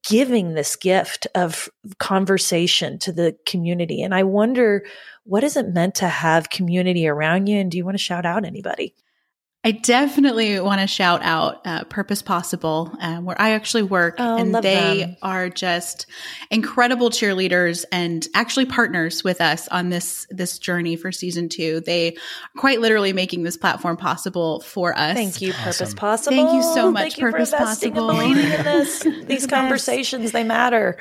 giving 0.08 0.54
this 0.54 0.76
gift 0.76 1.28
of 1.36 1.70
conversation 1.98 3.00
to 3.00 3.12
the 3.12 3.36
community. 3.46 4.02
And 4.02 4.14
i 4.14 4.24
wonder 4.24 4.86
what 5.24 5.44
is 5.44 5.56
it 5.56 5.70
meant 5.70 5.96
to 5.96 6.08
have 6.08 6.50
community 6.50 7.08
around 7.08 7.48
you? 7.48 7.60
And 7.60 7.70
do 7.70 7.78
you 7.78 7.86
want 7.86 7.96
to 7.96 8.04
shout 8.04 8.26
out 8.26 8.46
anybody 8.46 8.96
I 9.62 9.72
definitely 9.72 10.58
want 10.62 10.80
to 10.80 10.88
shout 10.88 11.22
out 11.22 11.62
uh, 11.66 11.84
Purpose 11.84 12.22
Possible, 12.22 12.96
uh, 13.02 13.18
where 13.18 13.40
I 13.40 13.52
actually 13.52 13.84
work, 13.84 14.16
oh, 14.18 14.38
and 14.38 14.56
they 14.56 15.00
them. 15.00 15.18
are 15.22 15.50
just 15.50 16.06
incredible 16.50 17.10
cheerleaders 17.10 17.84
and 17.92 18.26
actually 18.34 18.68
partners 18.68 19.22
with 19.22 19.42
us 19.42 19.68
on 19.68 19.90
this 19.90 20.26
this 20.30 20.60
journey 20.60 20.96
for 20.96 21.12
season 21.12 21.50
two. 21.50 21.82
They 21.82 22.14
are 22.14 22.14
quite 22.58 22.80
literally 22.80 23.12
making 23.12 23.44
this 23.44 23.58
platform 23.58 23.98
possible 23.98 24.62
for 24.62 24.98
us. 24.98 25.16
Thank 25.16 25.42
you, 25.42 25.52
awesome. 25.52 25.64
Purpose 25.66 25.94
Possible. 25.94 26.38
Thank 26.38 26.54
you 26.54 26.64
so 26.64 26.90
much, 26.90 27.16
Thank 27.16 27.20
Purpose 27.20 27.52
Possible. 27.52 28.08
believing 28.08 28.46
in 28.46 28.50
this. 28.64 29.06
These 29.26 29.46
conversations 29.46 30.32
they 30.32 30.46
matter. 30.46 30.98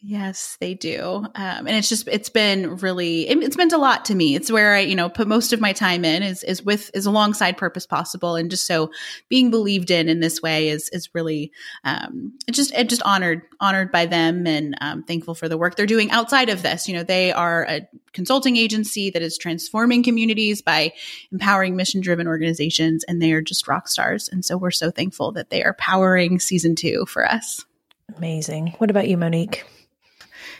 Yes, 0.00 0.56
they 0.60 0.74
do. 0.74 1.02
Um, 1.04 1.26
and 1.34 1.70
it's 1.70 1.88
just, 1.88 2.06
it's 2.06 2.28
been 2.28 2.76
really, 2.76 3.28
it, 3.28 3.42
it's 3.42 3.56
meant 3.56 3.72
a 3.72 3.78
lot 3.78 4.04
to 4.04 4.14
me. 4.14 4.36
It's 4.36 4.50
where 4.50 4.74
I, 4.74 4.80
you 4.80 4.94
know, 4.94 5.08
put 5.08 5.26
most 5.26 5.52
of 5.52 5.60
my 5.60 5.72
time 5.72 6.04
in 6.04 6.22
is, 6.22 6.44
is 6.44 6.62
with, 6.62 6.88
is 6.94 7.04
alongside 7.04 7.56
purpose 7.56 7.84
possible. 7.84 8.36
And 8.36 8.48
just 8.48 8.64
so 8.64 8.92
being 9.28 9.50
believed 9.50 9.90
in 9.90 10.08
in 10.08 10.20
this 10.20 10.40
way 10.40 10.68
is, 10.68 10.88
is 10.90 11.12
really, 11.16 11.50
um, 11.82 12.38
just, 12.48 12.72
it 12.74 12.88
just 12.88 13.02
honored, 13.02 13.42
honored 13.58 13.90
by 13.90 14.06
them 14.06 14.46
and 14.46 14.76
um, 14.80 15.02
thankful 15.02 15.34
for 15.34 15.48
the 15.48 15.58
work 15.58 15.74
they're 15.74 15.84
doing 15.84 16.12
outside 16.12 16.48
of 16.48 16.62
this. 16.62 16.86
You 16.86 16.94
know, 16.94 17.02
they 17.02 17.32
are 17.32 17.66
a 17.68 17.88
consulting 18.12 18.56
agency 18.56 19.10
that 19.10 19.22
is 19.22 19.36
transforming 19.36 20.04
communities 20.04 20.62
by 20.62 20.92
empowering 21.32 21.74
mission 21.74 22.00
driven 22.00 22.28
organizations 22.28 23.02
and 23.08 23.20
they 23.20 23.32
are 23.32 23.42
just 23.42 23.66
rock 23.66 23.88
stars. 23.88 24.28
And 24.28 24.44
so 24.44 24.56
we're 24.56 24.70
so 24.70 24.92
thankful 24.92 25.32
that 25.32 25.50
they 25.50 25.64
are 25.64 25.74
powering 25.74 26.38
season 26.38 26.76
two 26.76 27.04
for 27.06 27.26
us. 27.26 27.64
Amazing. 28.16 28.76
What 28.78 28.90
about 28.90 29.08
you, 29.08 29.16
Monique? 29.16 29.64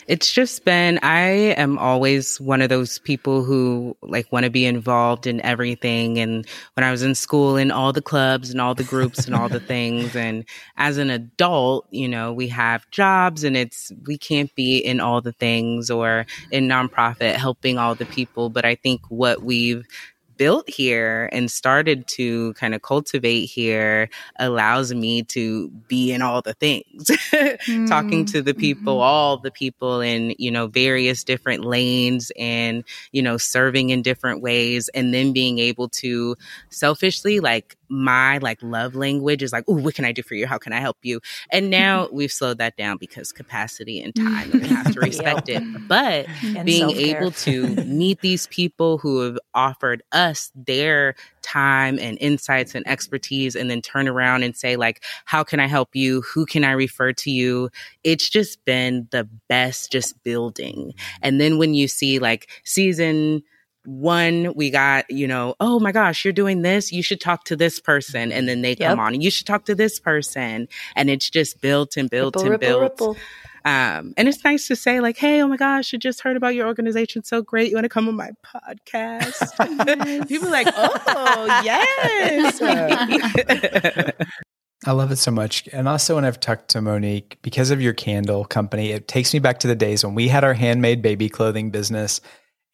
It's 0.08 0.32
just 0.32 0.64
been, 0.64 0.98
I 1.02 1.52
am 1.58 1.78
always 1.78 2.40
one 2.40 2.62
of 2.62 2.70
those 2.70 2.98
people 2.98 3.44
who 3.44 3.94
like 4.00 4.32
want 4.32 4.44
to 4.44 4.50
be 4.50 4.64
involved 4.64 5.26
in 5.26 5.38
everything. 5.42 6.18
And 6.18 6.46
when 6.74 6.84
I 6.84 6.90
was 6.90 7.02
in 7.02 7.14
school, 7.14 7.58
in 7.58 7.70
all 7.70 7.92
the 7.92 8.00
clubs 8.00 8.50
and 8.50 8.58
all 8.58 8.74
the 8.74 8.84
groups 8.84 9.26
and 9.26 9.34
all 9.34 9.50
the 9.50 9.60
things. 9.68 10.16
And 10.16 10.46
as 10.78 10.96
an 10.96 11.10
adult, 11.10 11.86
you 11.90 12.08
know, 12.08 12.32
we 12.32 12.48
have 12.48 12.90
jobs 12.90 13.44
and 13.44 13.54
it's, 13.54 13.92
we 14.06 14.16
can't 14.16 14.54
be 14.54 14.78
in 14.78 14.98
all 14.98 15.20
the 15.20 15.32
things 15.32 15.90
or 15.90 16.24
in 16.50 16.68
nonprofit 16.68 17.34
helping 17.34 17.76
all 17.76 17.94
the 17.94 18.06
people. 18.06 18.48
But 18.48 18.64
I 18.64 18.76
think 18.76 19.02
what 19.10 19.42
we've 19.42 19.86
built 20.38 20.70
here 20.70 21.28
and 21.32 21.50
started 21.50 22.06
to 22.06 22.54
kind 22.54 22.74
of 22.74 22.82
cultivate 22.82 23.46
here 23.46 24.08
allows 24.38 24.94
me 24.94 25.22
to 25.24 25.68
be 25.88 26.12
in 26.12 26.22
all 26.22 26.40
the 26.40 26.54
things, 26.54 27.06
mm. 27.06 27.88
talking 27.88 28.24
to 28.26 28.40
the 28.40 28.54
people, 28.54 28.94
mm-hmm. 28.94 29.02
all 29.02 29.36
the 29.36 29.50
people 29.50 30.00
in, 30.00 30.34
you 30.38 30.50
know, 30.50 30.68
various 30.68 31.24
different 31.24 31.64
lanes 31.64 32.32
and, 32.38 32.84
you 33.12 33.20
know, 33.20 33.36
serving 33.36 33.90
in 33.90 34.00
different 34.00 34.40
ways 34.40 34.88
and 34.94 35.12
then 35.12 35.32
being 35.32 35.58
able 35.58 35.88
to 35.88 36.36
selfishly 36.70 37.40
like 37.40 37.77
my 37.88 38.38
like 38.38 38.62
love 38.62 38.94
language 38.94 39.42
is 39.42 39.52
like, 39.52 39.64
oh, 39.68 39.74
what 39.74 39.94
can 39.94 40.04
I 40.04 40.12
do 40.12 40.22
for 40.22 40.34
you? 40.34 40.46
How 40.46 40.58
can 40.58 40.72
I 40.72 40.80
help 40.80 40.98
you? 41.02 41.20
And 41.50 41.70
now 41.70 42.06
mm-hmm. 42.06 42.16
we've 42.16 42.32
slowed 42.32 42.58
that 42.58 42.76
down 42.76 42.96
because 42.98 43.32
capacity 43.32 44.00
and 44.00 44.14
time, 44.14 44.50
and 44.52 44.62
we 44.62 44.68
have 44.68 44.92
to 44.92 45.00
respect 45.00 45.48
it. 45.48 45.62
But 45.88 46.26
and 46.42 46.64
being 46.64 46.88
self-care. 46.88 47.18
able 47.18 47.30
to 47.32 47.84
meet 47.84 48.20
these 48.20 48.46
people 48.48 48.98
who 48.98 49.20
have 49.20 49.38
offered 49.54 50.02
us 50.12 50.52
their 50.54 51.14
time 51.42 51.98
and 51.98 52.18
insights 52.20 52.74
and 52.74 52.86
expertise 52.86 53.56
and 53.56 53.70
then 53.70 53.80
turn 53.80 54.06
around 54.06 54.42
and 54.42 54.54
say 54.54 54.76
like 54.76 55.02
how 55.24 55.42
can 55.42 55.60
i 55.60 55.66
help 55.66 55.94
you 55.94 56.20
who 56.22 56.44
can 56.44 56.62
i 56.62 56.72
refer 56.72 57.12
to 57.12 57.30
you 57.30 57.70
it's 58.04 58.28
just 58.28 58.62
been 58.66 59.08
the 59.12 59.26
best 59.48 59.90
just 59.90 60.22
building 60.24 60.92
and 61.22 61.40
then 61.40 61.56
when 61.56 61.72
you 61.72 61.88
see 61.88 62.18
like 62.18 62.50
season 62.64 63.42
one, 63.88 64.52
we 64.54 64.68
got, 64.68 65.10
you 65.10 65.26
know, 65.26 65.54
oh 65.60 65.80
my 65.80 65.92
gosh, 65.92 66.22
you're 66.22 66.32
doing 66.32 66.60
this. 66.60 66.92
You 66.92 67.02
should 67.02 67.22
talk 67.22 67.44
to 67.44 67.56
this 67.56 67.80
person. 67.80 68.30
And 68.30 68.46
then 68.46 68.60
they 68.60 68.76
yep. 68.76 68.90
come 68.90 69.00
on 69.00 69.14
and 69.14 69.22
you 69.22 69.30
should 69.30 69.46
talk 69.46 69.64
to 69.64 69.74
this 69.74 69.98
person. 69.98 70.68
And 70.94 71.08
it's 71.08 71.30
just 71.30 71.62
built 71.62 71.96
and 71.96 72.10
built 72.10 72.36
ripple, 72.36 72.42
and 72.42 72.50
ripple, 72.50 72.68
built. 72.68 72.82
Ripple. 72.82 73.16
Um, 73.64 74.12
and 74.16 74.28
it's 74.28 74.44
nice 74.44 74.68
to 74.68 74.76
say, 74.76 75.00
like, 75.00 75.16
hey, 75.16 75.42
oh 75.42 75.48
my 75.48 75.56
gosh, 75.56 75.94
I 75.94 75.96
just 75.96 76.20
heard 76.20 76.36
about 76.36 76.54
your 76.54 76.66
organization. 76.66 77.24
So 77.24 77.40
great. 77.40 77.70
You 77.70 77.76
want 77.76 77.86
to 77.86 77.88
come 77.88 78.08
on 78.08 78.16
my 78.16 78.30
podcast? 78.44 79.48
People 80.28 80.48
are 80.48 80.50
like, 80.50 80.68
oh, 80.76 81.60
yes. 81.64 82.60
I 84.86 84.92
love 84.92 85.10
it 85.10 85.16
so 85.16 85.30
much. 85.30 85.66
And 85.72 85.88
also, 85.88 86.14
when 86.14 86.26
I've 86.26 86.40
talked 86.40 86.68
to 86.70 86.82
Monique, 86.82 87.38
because 87.42 87.70
of 87.70 87.80
your 87.80 87.94
candle 87.94 88.44
company, 88.44 88.90
it 88.90 89.08
takes 89.08 89.32
me 89.32 89.40
back 89.40 89.60
to 89.60 89.66
the 89.66 89.74
days 89.74 90.04
when 90.04 90.14
we 90.14 90.28
had 90.28 90.44
our 90.44 90.54
handmade 90.54 91.00
baby 91.00 91.30
clothing 91.30 91.70
business 91.70 92.20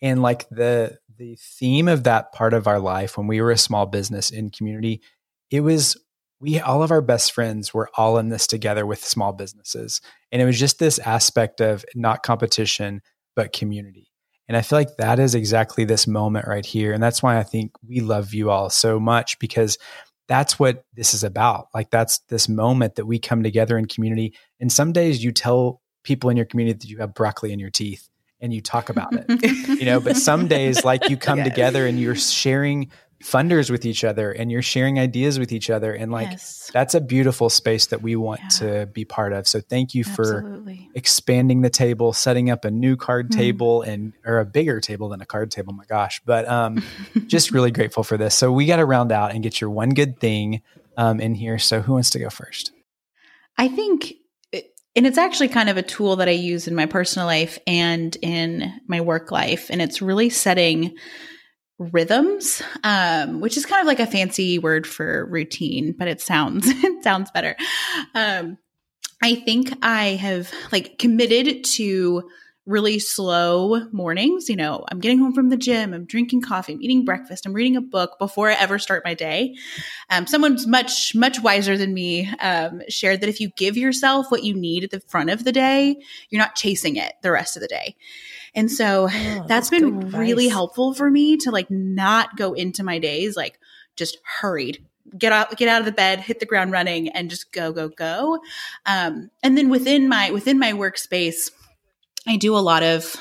and 0.05 0.21
like 0.21 0.47
the 0.51 0.99
the 1.17 1.37
theme 1.37 1.89
of 1.89 2.05
that 2.05 2.33
part 2.33 2.55
of 2.55 2.67
our 2.67 2.81
life 2.81 3.17
when 3.17 3.27
we 3.27 3.41
were 3.41 3.51
a 3.51 3.59
small 3.59 3.87
business 3.87 4.31
in 4.31 4.51
community, 4.51 5.03
it 5.51 5.61
was 5.61 5.97
we 6.41 6.61
all 6.61 6.83
of 6.83 6.91
our 6.91 7.01
best 7.01 7.33
friends 7.33 7.73
were 7.73 7.89
all 7.97 8.19
in 8.19 8.29
this 8.29 8.47
together 8.47 8.85
with 8.85 9.05
small 9.05 9.33
businesses. 9.33 10.01
And 10.31 10.43
it 10.43 10.45
was 10.45 10.59
just 10.59 10.79
this 10.79 10.99
aspect 10.99 11.61
of 11.61 11.85
not 11.95 12.23
competition, 12.23 13.01
but 13.35 13.53
community. 13.53 14.11
And 14.47 14.57
I 14.57 14.63
feel 14.63 14.79
like 14.79 14.97
that 14.99 15.19
is 15.19 15.35
exactly 15.35 15.85
this 15.85 16.07
moment 16.07 16.47
right 16.47 16.67
here. 16.67 16.93
And 16.93 17.03
that's 17.03 17.23
why 17.23 17.39
I 17.39 17.45
think 17.45 17.73
we 17.87 18.01
love 18.01 18.35
you 18.35 18.51
all 18.51 18.69
so 18.69 19.01
much 19.01 19.39
because 19.39 19.79
that's 20.29 20.59
what 20.59 20.85
this 20.95 21.15
is 21.15 21.25
about. 21.25 21.69
Like 21.73 21.91
that's 21.91 22.19
this 22.29 22.49
moment 22.49 22.97
that 22.97 23.07
we 23.07 23.19
come 23.19 23.43
together 23.43 23.79
in 23.79 23.87
community. 23.87 24.35
And 24.61 24.71
some 24.71 24.93
days 24.93 25.25
you 25.25 25.33
tell 25.33 25.81
people 26.03 26.29
in 26.31 26.37
your 26.37 26.47
community 26.47 26.79
that 26.79 26.91
you 26.91 26.99
have 26.99 27.15
broccoli 27.15 27.53
in 27.53 27.59
your 27.59 27.71
teeth 27.71 28.09
and 28.45 28.53
you 28.53 28.61
talk 28.61 28.91
about 28.91 29.15
it. 29.15 29.25
you 29.81 29.87
know, 29.87 29.99
but 30.01 30.17
some 30.19 30.47
days 30.47 30.85
like 30.85 31.09
you 31.09 31.17
come 31.17 31.39
yes. 31.39 31.49
together 31.49 31.87
and 31.87 31.99
you're 31.99 32.15
sharing 32.15 32.91
funders 33.23 33.71
with 33.71 33.87
each 33.87 34.05
other 34.05 34.33
and 34.33 34.53
you're 34.53 34.61
sharing 34.61 34.99
ideas 34.99 35.39
with 35.39 35.51
each 35.51 35.71
other 35.71 35.95
and 35.95 36.13
like 36.13 36.33
yes. 36.33 36.71
that's 36.75 36.95
a 36.95 37.01
beautiful 37.01 37.49
space 37.49 37.87
that 37.87 38.03
we 38.03 38.15
want 38.17 38.41
yeah. 38.43 38.49
to 38.49 38.87
be 38.87 39.03
part 39.03 39.33
of 39.33 39.49
so 39.49 39.63
thank 39.63 39.95
you 39.95 40.05
Absolutely. 40.07 40.77
for 40.77 40.99
expanding 40.99 41.63
the 41.63 41.71
table 41.71 42.13
setting 42.13 42.51
up 42.51 42.67
a 42.67 42.71
new 42.71 42.97
card 42.97 43.31
mm. 43.31 43.35
table 43.35 43.81
and 43.81 44.13
or 44.27 44.41
a 44.41 44.45
bigger 44.45 44.79
table 44.79 45.09
than 45.09 45.23
a 45.23 45.27
card 45.27 45.51
table 45.51 45.73
my 45.73 45.87
gosh 45.87 46.21
but 46.27 46.47
um 46.49 46.83
just 47.27 47.51
really 47.51 47.71
grateful 47.71 48.05
for 48.05 48.19
this 48.19 48.35
so 48.35 48.53
we 48.53 48.67
got 48.67 48.77
to 48.77 48.85
round 48.85 49.11
out 49.11 49.33
and 49.33 49.43
get 49.43 49.59
your 49.59 49.71
one 49.71 49.91
good 49.91 50.21
thing 50.21 50.61
um 50.99 51.19
in 51.19 51.35
here 51.35 51.59
so 51.59 51.81
who 51.81 51.95
wants 51.95 52.11
to 52.11 52.19
go 52.19 52.29
first 52.29 52.73
i 53.57 53.69
think 53.69 54.13
and 54.97 55.07
it's 55.07 55.19
actually 55.19 55.49
kind 55.49 55.69
of 55.69 55.77
a 55.77 55.83
tool 55.83 56.17
that 56.17 56.29
I 56.29 56.33
use 56.33 56.69
in 56.69 56.75
my 56.75 56.87
personal 56.87 57.27
life 57.27 57.59
and 57.67 58.17
in 58.23 58.73
my 58.87 59.01
work 59.01 59.33
life. 59.33 59.71
And 59.71 59.83
it's 59.83 60.01
really 60.01 60.31
setting 60.31 60.97
rhythms, 61.79 62.63
um, 62.85 63.41
which 63.41 63.57
is 63.57 63.67
kind 63.67 63.81
of 63.81 63.87
like 63.87 64.01
a 64.01 64.07
fancy 64.07 64.59
word 64.59 64.87
for 64.87 65.27
routine, 65.27 65.95
but 65.99 66.09
it 66.09 66.21
sounds 66.21 66.67
it 66.69 67.03
sounds 67.03 67.31
better. 67.33 67.57
Um, 68.15 68.59
I 69.23 69.37
think 69.37 69.75
I 69.83 70.11
have 70.11 70.53
like 70.71 70.99
committed 70.99 71.65
to 71.65 72.29
really 72.67 72.99
slow 72.99 73.87
mornings. 73.93 74.49
You 74.49 74.57
know, 74.57 74.85
I'm 74.91 75.01
getting 75.01 75.19
home 75.19 75.35
from 75.35 75.51
the 75.51 75.57
gym, 75.57 75.93
I'm 75.93 76.07
drinking 76.07 76.43
coffee, 76.43 76.73
I'm 76.73 76.83
eating 76.83 77.05
breakfast, 77.05 77.45
I'm 77.45 77.53
reading 77.53 77.77
a 77.77 77.81
book 77.81 78.19
before 78.19 78.51
I 78.51 78.55
ever 78.55 78.79
start 78.79 79.05
my 79.05 79.15
day. 79.15 79.55
Um, 80.11 80.27
someone's 80.27 80.67
much, 80.67 81.15
much 81.15 81.41
wiser 81.43 81.77
than 81.77 81.93
me 81.93 82.31
um, 82.41 82.81
shared 82.89 83.21
that 83.21 83.29
if 83.29 83.41
you 83.41 83.51
give 83.57 83.77
yourself 83.77 84.31
what 84.31 84.45
you 84.45 84.55
need 84.55 84.85
at 84.85 84.91
the 84.91 85.01
front 85.01 85.31
of 85.31 85.45
the 85.45 85.53
day, 85.53 85.97
you're 86.31 86.41
not 86.41 86.55
chasing 86.55 86.97
it 86.97 87.15
the 87.23 87.31
rest 87.31 87.57
of 87.57 87.63
the 87.63 87.69
day. 87.69 87.97
And 88.55 88.71
so 88.71 89.05
oh, 89.05 89.09
that's, 89.09 89.49
that's 89.49 89.71
been 89.71 90.11
really 90.11 90.49
helpful 90.49 90.95
for 90.95 91.11
me 91.11 91.37
to 91.39 91.51
like 91.51 91.71
not 91.71 92.37
go 92.37 92.53
into 92.53 92.83
my 92.85 92.99
days 92.99 93.37
like 93.37 93.59
just 93.97 94.19
hurried 94.41 94.85
get 95.19 95.33
out 95.33 95.57
get 95.57 95.69
out 95.69 95.81
of 95.81 95.85
the 95.85 95.93
bed 95.93 96.21
hit 96.21 96.41
the 96.41 96.47
ground 96.47 96.73
running 96.73 97.09
and 97.09 97.31
just 97.31 97.53
go 97.53 97.73
go 97.73 97.89
go 97.89 98.39
um, 98.87 99.31
and 99.43 99.57
then 99.57 99.69
within 99.69 100.09
my 100.09 100.31
within 100.31 100.59
my 100.59 100.73
workspace 100.73 101.51
I 102.27 102.37
do 102.37 102.57
a 102.57 102.59
lot 102.59 102.83
of, 102.83 103.17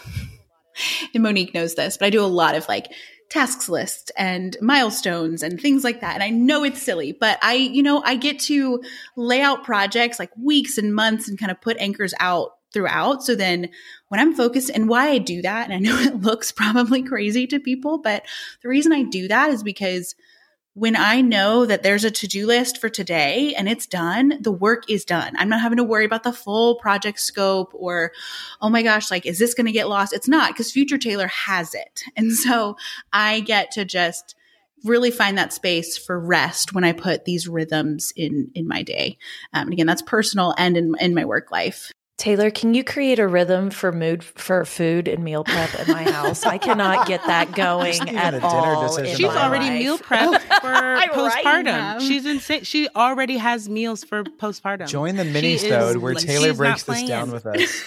and 1.14 1.24
Monique 1.24 1.54
knows 1.54 1.76
this, 1.76 1.98
but 1.98 2.06
I 2.06 2.10
do 2.10 2.24
a 2.24 2.26
lot 2.28 2.56
of 2.56 2.68
like 2.68 2.92
tasks 3.30 3.68
lists 3.68 4.12
and 4.18 4.56
milestones 4.62 5.42
and 5.42 5.60
things 5.60 5.84
like 5.84 6.02
that. 6.02 6.14
And 6.14 6.24
I 6.24 6.30
know 6.30 6.64
it's 6.64 6.82
silly, 6.82 7.12
but 7.12 7.40
I, 7.42 7.54
you 7.56 7.82
know, 7.82 8.02
I 8.04 8.16
get 8.16 8.40
to 8.42 8.84
lay 9.16 9.42
out 9.42 9.64
projects 9.64 10.20
like 10.20 10.30
weeks 10.38 10.78
and 10.78 10.94
months 10.94 11.28
and 11.28 11.40
kind 11.40 11.52
of 11.52 11.60
put 11.60 11.78
anchors 11.78 12.14
out 12.20 12.52
throughout. 12.74 13.24
So 13.24 13.36
then 13.36 13.70
when 14.10 14.20
I'm 14.20 14.36
focused 14.36 14.72
and 14.74 14.90
why 14.90 15.10
I 15.10 15.18
do 15.18 15.42
that, 15.42 15.70
and 15.70 15.74
I 15.74 15.80
know 15.80 15.98
it 16.00 16.22
looks 16.22 16.52
probably 16.52 17.04
crazy 17.04 17.48
to 17.48 17.60
people, 17.60 17.98
but 17.98 18.24
the 18.62 18.70
reason 18.70 18.92
I 18.92 19.04
do 19.04 19.28
that 19.28 19.50
is 19.50 19.64
because 19.64 20.16
when 20.76 20.96
I 20.96 21.22
know 21.22 21.66
that 21.68 21.84
there's 21.84 22.04
a 22.04 22.10
to 22.10 22.28
do 22.28 22.48
list 22.48 22.80
for 22.80 22.90
today 22.90 23.54
and 23.56 23.70
it's 23.70 23.86
done, 23.86 24.40
the 24.42 24.52
work 24.52 24.90
is 24.90 25.06
done. 25.06 25.34
I'm 25.38 25.50
not 25.50 25.62
having 25.62 25.78
to 25.78 25.84
worry 25.84 26.06
about 26.06 26.24
the 26.24 26.34
full 26.34 26.76
project 26.76 27.20
scope 27.20 27.72
or, 27.74 28.12
oh 28.60 28.70
my 28.70 28.82
gosh, 28.82 29.12
like, 29.12 29.26
is 29.26 29.38
this 29.38 29.54
going 29.54 29.68
to 29.68 29.72
get 29.72 29.88
lost? 29.88 30.14
It's 30.14 30.28
not 30.28 30.52
because 30.52 30.72
Future 30.72 30.98
Taylor 30.98 31.28
has 31.28 31.74
it. 31.74 32.04
And 32.16 32.32
so 32.32 32.78
I 33.12 33.42
get 33.42 33.72
to 33.72 33.86
just 33.86 34.36
really 34.84 35.12
find 35.12 35.38
that 35.38 35.52
space 35.52 35.98
for 35.98 36.20
rest 36.20 36.74
when 36.74 36.84
I 36.84 36.94
put 36.94 37.26
these 37.26 37.48
rhythms 37.48 38.14
in, 38.16 38.52
in 38.54 38.68
my 38.68 38.84
day. 38.84 39.18
Um, 39.52 39.64
and 39.64 39.74
again, 39.74 39.88
that's 39.88 40.02
personal 40.02 40.54
and 40.58 40.78
in, 40.78 40.96
in 41.00 41.14
my 41.14 41.26
work 41.26 41.52
life. 41.52 41.92
Taylor, 42.24 42.50
can 42.52 42.74
you 42.74 42.86
create 42.86 43.20
a 43.20 43.28
rhythm 43.28 43.70
for 43.70 43.92
mood 43.92 44.24
for 44.24 44.64
food 44.64 45.10
and 45.10 45.26
meal 45.26 45.44
prep 45.44 45.78
at 45.78 45.90
my 45.90 46.10
house? 46.10 46.46
I 46.46 46.58
cannot 46.58 47.06
get 47.06 47.20
that 47.28 47.52
going 47.56 48.00
at 48.16 48.42
all. 48.42 48.98
She's 49.04 49.26
already 49.26 49.66
life. 49.66 49.80
meal 49.80 49.98
prep 50.02 50.42
for 50.42 51.02
postpartum. 51.12 52.00
She's 52.00 52.26
insane. 52.26 52.64
She 52.64 52.88
already 52.96 53.36
has 53.36 53.68
meals 53.68 54.06
for 54.06 54.24
postpartum. 54.24 54.88
Join 54.88 55.18
the 55.18 55.26
mini 55.26 55.58
stode 55.58 55.98
where 55.98 56.14
like, 56.14 56.24
Taylor 56.24 56.54
breaks 56.54 56.84
this 56.84 57.04
down 57.04 57.30
with 57.30 57.46
us. 57.46 57.84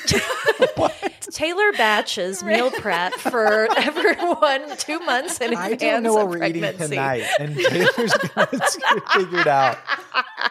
Taylor 1.32 1.72
batches 1.72 2.42
meal 2.44 2.70
prep 2.70 3.14
for 3.14 3.68
everyone 3.78 4.76
two 4.76 4.98
months 5.00 5.40
in 5.40 5.54
advance. 5.54 5.72
I 5.72 5.76
don't 5.76 6.02
know 6.02 6.12
what 6.12 6.28
we're 6.28 6.38
pregnancy. 6.38 6.76
eating 6.76 6.88
tonight, 6.90 7.24
and 7.40 7.56
Taylor's 7.56 8.12
going 8.12 8.48
to 8.50 9.02
figure 9.14 9.40
it 9.40 9.46
out. 9.46 9.78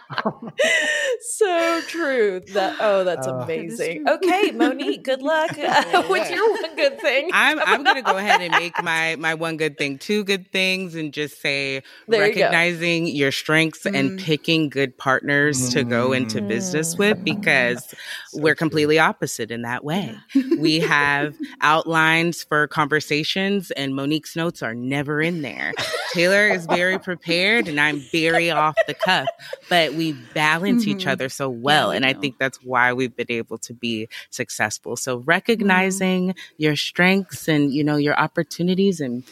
so 1.22 1.82
true. 1.88 2.42
That 2.54 2.76
oh, 2.80 3.04
that's 3.04 3.28
Oh. 3.28 3.40
amazing. 3.40 4.08
Okay, 4.08 4.52
Monique, 4.52 5.04
good 5.04 5.22
luck 5.24 5.52
with 5.56 6.30
your 6.32 6.52
one 6.52 6.76
good 6.76 7.00
thing. 7.00 7.30
I'm 7.34 7.60
I'm 7.60 7.84
gonna 7.84 8.02
go 8.02 8.18
ahead 8.18 8.42
and 8.42 8.52
make 8.52 8.82
my 8.84 9.16
my 9.18 9.34
one 9.34 9.58
good 9.58 9.78
thing 9.78 9.98
two 9.98 10.24
good 10.24 10.52
things 10.52 10.96
and 10.96 11.14
just 11.14 11.42
say 11.42 11.82
There 12.08 12.22
you 12.28 12.28
recognizing 12.44 13.08
your 13.08 13.32
strengths 13.32 13.86
and 13.86 14.06
Mm. 14.06 14.20
picking 14.20 14.70
good 14.70 14.98
partners 14.98 15.70
to 15.70 15.84
go 15.84 16.12
into 16.14 16.42
business 16.42 16.96
Mm. 16.96 17.00
with 17.00 17.24
because 17.24 17.94
we're 18.34 18.56
completely 18.56 19.00
opposite 19.00 19.50
in 19.52 19.64
that 19.64 19.84
way. 19.84 20.16
we 20.58 20.80
have 20.80 21.34
outlines 21.62 22.44
for 22.44 22.68
conversations 22.68 23.72
and 23.72 23.96
Monique's 23.96 24.36
notes 24.36 24.62
are 24.62 24.76
never 24.76 25.22
in 25.22 25.42
there. 25.42 25.74
Taylor 26.14 26.48
is 26.50 26.66
very 26.68 27.00
prepared 27.00 27.68
and 27.68 27.80
I'm 27.80 28.00
very 28.12 28.52
off 28.52 28.76
the 28.88 28.94
cuff, 28.94 29.28
but 29.70 29.94
we 29.96 30.14
balance 30.34 30.86
each 30.88 31.06
Mhm. 31.06 31.12
other 31.12 31.30
so 31.30 31.50
well. 31.50 31.90
we 31.90 31.96
and 31.98 32.06
I 32.06 32.14
do. 32.14 32.22
think 32.22 32.38
that's 32.40 32.58
why 32.64 32.94
we've 32.94 33.16
been 33.16 33.28
able 33.30 33.58
to 33.60 33.74
be 33.74 34.08
successful. 34.30 34.96
So 34.96 35.18
recognizing 35.20 36.36
your 36.58 36.76
strengths 36.76 37.48
and, 37.48 37.74
you 37.74 37.84
know, 37.84 37.96
your 37.98 38.18
opportunities 38.20 39.00
and 39.00 39.24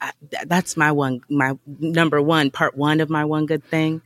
uh, 0.00 0.10
th- 0.30 0.44
that's 0.48 0.76
my 0.76 0.90
one, 0.90 1.20
my 1.30 1.56
number 1.78 2.20
one, 2.20 2.50
part 2.50 2.76
one 2.76 3.00
of 3.00 3.08
my 3.08 3.24
one 3.24 3.46
good 3.46 3.64
thing. 3.64 4.02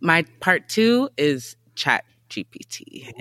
My 0.00 0.24
part 0.40 0.68
two 0.68 1.08
is 1.16 1.56
chat 1.74 2.04
GPT. 2.28 3.12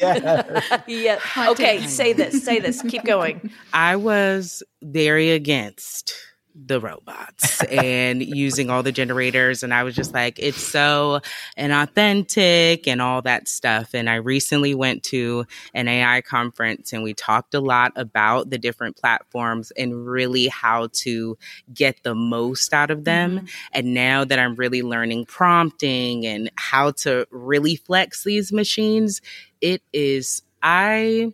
yeah. 0.00 0.80
yeah. 0.86 1.18
Okay, 1.50 1.84
say 1.86 2.12
this. 2.12 2.44
Say 2.44 2.60
this. 2.60 2.82
Keep 2.82 3.04
going. 3.04 3.50
I 3.72 3.96
was 3.96 4.62
very 4.82 5.30
against 5.32 6.14
the 6.54 6.80
robots 6.80 7.62
and 7.64 8.22
using 8.22 8.70
all 8.70 8.82
the 8.82 8.92
generators. 8.92 9.62
And 9.62 9.72
I 9.72 9.82
was 9.84 9.94
just 9.94 10.12
like, 10.12 10.38
it's 10.38 10.62
so 10.62 11.20
inauthentic 11.58 12.86
and 12.86 13.00
all 13.00 13.22
that 13.22 13.48
stuff. 13.48 13.94
And 13.94 14.08
I 14.08 14.16
recently 14.16 14.74
went 14.74 15.02
to 15.04 15.46
an 15.74 15.88
AI 15.88 16.20
conference 16.20 16.92
and 16.92 17.02
we 17.02 17.14
talked 17.14 17.54
a 17.54 17.60
lot 17.60 17.92
about 17.96 18.50
the 18.50 18.58
different 18.58 18.96
platforms 18.96 19.70
and 19.72 20.06
really 20.06 20.48
how 20.48 20.88
to 20.92 21.38
get 21.72 22.02
the 22.02 22.14
most 22.14 22.72
out 22.72 22.90
of 22.90 23.04
them. 23.04 23.38
Mm-hmm. 23.38 23.46
And 23.72 23.94
now 23.94 24.24
that 24.24 24.38
I'm 24.38 24.54
really 24.54 24.82
learning 24.82 25.26
prompting 25.26 26.26
and 26.26 26.50
how 26.56 26.92
to 26.92 27.26
really 27.30 27.76
flex 27.76 28.24
these 28.24 28.52
machines, 28.52 29.20
it 29.60 29.82
is, 29.92 30.42
I 30.62 31.32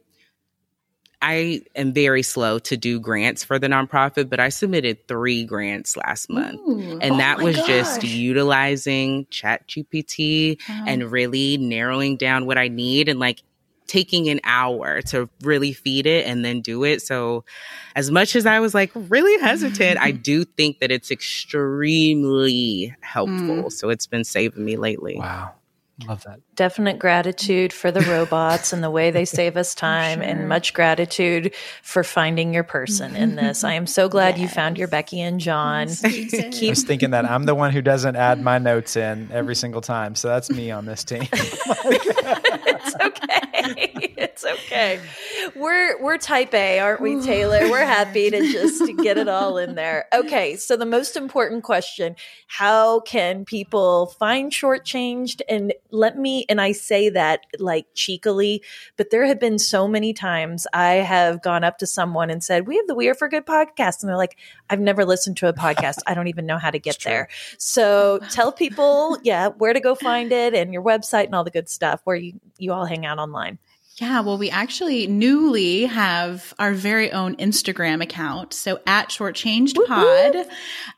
I 1.21 1.63
am 1.75 1.93
very 1.93 2.23
slow 2.23 2.59
to 2.61 2.77
do 2.77 3.01
grants 3.01 3.43
for 3.43 3.59
the 3.59 3.67
nonprofit, 3.67 4.29
but 4.29 4.39
I 4.39 4.51
submitted 4.51 5.09
three 5.09 5.45
grants 5.45 5.97
last 5.97 6.31
month. 6.31 6.61
Ooh. 6.61 6.99
And 7.01 7.15
Oh 7.15 7.19
that 7.19 7.39
my 7.39 7.45
was 7.45 7.57
just 7.57 8.05
utilizing 8.05 9.27
ChatGPT 9.27 10.59
Wow. 10.69 10.85
and 10.87 11.11
really 11.11 11.57
narrowing 11.59 12.17
down 12.17 12.47
what 12.47 12.57
I 12.59 12.69
need 12.69 13.09
and 13.09 13.19
like 13.19 13.43
taking 13.89 14.29
an 14.29 14.39
hour 14.45 15.01
to 15.01 15.29
really 15.43 15.73
feed 15.73 16.07
it 16.07 16.27
and 16.27 16.45
then 16.45 16.61
do 16.61 16.85
it. 16.85 17.03
So, 17.03 17.45
as 17.97 18.11
much 18.11 18.37
as 18.37 18.47
I 18.47 18.61
was 18.61 18.75
like 18.75 18.91
really 18.95 19.41
hesitant, 19.41 19.99
I 19.99 20.11
do 20.31 20.45
think 20.45 20.79
that 20.81 20.93
it's 20.93 21.11
extremely 21.11 22.95
helpful. 23.01 23.65
Mm. 23.65 23.73
So, 23.73 23.89
it's 23.89 24.07
been 24.07 24.25
saving 24.25 24.65
me 24.65 24.77
lately. 24.77 25.17
Wow. 25.17 25.55
Love 26.07 26.23
that. 26.25 26.39
Definite 26.55 26.99
gratitude 27.01 27.73
for 27.73 27.91
the 27.91 28.03
robots 28.03 28.73
and 28.73 28.85
the 28.85 28.91
way 28.91 29.11
they 29.11 29.25
save 29.25 29.57
us 29.57 29.75
time, 29.77 30.21
Sure. 30.21 30.29
and 30.29 30.49
much 30.49 30.73
gratitude 30.73 31.53
for 31.83 32.05
finding 32.05 32.55
your 32.55 32.63
person 32.63 33.17
in 33.17 33.35
this. 33.35 33.65
I 33.65 33.73
am 33.73 33.87
so 33.87 34.09
glad 34.09 34.39
you 34.39 34.47
found 34.47 34.79
your 34.79 34.87
Becky 34.87 35.21
and 35.21 35.41
Jon. 35.41 35.89
Yes, 35.89 36.03
we 36.05 36.25
I 36.39 36.49
did. 36.51 36.69
was 36.71 36.85
thinking 36.85 37.11
that 37.11 37.29
I'm 37.29 37.45
the 37.45 37.55
one 37.57 37.73
who 37.73 37.83
doesn't 37.83 38.15
add 38.15 38.41
my 38.41 38.59
notes 38.59 38.97
in 38.97 39.29
every 39.33 39.57
single 39.57 39.81
time. 39.81 40.15
So 40.15 40.29
that's 40.29 40.51
me 40.51 40.71
on 40.71 40.85
this 40.87 41.03
team. 41.03 41.27
it's 41.33 42.95
okay. 43.03 44.05
It's 44.41 44.45
okay. 44.67 45.01
We're 45.57 46.01
we're 46.01 46.17
type 46.17 46.55
A, 46.55 46.79
aren't 46.79 47.01
we, 47.01 47.21
Taylor? 47.21 47.69
We're 47.69 47.85
happy 47.85 48.31
to 48.31 48.53
just 48.53 48.85
get 48.99 49.19
it 49.19 49.27
all 49.27 49.59
in 49.59 49.75
there. 49.75 50.07
Okay, 50.19 50.57
so 50.57 50.77
the 50.77 50.87
most 50.87 51.17
important 51.17 51.63
question: 51.65 52.17
How 52.49 53.01
can 53.01 53.45
people 53.45 54.07
find 54.07 54.51
shortchanged? 54.51 55.41
And 55.49 55.73
let 55.91 56.19
me, 56.19 56.45
and 56.49 56.61
I 56.61 56.73
say 56.73 57.09
that 57.11 57.41
like 57.59 57.87
cheekily, 57.95 58.63
but 58.97 59.11
there 59.11 59.25
have 59.27 59.39
been 59.39 59.59
so 59.59 59.87
many 59.87 60.13
times 60.13 60.67
I 60.73 60.95
have 60.95 61.43
gone 61.43 61.63
up 61.63 61.79
to 61.79 61.87
someone 61.87 62.31
and 62.31 62.43
said, 62.43 62.67
"We 62.67 62.77
have 62.77 62.87
the 62.87 62.95
We 62.95 63.09
Are 63.09 63.15
for 63.15 63.29
Good 63.29 63.47
podcast," 63.47 64.03
and 64.03 64.09
they're 64.09 64.17
like, 64.17 64.37
"I've 64.71 64.81
never 64.81 65.05
listened 65.05 65.37
to 65.39 65.49
a 65.49 65.53
podcast. 65.53 65.99
I 66.07 66.15
don't 66.15 66.29
even 66.29 66.47
know 66.47 66.59
how 66.59 66.71
to 66.71 66.79
get 66.79 66.99
there." 67.05 67.29
So 67.59 68.19
tell 68.31 68.51
people, 68.51 69.19
yeah, 69.23 69.49
where 69.49 69.73
to 69.73 69.81
go 69.81 69.95
find 69.95 70.33
it 70.33 70.55
and 70.55 70.73
your 70.73 70.83
website 70.83 71.27
and 71.27 71.35
all 71.35 71.45
the 71.45 71.51
good 71.51 71.69
stuff 71.69 72.01
where 72.05 72.17
you 72.17 72.41
you 72.59 72.73
all 72.73 72.87
hang 72.87 73.07
out 73.07 73.19
online. 73.19 73.59
Yeah, 74.01 74.21
well, 74.21 74.39
we 74.39 74.49
actually 74.49 75.09
newly 75.09 75.87
have 75.87 76.55
our 76.59 76.73
very 76.73 77.11
own 77.11 77.35
Instagram 77.37 78.01
account. 78.01 78.55
So 78.55 78.79
at 78.87 79.09
Shortchanged 79.09 79.77
Pod. 79.87 80.37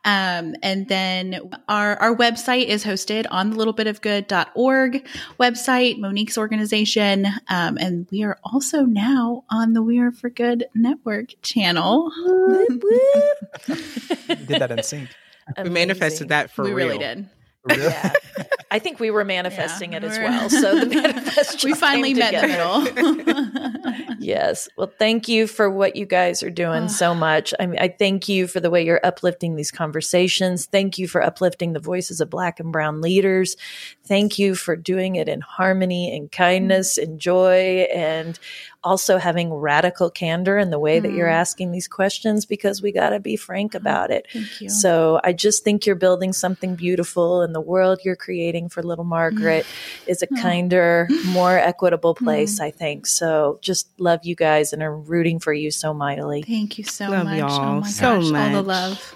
Um, 0.04 0.54
and 0.62 0.86
then 0.88 1.50
our, 1.66 1.96
our 1.96 2.14
website 2.14 2.66
is 2.66 2.84
hosted 2.84 3.26
on 3.30 3.50
the 3.50 3.56
littlebitofgood.org 3.56 5.06
website, 5.38 5.98
Monique's 5.98 6.36
organization. 6.36 7.26
Um, 7.48 7.78
and 7.78 8.06
we 8.10 8.22
are 8.22 8.38
also 8.44 8.82
now 8.82 9.44
on 9.48 9.72
the 9.72 9.82
We 9.82 9.98
Are 9.98 10.12
for 10.12 10.28
Good 10.28 10.66
network 10.74 11.30
channel. 11.40 12.12
Whoop, 12.24 12.82
whoop. 12.82 13.78
we 14.28 14.34
did 14.34 14.60
that 14.60 14.70
in 14.70 14.82
sync. 14.82 15.08
We 15.64 15.68
manifested 15.68 16.28
that 16.28 16.52
for 16.52 16.62
we 16.62 16.72
real. 16.72 16.86
We 16.86 16.92
really 16.92 16.98
did. 16.98 17.28
Really? 17.64 17.82
Yeah. 17.82 18.12
I 18.70 18.78
think 18.78 19.00
we 19.00 19.10
were 19.10 19.24
manifesting 19.24 19.92
Yeah, 19.92 19.98
it 19.98 20.04
as 20.04 20.18
we're- 20.18 20.28
well. 20.28 20.50
So 20.50 20.80
the 20.80 20.86
manifest 21.02 21.64
we 21.64 21.74
finally 21.74 22.14
met 22.14 22.34
in 22.34 22.42
the 22.42 22.48
middle. 22.48 23.70
Yes. 24.20 24.68
Well, 24.76 24.92
thank 24.98 25.28
you 25.28 25.46
for 25.46 25.70
what 25.70 25.96
you 25.96 26.04
guys 26.04 26.42
are 26.42 26.50
doing 26.50 26.88
so 26.88 27.12
ah. 27.12 27.14
much. 27.14 27.54
I 27.58 27.66
mean, 27.66 27.80
I 27.80 27.88
thank 27.88 28.28
you 28.28 28.46
for 28.46 28.60
the 28.60 28.70
way 28.70 28.84
you're 28.84 29.00
uplifting 29.02 29.56
these 29.56 29.70
conversations. 29.70 30.66
Thank 30.66 30.98
you 30.98 31.08
for 31.08 31.22
uplifting 31.22 31.72
the 31.72 31.80
voices 31.80 32.20
of 32.20 32.28
Black 32.28 32.60
and 32.60 32.70
Brown 32.70 33.00
leaders. 33.00 33.56
Thank 34.04 34.38
you 34.38 34.54
for 34.54 34.76
doing 34.76 35.16
it 35.16 35.28
in 35.28 35.40
harmony 35.40 36.14
and 36.14 36.30
kindness 36.30 36.98
and 36.98 37.18
joy 37.18 37.88
and 37.92 38.38
also 38.82 39.18
having 39.18 39.52
radical 39.52 40.10
candor 40.10 40.56
in 40.58 40.70
the 40.70 40.78
way 40.78 41.00
that 41.00 41.12
you're 41.12 41.28
mm. 41.28 41.34
asking 41.34 41.70
these 41.70 41.86
questions 41.86 42.46
because 42.46 42.80
we 42.80 42.92
got 42.92 43.10
to 43.10 43.20
be 43.20 43.36
frank 43.36 43.72
mm-hmm. 43.72 43.82
about 43.82 44.10
it. 44.10 44.26
Thank 44.32 44.60
you. 44.60 44.70
So 44.70 45.20
I 45.22 45.32
just 45.32 45.64
think 45.64 45.86
you're 45.86 45.96
building 45.96 46.32
something 46.32 46.76
beautiful, 46.76 47.42
and 47.42 47.54
the 47.54 47.60
world 47.60 48.00
you're 48.04 48.16
creating 48.16 48.68
for 48.68 48.82
little 48.82 49.04
mm. 49.04 49.08
Margaret 49.08 49.66
is 50.06 50.22
a 50.22 50.26
mm. 50.26 50.40
kinder, 50.40 51.08
more 51.26 51.58
equitable 51.58 52.14
place. 52.14 52.60
I 52.60 52.70
think 52.70 53.06
so. 53.06 53.58
Just 53.60 53.88
love 53.98 54.20
you 54.24 54.34
guys 54.34 54.72
and 54.72 54.82
are 54.82 54.96
rooting 54.96 55.40
for 55.40 55.52
you 55.52 55.70
so 55.70 55.92
mightily. 55.92 56.42
Thank 56.42 56.78
you 56.78 56.84
so 56.84 57.10
Love 57.10 57.24
much. 57.24 57.34
Oh 57.34 57.38
y'all 57.38 57.60
oh 57.60 57.80
my 57.80 57.88
so 57.88 58.20
gosh, 58.20 58.32
all 58.32 58.50
the 58.50 58.62
love. 58.62 59.14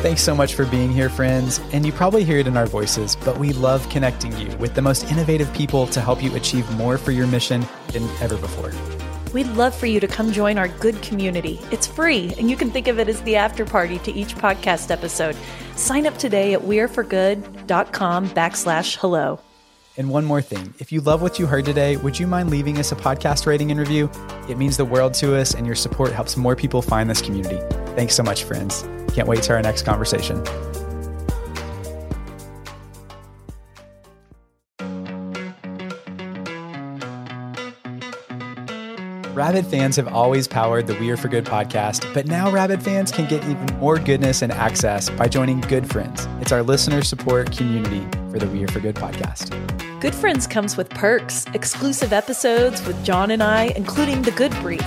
Thanks 0.00 0.22
so 0.22 0.34
much 0.34 0.54
for 0.54 0.64
being 0.64 0.90
here, 0.90 1.10
friends. 1.10 1.60
And 1.74 1.84
you 1.84 1.92
probably 1.92 2.24
hear 2.24 2.38
it 2.38 2.46
in 2.46 2.56
our 2.56 2.64
voices, 2.64 3.16
but 3.16 3.38
we 3.38 3.52
love 3.52 3.86
connecting 3.90 4.34
you 4.38 4.48
with 4.56 4.74
the 4.74 4.80
most 4.80 5.04
innovative 5.12 5.52
people 5.52 5.86
to 5.88 6.00
help 6.00 6.22
you 6.22 6.34
achieve 6.34 6.68
more 6.78 6.96
for 6.96 7.10
your 7.10 7.26
mission 7.26 7.66
than 7.88 8.04
ever 8.22 8.38
before. 8.38 8.72
We'd 9.34 9.46
love 9.48 9.74
for 9.74 9.84
you 9.84 10.00
to 10.00 10.06
come 10.06 10.32
join 10.32 10.56
our 10.56 10.68
good 10.68 11.02
community. 11.02 11.60
It's 11.70 11.86
free, 11.86 12.32
and 12.38 12.48
you 12.48 12.56
can 12.56 12.70
think 12.70 12.88
of 12.88 12.98
it 12.98 13.10
as 13.10 13.20
the 13.24 13.36
after 13.36 13.66
party 13.66 13.98
to 13.98 14.10
each 14.10 14.34
podcast 14.36 14.90
episode. 14.90 15.36
Sign 15.76 16.06
up 16.06 16.16
today 16.16 16.54
at 16.54 16.62
weareforgood.com 16.62 18.30
backslash 18.30 18.96
hello. 18.96 19.38
And 19.98 20.08
one 20.08 20.24
more 20.24 20.40
thing 20.40 20.72
if 20.78 20.90
you 20.92 21.02
love 21.02 21.20
what 21.20 21.38
you 21.38 21.44
heard 21.44 21.66
today, 21.66 21.98
would 21.98 22.18
you 22.18 22.26
mind 22.26 22.48
leaving 22.48 22.78
us 22.78 22.90
a 22.90 22.96
podcast 22.96 23.44
rating 23.44 23.70
and 23.70 23.78
review? 23.78 24.10
It 24.48 24.56
means 24.56 24.78
the 24.78 24.86
world 24.86 25.12
to 25.14 25.36
us, 25.36 25.54
and 25.54 25.66
your 25.66 25.76
support 25.76 26.12
helps 26.12 26.38
more 26.38 26.56
people 26.56 26.80
find 26.80 27.10
this 27.10 27.20
community. 27.20 27.60
Thanks 27.96 28.14
so 28.14 28.22
much, 28.22 28.44
friends. 28.44 28.82
Can't 29.14 29.28
wait 29.28 29.42
to 29.44 29.52
our 29.52 29.62
next 29.62 29.82
conversation. 29.82 30.42
Rabid 39.40 39.66
fans 39.66 39.96
have 39.96 40.08
always 40.08 40.46
powered 40.46 40.86
the 40.86 40.94
We 40.96 41.10
Are 41.10 41.16
for 41.16 41.28
Good 41.28 41.46
podcast, 41.46 42.12
but 42.12 42.26
now 42.26 42.50
Rabid 42.50 42.82
fans 42.82 43.10
can 43.10 43.26
get 43.26 43.42
even 43.44 43.64
more 43.78 43.98
goodness 43.98 44.42
and 44.42 44.52
access 44.52 45.08
by 45.08 45.28
joining 45.28 45.62
Good 45.62 45.88
Friends. 45.88 46.28
It's 46.42 46.52
our 46.52 46.62
listener 46.62 47.02
support 47.02 47.56
community 47.56 48.06
for 48.30 48.38
the 48.38 48.46
We 48.48 48.64
Are 48.64 48.68
for 48.68 48.80
Good 48.80 48.96
podcast. 48.96 49.50
Good 50.00 50.14
Friends 50.14 50.46
comes 50.46 50.76
with 50.76 50.90
perks, 50.90 51.46
exclusive 51.54 52.12
episodes 52.12 52.86
with 52.86 53.02
Jon 53.02 53.30
and 53.30 53.42
I, 53.42 53.72
including 53.76 54.20
the 54.20 54.30
Good 54.32 54.52
Brief, 54.56 54.86